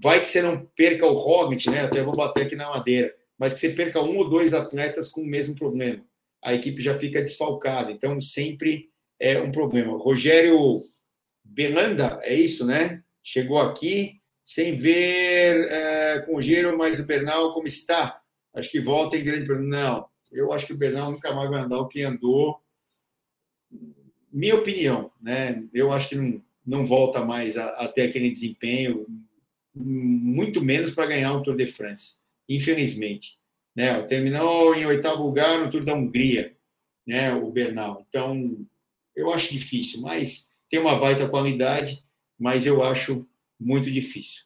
Vai 0.02 0.20
que 0.20 0.28
você 0.28 0.40
não 0.40 0.65
perca 0.74 1.07
o 1.07 1.15
Roglic, 1.15 1.69
né? 1.69 1.81
Até 1.82 2.02
vou 2.02 2.16
bater 2.16 2.47
aqui 2.47 2.57
na 2.57 2.70
madeira, 2.70 3.15
mas 3.39 3.52
que 3.52 3.61
você 3.61 3.70
perca 3.70 4.01
um 4.01 4.16
ou 4.16 4.31
dois 4.31 4.55
atletas 4.55 5.09
com 5.09 5.20
o 5.20 5.27
mesmo 5.27 5.55
problema 5.55 6.02
a 6.43 6.55
equipe 6.55 6.83
já 6.83 6.99
fica 6.99 7.21
desfalcada. 7.21 7.91
Então, 7.91 8.21
sempre 8.21 8.89
é 9.21 9.41
um 9.41 9.53
problema. 9.53 9.99
Rogério 9.99 10.83
Belanda, 11.45 12.19
é 12.23 12.35
isso, 12.35 12.65
né? 12.65 13.03
Chegou 13.23 13.59
aqui 13.59 14.21
sem 14.43 14.77
ver 14.77 15.69
é, 15.71 16.21
com 16.21 16.37
o 16.37 16.43
Giro, 16.43 16.77
mas 16.77 16.99
o 16.99 17.07
Bernal 17.07 17.53
como 17.53 17.67
está? 17.67 18.21
Acho 18.55 18.71
que 18.71 18.81
volta 18.81 19.17
em 19.17 19.25
grande 19.25 19.49
Não, 19.55 20.07
eu 20.33 20.53
acho 20.53 20.67
que 20.67 20.73
o 20.73 20.77
Bernal 20.77 21.12
nunca 21.12 21.33
mais 21.35 21.51
vai 21.51 21.61
andar 21.61 21.79
o 21.79 21.89
que 21.89 22.03
andou. 22.03 22.61
Minha 24.33 24.57
opinião, 24.57 25.11
né? 25.21 25.65
Eu 25.75 25.93
acho 25.93 26.09
que 26.09 26.15
não, 26.15 26.43
não 26.65 26.87
volta 26.87 27.25
mais 27.25 27.57
a, 27.57 27.69
a 27.71 27.89
ter 27.89 28.03
aquele 28.03 28.31
desempenho, 28.31 29.07
muito 29.75 30.62
menos 30.62 30.93
para 30.93 31.07
ganhar 31.07 31.33
um 31.33 31.43
Tour 31.43 31.57
de 31.57 31.67
France, 31.67 32.15
infelizmente. 32.49 33.40
Né? 33.81 34.02
Terminou 34.02 34.74
em 34.74 34.85
oitavo 34.85 35.23
lugar 35.23 35.59
no 35.59 35.70
Tour 35.70 35.82
da 35.82 35.94
Hungria, 35.94 36.55
né? 37.07 37.32
o 37.32 37.51
Bernal. 37.51 38.05
Então, 38.07 38.59
eu 39.16 39.32
acho 39.32 39.55
difícil, 39.55 40.02
mas 40.02 40.51
tem 40.69 40.78
uma 40.78 40.98
baita 40.98 41.27
qualidade, 41.27 42.05
mas 42.39 42.66
eu 42.66 42.85
acho 42.85 43.27
muito 43.59 43.90
difícil. 43.90 44.43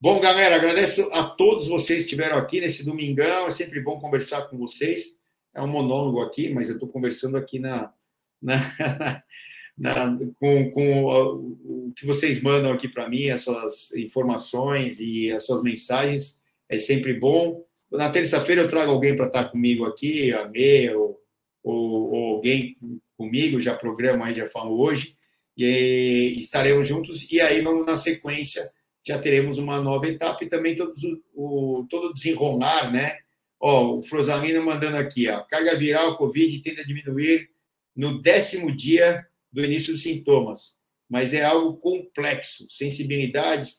Bom, 0.00 0.20
galera, 0.20 0.54
agradeço 0.54 1.02
a 1.12 1.24
todos 1.24 1.66
vocês 1.66 2.04
que 2.04 2.04
estiveram 2.04 2.36
aqui 2.36 2.60
nesse 2.60 2.84
domingão. 2.84 3.48
É 3.48 3.50
sempre 3.50 3.80
bom 3.80 3.98
conversar 3.98 4.42
com 4.42 4.56
vocês. 4.56 5.18
É 5.52 5.60
um 5.60 5.66
monólogo 5.66 6.20
aqui, 6.20 6.48
mas 6.50 6.68
eu 6.68 6.74
estou 6.74 6.88
conversando 6.88 7.36
aqui 7.36 7.58
na, 7.58 7.92
na, 8.40 8.54
na, 9.76 10.16
com, 10.38 10.70
com 10.70 11.04
o, 11.06 11.88
o 11.88 11.92
que 11.96 12.06
vocês 12.06 12.40
mandam 12.40 12.70
aqui 12.70 12.86
para 12.86 13.08
mim, 13.08 13.30
as 13.30 13.40
suas 13.40 13.92
informações 13.96 15.00
e 15.00 15.32
as 15.32 15.44
suas 15.44 15.60
mensagens. 15.60 16.38
É 16.68 16.78
sempre 16.78 17.12
bom. 17.14 17.66
Na 17.90 18.10
terça-feira 18.10 18.62
eu 18.62 18.68
trago 18.68 18.90
alguém 18.90 19.14
para 19.14 19.26
estar 19.26 19.44
comigo 19.44 19.84
aqui, 19.84 20.32
a 20.32 20.48
Mê, 20.48 20.94
ou, 20.94 21.20
ou, 21.62 22.12
ou, 22.12 22.34
alguém 22.34 22.76
comigo, 23.16 23.60
já 23.60 23.74
programa 23.74 24.26
aí, 24.26 24.34
já 24.34 24.48
falo 24.48 24.78
hoje, 24.80 25.16
e 25.56 26.34
estaremos 26.38 26.86
juntos, 26.86 27.30
e 27.30 27.40
aí 27.40 27.62
vamos 27.62 27.86
na 27.86 27.96
sequência, 27.96 28.70
já 29.06 29.18
teremos 29.18 29.56
uma 29.56 29.80
nova 29.80 30.06
etapa 30.08 30.44
e 30.44 30.48
também 30.48 30.76
todos, 30.76 31.00
o, 31.34 31.86
todo 31.88 32.12
desenrolar, 32.12 32.92
né? 32.92 33.18
Ó, 33.58 33.98
o 33.98 34.02
Frosalino 34.02 34.62
mandando 34.62 34.96
aqui, 34.96 35.28
ó, 35.28 35.40
carga 35.42 35.76
viral, 35.76 36.18
Covid 36.18 36.58
tende 36.58 36.80
a 36.80 36.84
diminuir 36.84 37.48
no 37.94 38.20
décimo 38.20 38.74
dia 38.74 39.26
do 39.50 39.64
início 39.64 39.92
dos 39.92 40.02
sintomas, 40.02 40.76
mas 41.08 41.32
é 41.32 41.42
algo 41.42 41.76
complexo, 41.78 42.66
sensibilidade, 42.68 43.74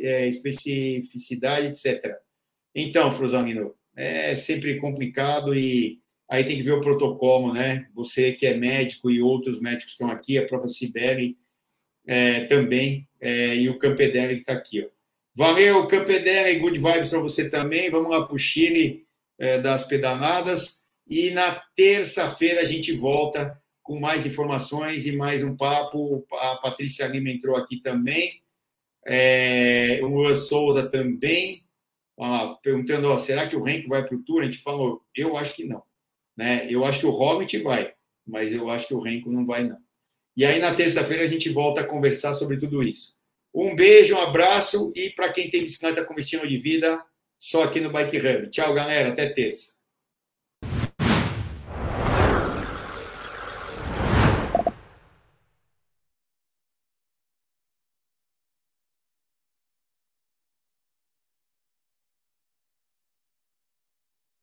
é, 0.00 0.28
especificidade, 0.28 1.66
etc. 1.66 2.16
Então, 2.80 3.12
Fruzanino, 3.12 3.74
é 3.96 4.36
sempre 4.36 4.78
complicado 4.78 5.52
e 5.52 5.98
aí 6.30 6.44
tem 6.44 6.56
que 6.56 6.62
ver 6.62 6.74
o 6.74 6.80
protocolo, 6.80 7.52
né? 7.52 7.88
Você 7.92 8.32
que 8.32 8.46
é 8.46 8.54
médico 8.54 9.10
e 9.10 9.20
outros 9.20 9.60
médicos 9.60 9.92
estão 9.92 10.08
aqui, 10.08 10.38
a 10.38 10.46
própria 10.46 10.68
Sibeli 10.68 11.36
é, 12.06 12.44
também, 12.44 13.08
é, 13.20 13.56
e 13.56 13.68
o 13.68 13.78
Campedelli 13.78 14.36
que 14.36 14.40
está 14.42 14.52
aqui. 14.52 14.84
Ó. 14.84 14.88
Valeu, 15.34 15.88
Campedelli, 15.88 16.60
good 16.60 16.78
vibes 16.78 17.10
para 17.10 17.18
você 17.18 17.50
também. 17.50 17.90
Vamos 17.90 18.10
lá 18.10 18.24
para 18.24 18.34
o 18.36 18.38
Chile 18.38 19.04
é, 19.36 19.58
das 19.58 19.82
pedaladas. 19.84 20.80
E 21.04 21.30
na 21.30 21.60
terça-feira 21.74 22.60
a 22.60 22.64
gente 22.64 22.92
volta 22.96 23.60
com 23.82 23.98
mais 23.98 24.24
informações 24.24 25.04
e 25.04 25.16
mais 25.16 25.42
um 25.42 25.56
papo. 25.56 26.24
A 26.32 26.56
Patrícia 26.56 27.08
Lima 27.08 27.30
entrou 27.30 27.56
aqui 27.56 27.80
também. 27.80 28.40
É, 29.04 29.98
o 30.02 30.06
Luan 30.06 30.34
Souza 30.34 30.88
também. 30.88 31.66
Perguntando, 32.62 33.08
ó, 33.08 33.18
será 33.18 33.46
que 33.46 33.56
o 33.56 33.62
Renko 33.62 33.88
vai 33.88 34.04
para 34.04 34.16
o 34.16 34.22
Tour? 34.22 34.42
A 34.42 34.44
gente 34.46 34.58
falou, 34.58 35.02
eu 35.14 35.36
acho 35.36 35.54
que 35.54 35.64
não. 35.64 35.82
Né? 36.36 36.66
Eu 36.70 36.84
acho 36.84 37.00
que 37.00 37.06
o 37.06 37.10
Hobbit 37.10 37.58
vai, 37.62 37.92
mas 38.26 38.52
eu 38.52 38.68
acho 38.68 38.86
que 38.86 38.94
o 38.94 39.00
Renko 39.00 39.30
não 39.30 39.46
vai, 39.46 39.64
não. 39.64 39.78
E 40.36 40.44
aí, 40.44 40.60
na 40.60 40.74
terça-feira, 40.74 41.24
a 41.24 41.26
gente 41.26 41.48
volta 41.50 41.80
a 41.80 41.86
conversar 41.86 42.34
sobre 42.34 42.56
tudo 42.56 42.82
isso. 42.82 43.16
Um 43.54 43.74
beijo, 43.74 44.14
um 44.14 44.20
abraço 44.20 44.92
e 44.94 45.10
para 45.10 45.32
quem 45.32 45.50
tem 45.50 45.62
bicicleta 45.62 46.04
como 46.04 46.20
estilo 46.20 46.46
de 46.46 46.58
vida, 46.58 47.02
só 47.38 47.64
aqui 47.64 47.80
no 47.80 47.90
Bike 47.90 48.18
Hub. 48.18 48.50
Tchau, 48.50 48.74
galera. 48.74 49.10
Até 49.10 49.28
terça. 49.30 49.77